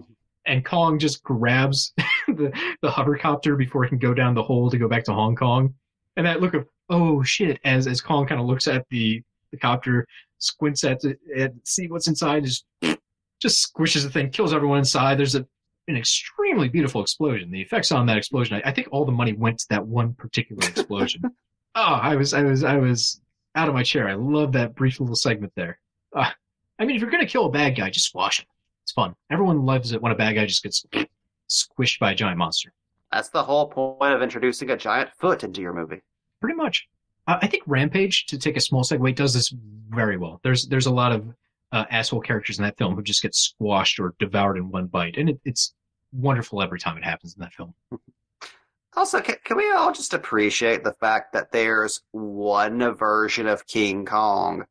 And 0.45 0.63
Kong 0.63 0.97
just 0.97 1.23
grabs 1.23 1.93
the 2.27 2.51
the 2.81 2.89
hovercopter 2.89 3.57
before 3.57 3.85
it 3.85 3.89
can 3.89 3.97
go 3.97 4.13
down 4.13 4.33
the 4.33 4.43
hole 4.43 4.69
to 4.71 4.77
go 4.77 4.87
back 4.87 5.03
to 5.05 5.13
Hong 5.13 5.35
Kong 5.35 5.73
and 6.17 6.25
that 6.25 6.41
look 6.41 6.53
of 6.53 6.67
oh 6.89 7.23
shit 7.23 7.59
as 7.63 7.87
as 7.87 8.01
Kong 8.01 8.27
kind 8.27 8.41
of 8.41 8.47
looks 8.47 8.67
at 8.67 8.85
the 8.89 9.23
the 9.51 9.57
copter 9.57 10.05
squints 10.39 10.83
at 10.83 11.03
it 11.03 11.17
and 11.35 11.53
see 11.63 11.87
what's 11.87 12.07
inside 12.07 12.43
just 12.43 12.65
just 13.41 13.73
squishes 13.73 14.03
the 14.03 14.09
thing 14.09 14.29
kills 14.29 14.53
everyone 14.53 14.79
inside 14.79 15.17
there's 15.17 15.35
a 15.35 15.47
an 15.87 15.95
extremely 15.95 16.67
beautiful 16.67 17.01
explosion. 17.01 17.49
The 17.49 17.61
effects 17.61 17.91
on 17.91 18.05
that 18.07 18.17
explosion, 18.17 18.57
I, 18.57 18.69
I 18.69 18.73
think 18.73 18.89
all 18.91 19.05
the 19.05 19.11
money 19.11 19.33
went 19.33 19.59
to 19.59 19.65
that 19.69 19.85
one 19.85 20.13
particular 20.13 20.67
explosion. 20.67 21.21
oh, 21.25 21.31
I 21.75 22.15
was, 22.15 22.33
I 22.33 22.43
was, 22.43 22.63
I 22.63 22.77
was 22.77 23.21
out 23.55 23.69
of 23.69 23.73
my 23.73 23.83
chair. 23.83 24.07
I 24.07 24.13
love 24.13 24.51
that 24.53 24.75
brief 24.75 24.99
little 24.99 25.15
segment 25.15 25.53
there. 25.55 25.79
Uh, 26.15 26.29
I 26.79 26.85
mean, 26.85 26.95
if 26.95 27.01
you're 27.01 27.11
gonna 27.11 27.25
kill 27.25 27.45
a 27.45 27.51
bad 27.51 27.75
guy, 27.75 27.89
just 27.89 28.07
squash 28.07 28.41
him. 28.41 28.47
It's 28.83 28.91
fun. 28.91 29.15
Everyone 29.31 29.65
loves 29.65 29.91
it 29.91 30.01
when 30.01 30.11
a 30.11 30.15
bad 30.15 30.33
guy 30.33 30.45
just 30.45 30.63
gets 30.63 30.85
squished 31.49 31.99
by 31.99 32.11
a 32.11 32.15
giant 32.15 32.37
monster. 32.37 32.71
That's 33.11 33.29
the 33.29 33.43
whole 33.43 33.67
point 33.67 34.13
of 34.13 34.21
introducing 34.21 34.69
a 34.69 34.77
giant 34.77 35.09
foot 35.17 35.43
into 35.43 35.61
your 35.61 35.73
movie. 35.73 36.01
Pretty 36.41 36.55
much. 36.55 36.87
Uh, 37.25 37.37
I 37.41 37.47
think 37.47 37.63
Rampage, 37.65 38.25
to 38.27 38.37
take 38.37 38.57
a 38.57 38.61
small 38.61 38.83
segue, 38.83 39.15
does 39.15 39.33
this 39.33 39.53
very 39.89 40.17
well. 40.17 40.39
There's 40.43 40.67
there's 40.67 40.85
a 40.85 40.93
lot 40.93 41.11
of 41.11 41.33
uh, 41.71 41.85
asshole 41.89 42.21
characters 42.21 42.57
in 42.57 42.63
that 42.63 42.77
film 42.77 42.95
who 42.95 43.03
just 43.03 43.21
get 43.21 43.35
squashed 43.35 43.99
or 43.99 44.13
devoured 44.19 44.57
in 44.57 44.69
one 44.69 44.87
bite, 44.87 45.17
and 45.17 45.29
it, 45.29 45.39
it's 45.45 45.73
wonderful 46.11 46.61
every 46.61 46.79
time 46.79 46.97
it 46.97 47.03
happens 47.03 47.35
in 47.35 47.41
that 47.41 47.53
film. 47.53 47.73
Also, 48.95 49.21
can, 49.21 49.35
can 49.43 49.57
we 49.57 49.71
all 49.73 49.91
just 49.91 50.15
appreciate 50.15 50.83
the 50.83 50.93
fact 50.93 51.31
that 51.33 51.51
there's 51.51 52.01
one 52.13 52.95
version 52.95 53.45
of 53.45 53.67
King 53.67 54.05
Kong 54.05 54.65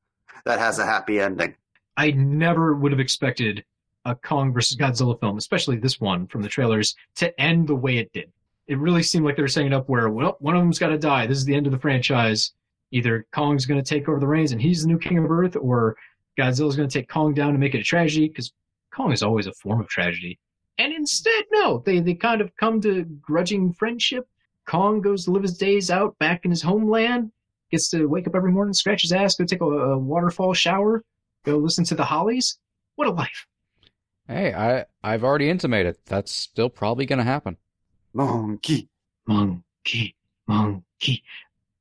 that 0.45 0.59
has 0.59 0.81
a 0.81 0.85
happy 0.85 1.21
ending? 1.21 1.55
I 1.97 2.11
never 2.11 2.75
would 2.75 2.91
have 2.91 2.99
expected 2.99 3.65
a 4.07 4.15
Kong 4.15 4.53
versus 4.53 4.77
Godzilla 4.77 5.19
film, 5.19 5.37
especially 5.37 5.77
this 5.77 6.01
one 6.01 6.27
from 6.29 6.41
the 6.41 6.49
trailers, 6.49 6.95
to 7.17 7.39
end 7.41 7.67
the 7.67 7.75
way 7.75 7.99
it 7.99 8.13
did. 8.13 8.33
It 8.69 8.79
really 8.79 9.03
seemed 9.03 9.25
like 9.25 9.37
they 9.37 9.43
were 9.43 9.49
setting 9.49 9.73
it 9.73 9.75
up 9.75 9.89
where, 9.89 10.09
well, 10.09 10.37
one 10.41 10.57
of 10.57 10.63
them's 10.63 10.79
got 10.79 10.89
to 10.89 10.99
die. 10.99 11.27
This 11.27 11.39
is 11.39 11.45
the 11.45 11.55
end 11.55 11.67
of 11.67 11.73
the 11.73 11.79
franchise. 11.79 12.53
Either 12.93 13.27
Kong's 13.33 13.67
going 13.67 13.83
to 13.83 13.89
take 13.89 14.09
over 14.09 14.21
the 14.21 14.27
reins 14.27 14.53
and 14.53 14.63
he's 14.63 14.83
the 14.83 14.89
new 14.89 14.99
king 14.99 15.19
of 15.19 15.31
Earth, 15.31 15.57
or 15.57 15.97
Godzilla's 16.39 16.77
going 16.77 16.89
to 16.89 16.99
take 16.99 17.09
Kong 17.09 17.35
down 17.35 17.51
and 17.51 17.59
make 17.59 17.75
it 17.75 17.81
a 17.81 17.85
tragedy, 17.85 18.29
because 18.29 18.53
Kong 18.95 19.13
is 19.13 19.23
always 19.23 19.47
a 19.47 19.53
form 19.53 19.81
of 19.81 19.89
tragedy. 19.89 20.39
And 20.79 20.93
instead, 20.93 21.45
no, 21.51 21.83
they, 21.85 22.01
they 22.01 22.15
kind 22.15 22.41
of 22.41 22.55
come 22.57 22.81
to 22.83 23.05
grudging 23.05 23.73
friendship. 23.73 24.27
Kong 24.67 25.01
goes 25.01 25.25
to 25.25 25.31
live 25.31 25.43
his 25.43 25.59
days 25.59 25.91
out 25.91 26.19
back 26.19 26.45
in 26.45 26.51
his 26.51 26.63
homeland, 26.63 27.33
gets 27.71 27.89
to 27.91 28.07
wake 28.07 28.27
up 28.27 28.35
every 28.35 28.53
morning, 28.53 28.75
scratch 28.75 29.03
his 29.03 29.13
ass, 29.13 29.37
go 29.37 29.45
take 29.45 29.61
a, 29.61 29.65
a 29.65 29.99
waterfall 29.99 30.55
shower, 30.55 31.03
go 31.45 31.57
listen 31.57 31.85
to 31.85 31.95
the 31.95 32.05
Hollies. 32.05 32.59
What 32.97 33.09
a 33.09 33.13
life. 33.13 33.47
Hey, 34.29 34.53
I 34.53 34.85
I've 35.03 35.25
already 35.25 35.49
intimated 35.51 35.97
that's 36.07 36.33
still 36.33 36.69
probably 36.69 37.07
going 37.07 37.19
to 37.19 37.25
happen. 37.25 37.57
Monkey. 38.13 38.89
Monkey, 39.27 40.15
monkey. 40.47 41.25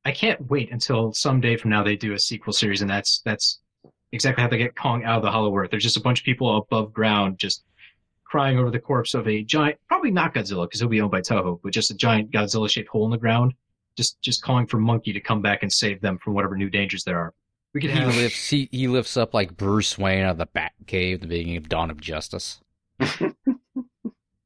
I 0.04 0.12
can't 0.12 0.50
wait 0.50 0.72
until 0.72 1.14
someday 1.14 1.58
from 1.58 1.72
now 1.72 1.84
they 1.84 1.96
do 1.96 2.14
a 2.14 2.20
sequel 2.20 2.54
series, 2.54 2.82
and 2.82 2.90
that's 2.90 3.22
that's 3.24 3.60
exactly 4.12 4.42
how 4.42 4.50
they 4.50 4.58
get 4.58 4.76
Kong 4.76 5.04
out 5.04 5.18
of 5.18 5.24
the 5.24 5.32
Hollow 5.32 5.56
Earth. 5.56 5.70
There's 5.70 5.84
just 5.84 5.98
a 5.98 6.02
bunch 6.02 6.20
of 6.20 6.26
people 6.26 6.58
above 6.58 6.94
ground 6.94 7.38
just 7.38 7.64
crying 8.24 8.58
over 8.58 8.72
the 8.72 8.80
corpse 8.80 9.14
of 9.14 9.28
a 9.28 9.44
giant, 9.44 9.78
probably 9.88 10.12
not 10.12 10.34
Godzilla 10.34 10.66
because 10.66 10.80
he'll 10.80 10.90
be 10.90 11.02
owned 11.02 11.12
by 11.12 11.22
Toho, 11.22 11.60
but 11.64 11.72
just 11.72 11.92
a 11.92 11.96
giant 11.96 12.32
Godzilla 12.32 12.70
shaped 12.70 12.90
hole 12.90 13.06
in 13.06 13.12
the 13.12 13.18
ground. 13.18 13.54
Just, 13.96 14.20
just 14.22 14.44
calling 14.44 14.68
for 14.68 14.78
Monkey 14.78 15.14
to 15.14 15.22
come 15.22 15.42
back 15.42 15.62
and 15.62 15.72
save 15.72 16.02
them 16.02 16.18
from 16.18 16.34
whatever 16.34 16.58
new 16.58 16.70
dangers 16.70 17.04
there 17.04 17.20
are. 17.20 17.34
We 17.76 17.82
could 17.82 17.92
He 17.92 18.06
lifts 18.06 18.50
he, 18.50 18.70
he 18.72 18.88
lifts 18.88 19.18
up 19.18 19.34
like 19.34 19.58
Bruce 19.58 19.98
Wayne 19.98 20.24
out 20.24 20.32
of 20.32 20.38
the 20.38 20.48
Batcave 20.48 21.16
at 21.16 21.22
the 21.22 21.28
beginning 21.28 21.58
of 21.58 21.68
Dawn 21.70 21.92
of 21.92 22.00
Justice. 22.02 22.62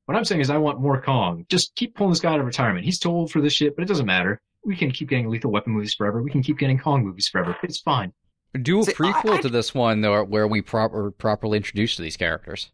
What 0.05 0.17
I'm 0.17 0.25
saying 0.25 0.41
is, 0.41 0.49
I 0.49 0.57
want 0.57 0.81
more 0.81 0.99
Kong. 0.99 1.45
Just 1.49 1.75
keep 1.75 1.93
pulling 1.93 2.09
this 2.11 2.19
guy 2.19 2.33
out 2.33 2.39
of 2.39 2.45
retirement. 2.47 2.83
He's 2.83 2.97
too 2.97 3.11
old 3.11 3.29
for 3.31 3.41
this 3.41 3.53
shit, 3.53 3.75
but 3.75 3.83
it 3.83 3.87
doesn't 3.87 4.07
matter. 4.07 4.41
We 4.65 4.75
can 4.75 4.89
keep 4.89 5.07
getting 5.09 5.29
Lethal 5.29 5.51
Weapon 5.51 5.71
movies 5.73 5.93
forever. 5.93 6.23
We 6.23 6.31
can 6.31 6.41
keep 6.41 6.57
getting 6.57 6.79
Kong 6.79 7.05
movies 7.05 7.27
forever. 7.27 7.55
It's 7.61 7.79
fine. 7.79 8.11
Do 8.59 8.79
a 8.79 8.83
See, 8.85 8.93
prequel 8.93 9.33
I- 9.33 9.37
I- 9.37 9.41
to 9.41 9.49
this 9.49 9.75
one 9.75 10.01
though, 10.01 10.23
where 10.23 10.47
we 10.47 10.63
proper 10.63 11.11
properly 11.11 11.57
introduce 11.57 11.95
to 11.97 12.01
these 12.01 12.17
characters, 12.17 12.71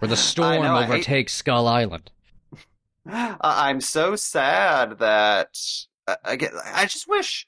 where 0.00 0.08
the 0.08 0.16
storm 0.16 0.62
know, 0.62 0.74
I 0.74 0.82
hate- 0.82 0.94
overtakes 0.94 1.34
Skull 1.34 1.68
Island. 1.68 2.10
I- 3.08 3.36
I'm 3.70 3.80
so 3.80 4.16
sad 4.16 4.98
that 4.98 5.56
uh, 6.08 6.16
again. 6.24 6.50
I 6.74 6.86
just 6.86 7.06
wish 7.08 7.46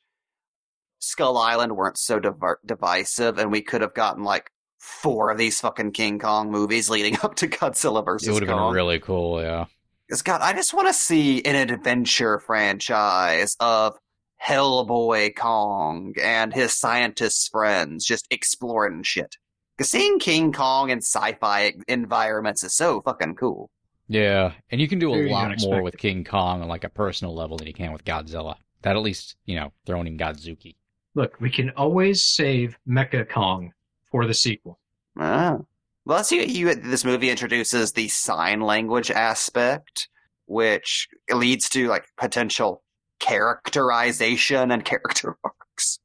Skull 1.01 1.37
Island 1.39 1.77
weren't 1.77 1.99
so 1.99 2.21
diver- 2.21 2.61
divisive, 2.65 3.39
and 3.39 3.51
we 3.51 3.63
could 3.63 3.81
have 3.81 3.95
gotten 3.95 4.23
like 4.23 4.51
four 4.79 5.31
of 5.31 5.39
these 5.39 5.61
fucking 5.61 5.93
King 5.93 6.19
Kong 6.19 6.51
movies 6.51 6.89
leading 6.89 7.19
up 7.23 7.35
to 7.37 7.49
Godzilla 7.49 8.05
versus 8.05 8.29
It 8.29 8.33
would 8.33 8.43
have 8.43 8.51
Kong. 8.57 8.69
been 8.71 8.75
really 8.77 8.99
cool, 9.01 9.43
yeah. 9.43 9.67
Because 10.07 10.23
God, 10.23 10.41
I 10.43 10.53
just 10.53 10.75
want 10.75 10.89
to 10.89 10.95
see 10.95 11.43
an 11.45 11.55
adventure 11.55 12.39
franchise 12.41 13.57
of 13.61 13.97
Hellboy 14.45 15.37
Kong 15.37 16.15
and 16.21 16.53
his 16.53 16.73
scientist 16.73 17.51
friends 17.51 18.05
just 18.05 18.27
exploring 18.31 19.03
shit. 19.03 19.37
Because 19.77 19.91
seeing 19.91 20.19
King 20.19 20.53
Kong 20.53 20.91
in 20.91 20.99
sci-fi 20.99 21.75
environments 21.89 22.65
is 22.65 22.75
so 22.75 23.01
fucking 23.03 23.37
cool. 23.37 23.71
Yeah, 24.09 24.53
and 24.71 24.81
you 24.81 24.89
can 24.89 24.99
do 24.99 25.13
a 25.13 25.17
Very 25.17 25.31
lot 25.31 25.53
more 25.61 25.83
with 25.83 25.97
King 25.97 26.25
Kong 26.25 26.63
on 26.63 26.69
like 26.69 26.85
a 26.85 26.89
personal 26.89 27.35
level 27.35 27.57
than 27.57 27.69
you 27.69 27.73
can 27.73 27.93
with 27.93 28.05
Godzilla. 28.05 28.57
That 28.83 28.97
at 28.97 29.03
least, 29.03 29.37
you 29.45 29.57
know, 29.57 29.73
throwing 29.87 30.07
in 30.07 30.19
Godzooky. 30.19 30.75
Look, 31.15 31.41
we 31.41 31.51
can 31.51 31.71
always 31.71 32.23
save 32.23 32.79
Mecha 32.89 33.29
Kong 33.29 33.73
for 34.11 34.27
the 34.27 34.35
sequel. 34.35 34.79
Ah. 35.19 35.59
Well, 36.05 36.17
let's 36.17 36.29
see. 36.29 36.45
You, 36.45 36.75
this 36.75 37.05
movie 37.05 37.31
introduces 37.31 37.93
the 37.93 38.09
sign 38.09 38.61
language 38.61 39.11
aspect, 39.11 40.09
which 40.47 41.09
leads 41.33 41.69
to 41.71 41.89
like 41.89 42.07
potential 42.17 42.83
characterization 43.19 44.71
and 44.71 44.85
character 44.85 45.37
arcs 45.45 45.99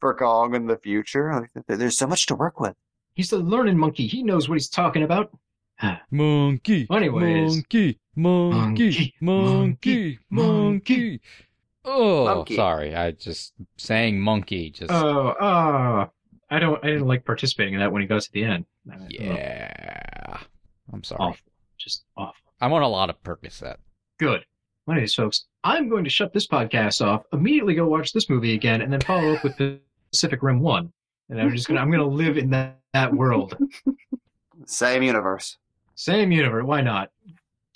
for 0.00 0.14
Kong 0.14 0.54
in 0.54 0.66
the 0.66 0.78
future. 0.78 1.48
There's 1.66 1.98
so 1.98 2.06
much 2.06 2.26
to 2.26 2.34
work 2.34 2.60
with. 2.60 2.74
He's 3.14 3.30
the 3.30 3.38
learning 3.38 3.78
monkey. 3.78 4.06
He 4.06 4.22
knows 4.22 4.48
what 4.48 4.56
he's 4.56 4.68
talking 4.68 5.02
about. 5.02 5.30
Monkey. 6.10 6.86
Anyways. 6.90 7.56
Monkey. 7.56 7.98
Monkey. 8.14 8.54
Monkey, 8.54 9.14
Monkey. 9.20 9.20
monkey, 9.20 10.18
Monkey. 10.30 11.20
Oh, 11.86 12.24
Monkey. 12.24 12.56
sorry. 12.56 12.94
I 12.94 13.12
just 13.12 13.52
saying 13.78 14.20
monkey. 14.20 14.70
Just 14.70 14.90
Oh, 14.92 15.34
oh. 15.40 16.10
I 16.50 16.58
don't. 16.60 16.82
I 16.84 16.88
didn't 16.88 17.06
like 17.08 17.24
participating 17.24 17.74
in 17.74 17.80
that 17.80 17.90
when 17.92 18.02
he 18.02 18.08
goes 18.08 18.26
to 18.26 18.32
the 18.32 18.44
end. 18.44 18.66
yeah. 19.08 20.38
I'm 20.92 21.02
sorry. 21.02 21.18
awful. 21.20 21.52
Just 21.78 22.04
awful. 22.16 22.34
I'm 22.60 22.72
on 22.72 22.82
a 22.82 22.88
lot 22.88 23.10
of 23.10 23.20
Percocet. 23.22 23.76
Good. 24.18 24.44
Anyways, 24.88 25.14
folks, 25.14 25.46
I'm 25.64 25.88
going 25.88 26.04
to 26.04 26.10
shut 26.10 26.32
this 26.32 26.46
podcast 26.46 27.04
off, 27.04 27.24
immediately 27.32 27.74
go 27.74 27.86
watch 27.88 28.12
this 28.12 28.30
movie 28.30 28.54
again, 28.54 28.82
and 28.82 28.92
then 28.92 29.00
follow 29.00 29.34
up 29.34 29.42
with 29.42 29.56
Pacific 30.12 30.42
Rim 30.42 30.60
One. 30.60 30.92
And 31.28 31.40
I'm 31.40 31.50
just 31.50 31.66
gonna. 31.66 31.80
I'm 31.80 31.90
gonna 31.90 32.06
live 32.06 32.38
in 32.38 32.50
that 32.50 32.78
that 32.92 33.12
world. 33.12 33.56
Same 34.66 35.02
universe. 35.02 35.58
Same 35.96 36.30
universe. 36.30 36.64
Why 36.64 36.80
not? 36.82 37.10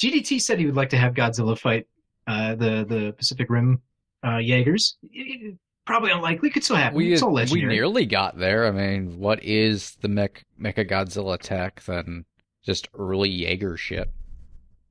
GDT 0.01 0.41
said 0.41 0.59
he 0.59 0.67
would 0.67 0.77
like 0.77 0.91
to 0.91 0.97
have 0.97 1.15
Godzilla 1.15 1.59
fight 1.59 1.87
uh, 2.29 2.55
the 2.55 2.85
the 2.89 3.15
Pacific 3.19 3.51
Rim 3.51 3.83
uh, 4.25 4.39
Jaegers. 4.39 4.97
It- 5.13 5.43
it- 5.53 5.59
Probably 5.87 6.13
unlikely. 6.13 6.51
Could 6.51 6.63
still 6.63 6.77
happen. 6.77 6.97
We 6.97 7.13
it's 7.15 7.23
all 7.23 7.33
legendary. 7.33 7.67
we 7.67 7.75
nearly 7.75 8.07
got 8.07 8.39
there. 8.39 8.67
I 8.67 8.71
mean, 8.71 9.19
what 9.19 9.43
is 9.43 9.97
the 10.03 10.09
mech 10.09 10.45
Mecha 10.61 10.89
Godzilla 10.89 11.37
tech 11.41 11.81
than 11.83 12.27
just 12.65 12.87
early 12.97 13.29
Jaeger 13.29 13.77
shit? 13.77 14.09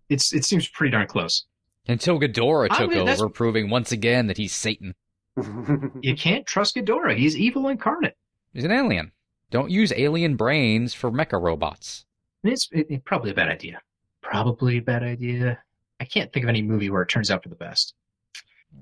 It's 0.09 0.33
it 0.33 0.43
seems 0.43 0.67
pretty 0.67 0.91
darn 0.91 1.07
close. 1.07 1.45
Until 1.87 2.19
Ghidorah 2.19 2.67
I 2.71 2.77
took 2.79 2.89
mean, 2.89 2.99
that's- 2.99 3.21
over, 3.21 3.29
proving 3.29 3.69
once 3.69 3.93
again 3.93 4.27
that 4.27 4.37
he's 4.37 4.51
Satan. 4.53 4.93
You 6.01 6.15
can't 6.17 6.45
trust 6.45 6.75
Ghidorah. 6.75 7.15
He's 7.15 7.37
evil 7.37 7.69
incarnate. 7.69 8.17
He's 8.53 8.65
an 8.65 8.71
alien. 8.71 9.13
Don't 9.51 9.71
use 9.71 9.93
alien 9.95 10.35
brains 10.35 10.93
for 10.93 11.11
mecha 11.11 11.41
robots. 11.41 12.03
It's 12.43 12.67
it, 12.73 12.87
it- 12.89 13.05
probably 13.05 13.31
a 13.31 13.35
bad 13.35 13.47
idea. 13.49 13.79
Probably 14.21 14.77
a 14.79 14.81
bad 14.81 15.03
idea. 15.03 15.59
I 16.01 16.05
can't 16.05 16.33
think 16.33 16.43
of 16.43 16.49
any 16.49 16.61
movie 16.63 16.89
where 16.89 17.03
it 17.03 17.09
turns 17.09 17.31
out 17.31 17.43
for 17.43 17.49
the 17.49 17.55
best. 17.55 17.93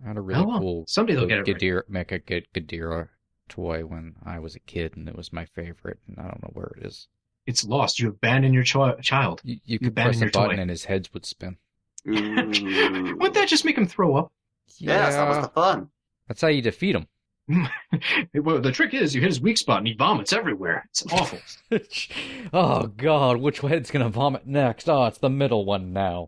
I 0.03 0.07
had 0.09 0.17
a 0.17 0.21
really 0.21 0.41
Oh, 0.43 0.47
well. 0.47 0.59
cool 0.59 0.85
Someday 0.87 1.15
they'll 1.15 1.25
get 1.25 1.39
it 1.39 1.51
right. 1.51 1.61
Ghidorah, 1.61 1.89
mecha 1.89 2.25
G- 2.27 2.47
Ghidorah 2.53 3.09
toy 3.49 3.85
when 3.85 4.15
I 4.25 4.39
was 4.39 4.55
a 4.55 4.59
kid, 4.59 4.95
and 4.97 5.07
it 5.07 5.15
was 5.15 5.31
my 5.33 5.45
favorite. 5.45 5.99
And 6.07 6.19
I 6.19 6.23
don't 6.23 6.41
know 6.43 6.51
where 6.53 6.73
it 6.77 6.85
is. 6.85 7.07
It's 7.45 7.63
lost. 7.63 7.99
You 7.99 8.09
abandon 8.09 8.53
your 8.53 8.65
chi- 8.65 8.95
child. 9.01 9.41
You, 9.43 9.55
you 9.55 9.59
You 9.65 9.79
could 9.79 9.87
abandoned 9.89 10.19
press 10.19 10.21
a 10.21 10.25
your 10.25 10.31
button 10.31 10.57
toy. 10.57 10.61
and 10.61 10.69
his 10.69 10.85
heads 10.85 11.13
would 11.13 11.25
spin. 11.25 11.57
Wouldn't 12.05 13.33
that 13.33 13.47
just 13.47 13.65
make 13.65 13.77
him 13.77 13.87
throw 13.87 14.15
up? 14.15 14.31
Yes, 14.77 15.15
that 15.15 15.27
was 15.27 15.45
the 15.47 15.51
fun. 15.53 15.89
That's 16.27 16.41
how 16.41 16.47
you 16.49 16.61
defeat 16.61 16.95
him. 16.95 17.07
well, 18.43 18.59
the 18.59 18.71
trick 18.73 18.93
is 18.93 19.15
you 19.15 19.21
hit 19.21 19.27
his 19.29 19.39
weak 19.39 19.57
spot 19.57 19.77
and 19.79 19.87
he 19.87 19.93
vomits 19.93 20.33
everywhere. 20.33 20.85
It's 20.89 21.05
awful. 21.13 21.39
oh 22.53 22.87
God, 22.87 23.37
which 23.37 23.59
head's 23.59 23.89
gonna 23.91 24.09
vomit 24.09 24.45
next? 24.45 24.89
Oh, 24.89 25.05
it's 25.05 25.17
the 25.19 25.29
middle 25.29 25.63
one 25.65 25.93
now. 25.93 26.27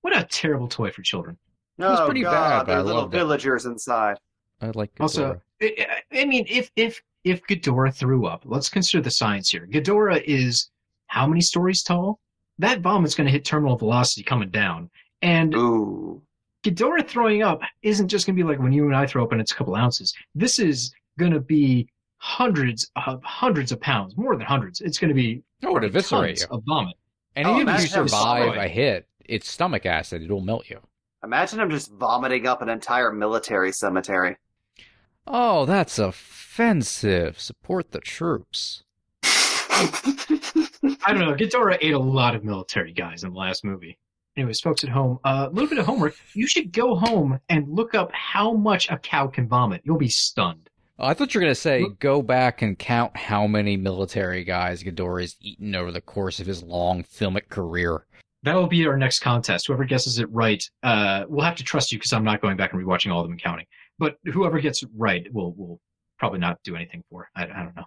what 0.00 0.16
a 0.16 0.24
terrible 0.24 0.68
toy 0.68 0.90
for 0.92 1.02
children. 1.02 1.36
Was 1.78 2.00
oh, 2.00 2.04
pretty 2.06 2.22
God, 2.22 2.32
bad, 2.32 2.58
but 2.58 2.66
there 2.66 2.76
I 2.76 2.80
are 2.80 2.82
little 2.82 3.02
loved 3.02 3.14
it. 3.14 3.18
villagers 3.18 3.66
inside. 3.66 4.16
I 4.60 4.70
like 4.74 4.94
Ghidorah. 4.96 5.00
Also, 5.02 5.40
I, 5.62 5.86
I 6.12 6.24
mean, 6.24 6.44
if 6.48 6.70
if 6.76 7.00
if 7.24 7.42
Ghidorah 7.46 7.94
threw 7.94 8.26
up, 8.26 8.42
let's 8.44 8.68
consider 8.68 9.02
the 9.02 9.10
science 9.10 9.50
here. 9.50 9.66
Ghidorah 9.70 10.22
is 10.24 10.70
how 11.06 11.26
many 11.26 11.40
stories 11.40 11.82
tall? 11.82 12.18
That 12.58 12.80
vomit's 12.80 13.14
going 13.14 13.26
to 13.26 13.32
hit 13.32 13.44
terminal 13.44 13.76
velocity 13.76 14.22
coming 14.22 14.50
down, 14.50 14.90
and 15.22 15.54
Ooh. 15.54 16.20
Ghidorah 16.64 17.06
throwing 17.06 17.42
up 17.42 17.60
isn't 17.82 18.08
just 18.08 18.26
going 18.26 18.36
to 18.36 18.42
be 18.42 18.48
like 18.48 18.58
when 18.58 18.72
you 18.72 18.86
and 18.86 18.96
I 18.96 19.06
throw 19.06 19.22
up 19.22 19.30
and 19.32 19.40
it's 19.40 19.52
a 19.52 19.54
couple 19.54 19.76
ounces. 19.76 20.12
This 20.34 20.58
is 20.58 20.92
going 21.18 21.32
to 21.32 21.40
be 21.40 21.88
hundreds 22.16 22.90
of 22.96 23.22
hundreds 23.22 23.70
of 23.70 23.80
pounds, 23.80 24.16
more 24.16 24.34
than 24.36 24.44
hundreds. 24.44 24.80
It's 24.80 24.98
going 24.98 25.08
to 25.08 25.14
be 25.14 25.42
oh, 25.64 25.76
it 25.76 25.84
eviscerate 25.84 26.38
tons 26.38 26.40
you. 26.50 26.56
of 26.56 26.64
vomit. 26.66 26.96
And 27.36 27.46
Oh, 27.46 27.60
even 27.60 27.68
if 27.76 27.82
you 27.82 27.86
survive 27.86 28.08
swallowing. 28.10 28.58
a 28.58 28.66
hit, 28.66 29.06
it's 29.24 29.48
stomach 29.48 29.86
acid. 29.86 30.22
It'll 30.22 30.40
melt 30.40 30.68
you. 30.68 30.80
Imagine 31.24 31.60
him 31.60 31.70
just 31.70 31.90
vomiting 31.92 32.46
up 32.46 32.62
an 32.62 32.68
entire 32.68 33.12
military 33.12 33.72
cemetery. 33.72 34.36
Oh, 35.26 35.66
that's 35.66 35.98
offensive. 35.98 37.40
Support 37.40 37.90
the 37.92 38.00
troops. 38.00 38.84
I 39.22 41.08
don't 41.08 41.18
know. 41.18 41.34
Ghidorah 41.34 41.78
ate 41.80 41.92
a 41.94 41.98
lot 41.98 42.34
of 42.34 42.44
military 42.44 42.92
guys 42.92 43.24
in 43.24 43.32
the 43.32 43.38
last 43.38 43.64
movie. 43.64 43.98
Anyways, 44.36 44.60
folks 44.60 44.84
at 44.84 44.90
home, 44.90 45.18
uh, 45.24 45.48
a 45.48 45.52
little 45.52 45.68
bit 45.68 45.78
of 45.78 45.86
homework. 45.86 46.14
You 46.32 46.46
should 46.46 46.72
go 46.72 46.94
home 46.94 47.40
and 47.48 47.68
look 47.68 47.94
up 47.94 48.10
how 48.12 48.52
much 48.52 48.88
a 48.88 48.96
cow 48.96 49.26
can 49.26 49.48
vomit. 49.48 49.82
You'll 49.84 49.98
be 49.98 50.08
stunned. 50.08 50.70
Oh, 50.98 51.06
I 51.06 51.14
thought 51.14 51.34
you 51.34 51.40
were 51.40 51.44
going 51.44 51.50
to 51.54 51.60
say 51.60 51.82
Look- 51.82 51.98
go 51.98 52.22
back 52.22 52.62
and 52.62 52.78
count 52.78 53.16
how 53.16 53.46
many 53.46 53.76
military 53.76 54.44
guys 54.44 54.82
Ghidorah 54.82 55.22
has 55.22 55.36
eaten 55.40 55.74
over 55.74 55.90
the 55.90 56.00
course 56.00 56.40
of 56.40 56.46
his 56.46 56.62
long 56.62 57.02
filmic 57.02 57.48
career. 57.48 58.04
That'll 58.44 58.66
be 58.66 58.86
our 58.86 58.96
next 58.96 59.20
contest. 59.20 59.66
Whoever 59.66 59.84
guesses 59.84 60.18
it 60.18 60.30
right, 60.30 60.62
uh, 60.82 61.24
we'll 61.28 61.44
have 61.44 61.56
to 61.56 61.64
trust 61.64 61.90
you 61.92 61.98
because 61.98 62.12
I'm 62.12 62.24
not 62.24 62.40
going 62.40 62.56
back 62.56 62.72
and 62.72 62.82
rewatching 62.82 63.12
all 63.12 63.20
of 63.20 63.24
them 63.24 63.32
and 63.32 63.42
counting. 63.42 63.66
But 63.98 64.16
whoever 64.32 64.60
gets 64.60 64.82
it 64.82 64.88
right, 64.96 65.26
we'll 65.32 65.54
we'll 65.56 65.80
probably 66.18 66.38
not 66.38 66.58
do 66.62 66.76
anything 66.76 67.02
for. 67.10 67.28
I, 67.34 67.44
I 67.44 67.46
don't 67.46 67.76
know. 67.76 67.84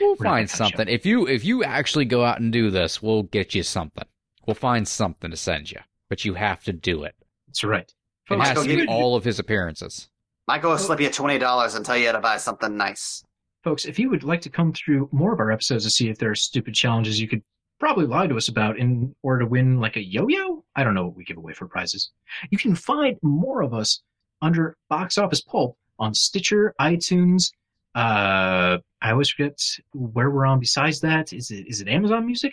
We'll 0.00 0.10
We're 0.10 0.16
find 0.16 0.18
that 0.18 0.24
kind 0.24 0.42
of 0.44 0.50
something. 0.50 0.88
If 0.88 1.06
you 1.06 1.28
if 1.28 1.44
you 1.44 1.62
actually 1.62 2.04
go 2.04 2.24
out 2.24 2.40
and 2.40 2.52
do 2.52 2.70
this, 2.70 3.00
we'll 3.00 3.24
get 3.24 3.54
you 3.54 3.62
something. 3.62 4.04
We'll 4.46 4.54
find 4.54 4.86
something 4.86 5.30
to 5.30 5.36
send 5.36 5.70
you, 5.70 5.80
but 6.08 6.24
you 6.24 6.34
have 6.34 6.64
to 6.64 6.72
do 6.72 7.04
it. 7.04 7.14
That's 7.46 7.62
right. 7.62 7.82
It 7.82 7.94
Folks, 8.28 8.48
has 8.48 8.62
to 8.62 8.68
get 8.68 8.86
be 8.86 8.88
all 8.88 9.14
of 9.14 9.22
his 9.24 9.38
appearances. 9.38 10.08
Michael 10.48 10.70
will 10.70 10.78
slip 10.78 11.00
you 11.00 11.10
twenty 11.10 11.38
dollars 11.38 11.74
and 11.76 11.86
tell 11.86 11.96
you 11.96 12.06
how 12.06 12.12
to 12.12 12.20
buy 12.20 12.36
something 12.38 12.76
nice. 12.76 13.22
folks, 13.66 13.84
if 13.84 13.98
you 13.98 14.08
would 14.10 14.22
like 14.22 14.40
to 14.40 14.48
come 14.48 14.72
through 14.72 15.08
more 15.10 15.32
of 15.32 15.40
our 15.40 15.50
episodes 15.50 15.82
to 15.82 15.90
see 15.90 16.08
if 16.08 16.18
there 16.18 16.30
are 16.30 16.36
stupid 16.36 16.72
challenges 16.72 17.20
you 17.20 17.26
could 17.26 17.42
probably 17.78 18.06
lie 18.06 18.26
to 18.26 18.36
us 18.36 18.48
about 18.48 18.78
in 18.78 19.14
order 19.22 19.40
to 19.40 19.46
win 19.46 19.80
like 19.80 19.96
a 19.96 20.04
yo-yo, 20.04 20.64
I 20.74 20.84
don't 20.84 20.94
know 20.94 21.04
what 21.06 21.16
we 21.16 21.24
give 21.24 21.36
away 21.36 21.52
for 21.52 21.66
prizes. 21.66 22.10
You 22.50 22.58
can 22.58 22.74
find 22.74 23.18
more 23.22 23.62
of 23.62 23.74
us 23.74 24.02
under 24.42 24.76
Box 24.88 25.18
Office 25.18 25.40
Pulp 25.40 25.76
on 25.98 26.14
Stitcher, 26.14 26.74
iTunes. 26.80 27.52
Uh, 27.94 28.78
I 29.00 29.10
always 29.12 29.30
forget 29.30 29.58
where 29.92 30.30
we're 30.30 30.46
on. 30.46 30.60
Besides 30.60 31.00
that, 31.00 31.32
is 31.32 31.50
it 31.50 31.66
is 31.66 31.80
it 31.80 31.88
Amazon 31.88 32.26
Music, 32.26 32.52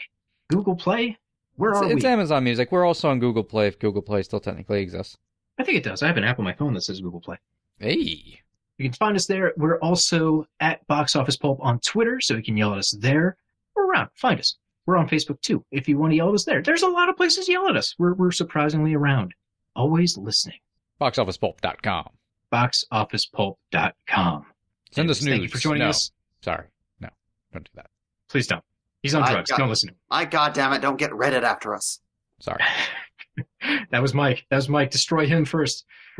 Google 0.49 0.76
Play? 0.76 1.17
Where 1.55 1.71
It's, 1.71 1.80
are 1.82 1.91
it's 1.91 2.03
we? 2.03 2.09
Amazon 2.09 2.43
Music. 2.43 2.71
We're 2.71 2.86
also 2.86 3.09
on 3.09 3.19
Google 3.19 3.43
Play 3.43 3.67
if 3.67 3.78
Google 3.80 4.01
Play 4.01 4.24
still 4.24 4.39
technically 4.39 4.82
exists. 4.82 5.17
I 5.59 5.63
think 5.63 5.78
it 5.78 5.84
does. 5.84 6.01
I 6.01 6.07
have 6.07 6.17
an 6.17 6.24
app 6.24 6.39
on 6.39 6.45
my 6.45 6.53
phone 6.53 6.74
that 6.74 6.82
says 6.82 6.99
Google 7.01 7.21
Play. 7.21 7.38
Hey. 7.80 8.39
You 8.80 8.89
can 8.89 8.93
find 8.93 9.15
us 9.15 9.28
there. 9.28 9.53
We're 9.55 9.78
also 9.80 10.47
at 10.59 10.86
Box 10.88 11.15
Office 11.15 11.38
Pulp 11.38 11.59
on 11.61 11.80
Twitter, 11.80 12.19
so 12.19 12.34
you 12.36 12.41
can 12.41 12.57
yell 12.57 12.71
at 12.74 12.80
us 12.80 12.91
there 12.99 13.38
or 13.76 13.86
around. 13.86 14.09
Find 14.15 14.39
us. 14.39 14.57
We're 14.86 14.97
on 14.97 15.07
Facebook 15.07 15.39
too. 15.41 15.63
If 15.71 15.88
you 15.88 15.97
want 15.97 16.11
to 16.11 16.17
yell 16.17 16.29
at 16.29 16.36
us 16.36 16.45
there, 16.45 16.61
there's 16.61 16.81
a 16.84 16.88
lot 16.88 17.09
of 17.09 17.15
places 17.17 17.45
to 17.45 17.51
yell 17.51 17.67
at 17.69 17.77
us. 17.77 17.95
We're, 17.97 18.13
we're 18.13 18.31
surprisingly 18.31 18.93
around. 18.93 19.34
Always 19.75 20.17
listening. 20.17 20.59
BoxOfficePulp.com. 21.01 22.09
BoxOfficePulp.com. 22.51 24.45
Send 24.91 25.09
us 25.09 25.21
news. 25.23 25.31
Thank 25.31 25.43
you 25.43 25.49
for 25.49 25.57
joining 25.57 25.79
No. 25.84 25.89
us. 25.89 26.11
Sorry. 26.41 26.65
No. 26.99 27.09
Don't 27.51 27.63
do 27.63 27.71
that. 27.75 27.88
Please 28.29 28.47
don't. 28.47 28.63
He's 29.01 29.15
on 29.15 29.23
I 29.23 29.31
drugs. 29.31 29.49
got- 29.49 29.59
Don't 29.59 29.69
listen 29.69 29.88
to 29.89 29.93
him. 29.93 29.99
My 30.09 30.25
goddamn 30.25 30.73
it! 30.73 30.81
Don't 30.81 30.97
get 30.97 31.11
Reddit 31.11 31.43
after 31.43 31.73
us. 31.75 31.99
Sorry. 32.39 32.63
That 33.89 34.01
was 34.01 34.13
Mike. 34.13 34.45
That 34.51 34.57
was 34.57 34.69
Mike. 34.69 34.91
Destroy 34.91 35.25
him 35.25 35.43
first. 35.45 35.86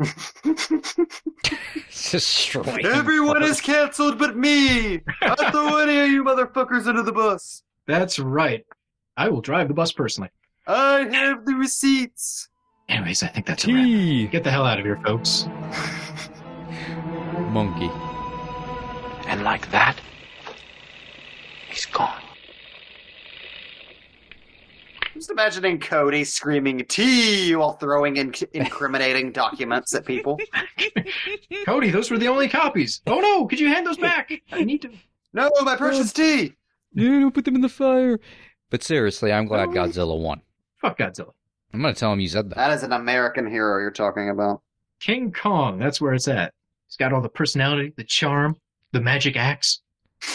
Destroy 2.10 2.62
him 2.64 2.86
Everyone 2.86 3.40
first. 3.40 3.50
is 3.50 3.60
canceled 3.60 4.18
but 4.18 4.36
me. 4.36 5.00
I 5.22 5.50
throw 5.52 5.76
any 5.78 6.00
of 6.00 6.08
you 6.10 6.24
motherfuckers 6.24 6.86
under 6.88 7.02
the 7.02 7.12
bus. 7.12 7.62
That's 7.86 8.18
right. 8.18 8.64
I 9.16 9.28
will 9.28 9.40
drive 9.40 9.68
the 9.68 9.74
bus 9.74 9.92
personally. 9.92 10.30
I 10.66 11.06
have 11.12 11.44
the 11.44 11.54
receipts. 11.54 12.48
Anyways, 12.88 13.22
I 13.22 13.28
think 13.28 13.46
that's 13.46 13.64
a 13.66 13.72
wrap. 13.72 14.30
Get 14.32 14.44
the 14.44 14.50
hell 14.50 14.64
out 14.66 14.78
of 14.78 14.84
here, 14.84 14.96
folks. 15.04 15.46
Monkey. 17.50 17.90
And 19.26 19.42
like 19.42 19.70
that, 19.70 19.96
he's 21.68 21.86
gone. 21.86 22.20
Just 25.14 25.30
imagining 25.30 25.78
Cody 25.78 26.24
screaming 26.24 26.84
"T" 26.86 27.54
while 27.54 27.72
throwing 27.74 28.16
in- 28.16 28.34
incriminating 28.52 29.30
documents 29.32 29.94
at 29.94 30.04
people. 30.04 30.38
Cody, 31.66 31.90
those 31.90 32.10
were 32.10 32.18
the 32.18 32.26
only 32.28 32.48
copies. 32.48 33.00
Oh 33.06 33.20
no, 33.20 33.46
could 33.46 33.60
you 33.60 33.68
hand 33.68 33.86
those 33.86 33.96
back? 33.96 34.32
I 34.52 34.64
need 34.64 34.82
to. 34.82 34.90
No, 35.32 35.50
my 35.62 35.76
precious 35.76 36.12
T. 36.12 36.54
Yeah, 36.94 37.20
don't 37.20 37.34
put 37.34 37.44
them 37.44 37.56
in 37.56 37.60
the 37.60 37.68
fire. 37.68 38.18
But 38.70 38.82
seriously, 38.82 39.32
I'm 39.32 39.46
glad 39.46 39.70
Godzilla 39.70 40.18
won. 40.18 40.40
Fuck 40.80 40.98
Godzilla. 40.98 41.32
I'm 41.72 41.82
gonna 41.82 41.94
tell 41.94 42.12
him 42.12 42.20
you 42.20 42.28
said 42.28 42.50
that. 42.50 42.56
That 42.56 42.70
is 42.72 42.82
an 42.82 42.92
American 42.92 43.46
hero 43.46 43.80
you're 43.80 43.90
talking 43.90 44.30
about. 44.30 44.62
King 45.00 45.32
Kong, 45.32 45.78
that's 45.78 46.00
where 46.00 46.14
it's 46.14 46.28
at. 46.28 46.52
He's 46.86 46.96
got 46.96 47.12
all 47.12 47.20
the 47.20 47.28
personality, 47.28 47.92
the 47.96 48.04
charm, 48.04 48.56
the 48.92 49.00
magic 49.00 49.36
axe. 49.36 49.82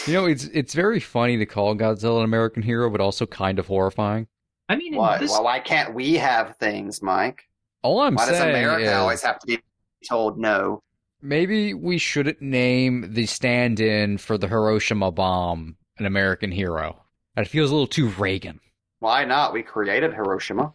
You 0.06 0.14
know, 0.14 0.26
it's 0.26 0.46
it's 0.46 0.74
very 0.74 1.00
funny 1.00 1.38
to 1.38 1.46
call 1.46 1.76
Godzilla 1.76 2.20
an 2.20 2.26
American 2.26 2.62
hero, 2.62 2.90
but 2.90 3.02
also 3.02 3.26
kind 3.26 3.58
of 3.58 3.68
horrifying. 3.68 4.28
I 4.68 4.76
mean, 4.76 4.96
Why? 4.96 5.18
this, 5.18 5.32
Well, 5.32 5.46
why 5.46 5.60
can't 5.60 5.96
we 5.96 6.16
have 6.16 6.56
things, 6.58 7.02
Mike? 7.02 7.44
All 7.82 8.02
I'm 8.02 8.18
saying. 8.18 8.30
Is. 8.34 8.40
Why 8.40 8.46
does 8.48 8.56
America 8.56 8.86
is 8.86 8.92
always 8.92 9.22
have 9.24 9.40
to 9.40 9.48
be 9.48 9.60
told 10.08 10.38
no? 10.38 10.84
maybe 11.22 11.74
we 11.74 11.98
shouldn't 11.98 12.42
name 12.42 13.14
the 13.14 13.26
stand-in 13.26 14.18
for 14.18 14.38
the 14.38 14.48
Hiroshima 14.48 15.12
bomb 15.12 15.76
an 16.00 16.06
American 16.06 16.52
hero. 16.52 17.04
That 17.36 17.48
feels 17.48 17.70
a 17.70 17.74
little 17.74 17.88
too 17.88 18.10
Reagan. 18.10 18.60
Why 19.00 19.26
not? 19.26 19.54
We 19.54 19.64
created 19.64 20.14
Hiroshima. 20.14 20.74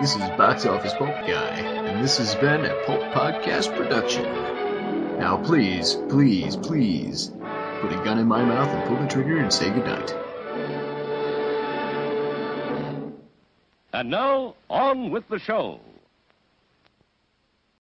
This 0.00 0.14
is 0.14 0.20
Box 0.36 0.66
Office 0.66 0.92
Pulp 0.94 1.10
Guy, 1.10 1.58
and 1.58 2.02
this 2.02 2.18
has 2.18 2.34
been 2.34 2.64
a 2.64 2.74
Pulp 2.84 3.00
Podcast 3.12 3.76
production. 3.76 4.24
Now, 5.18 5.42
please, 5.42 5.94
please, 6.08 6.56
please, 6.56 7.28
put 7.80 7.92
a 7.92 8.00
gun 8.04 8.18
in 8.18 8.26
my 8.26 8.44
mouth 8.44 8.68
and 8.68 8.88
pull 8.88 8.98
the 8.98 9.08
trigger 9.08 9.38
and 9.38 9.52
say 9.52 9.70
goodnight. 9.70 10.14
And 13.92 14.10
now, 14.10 14.56
on 14.68 15.10
with 15.10 15.26
the 15.28 15.38
show. 15.38 15.80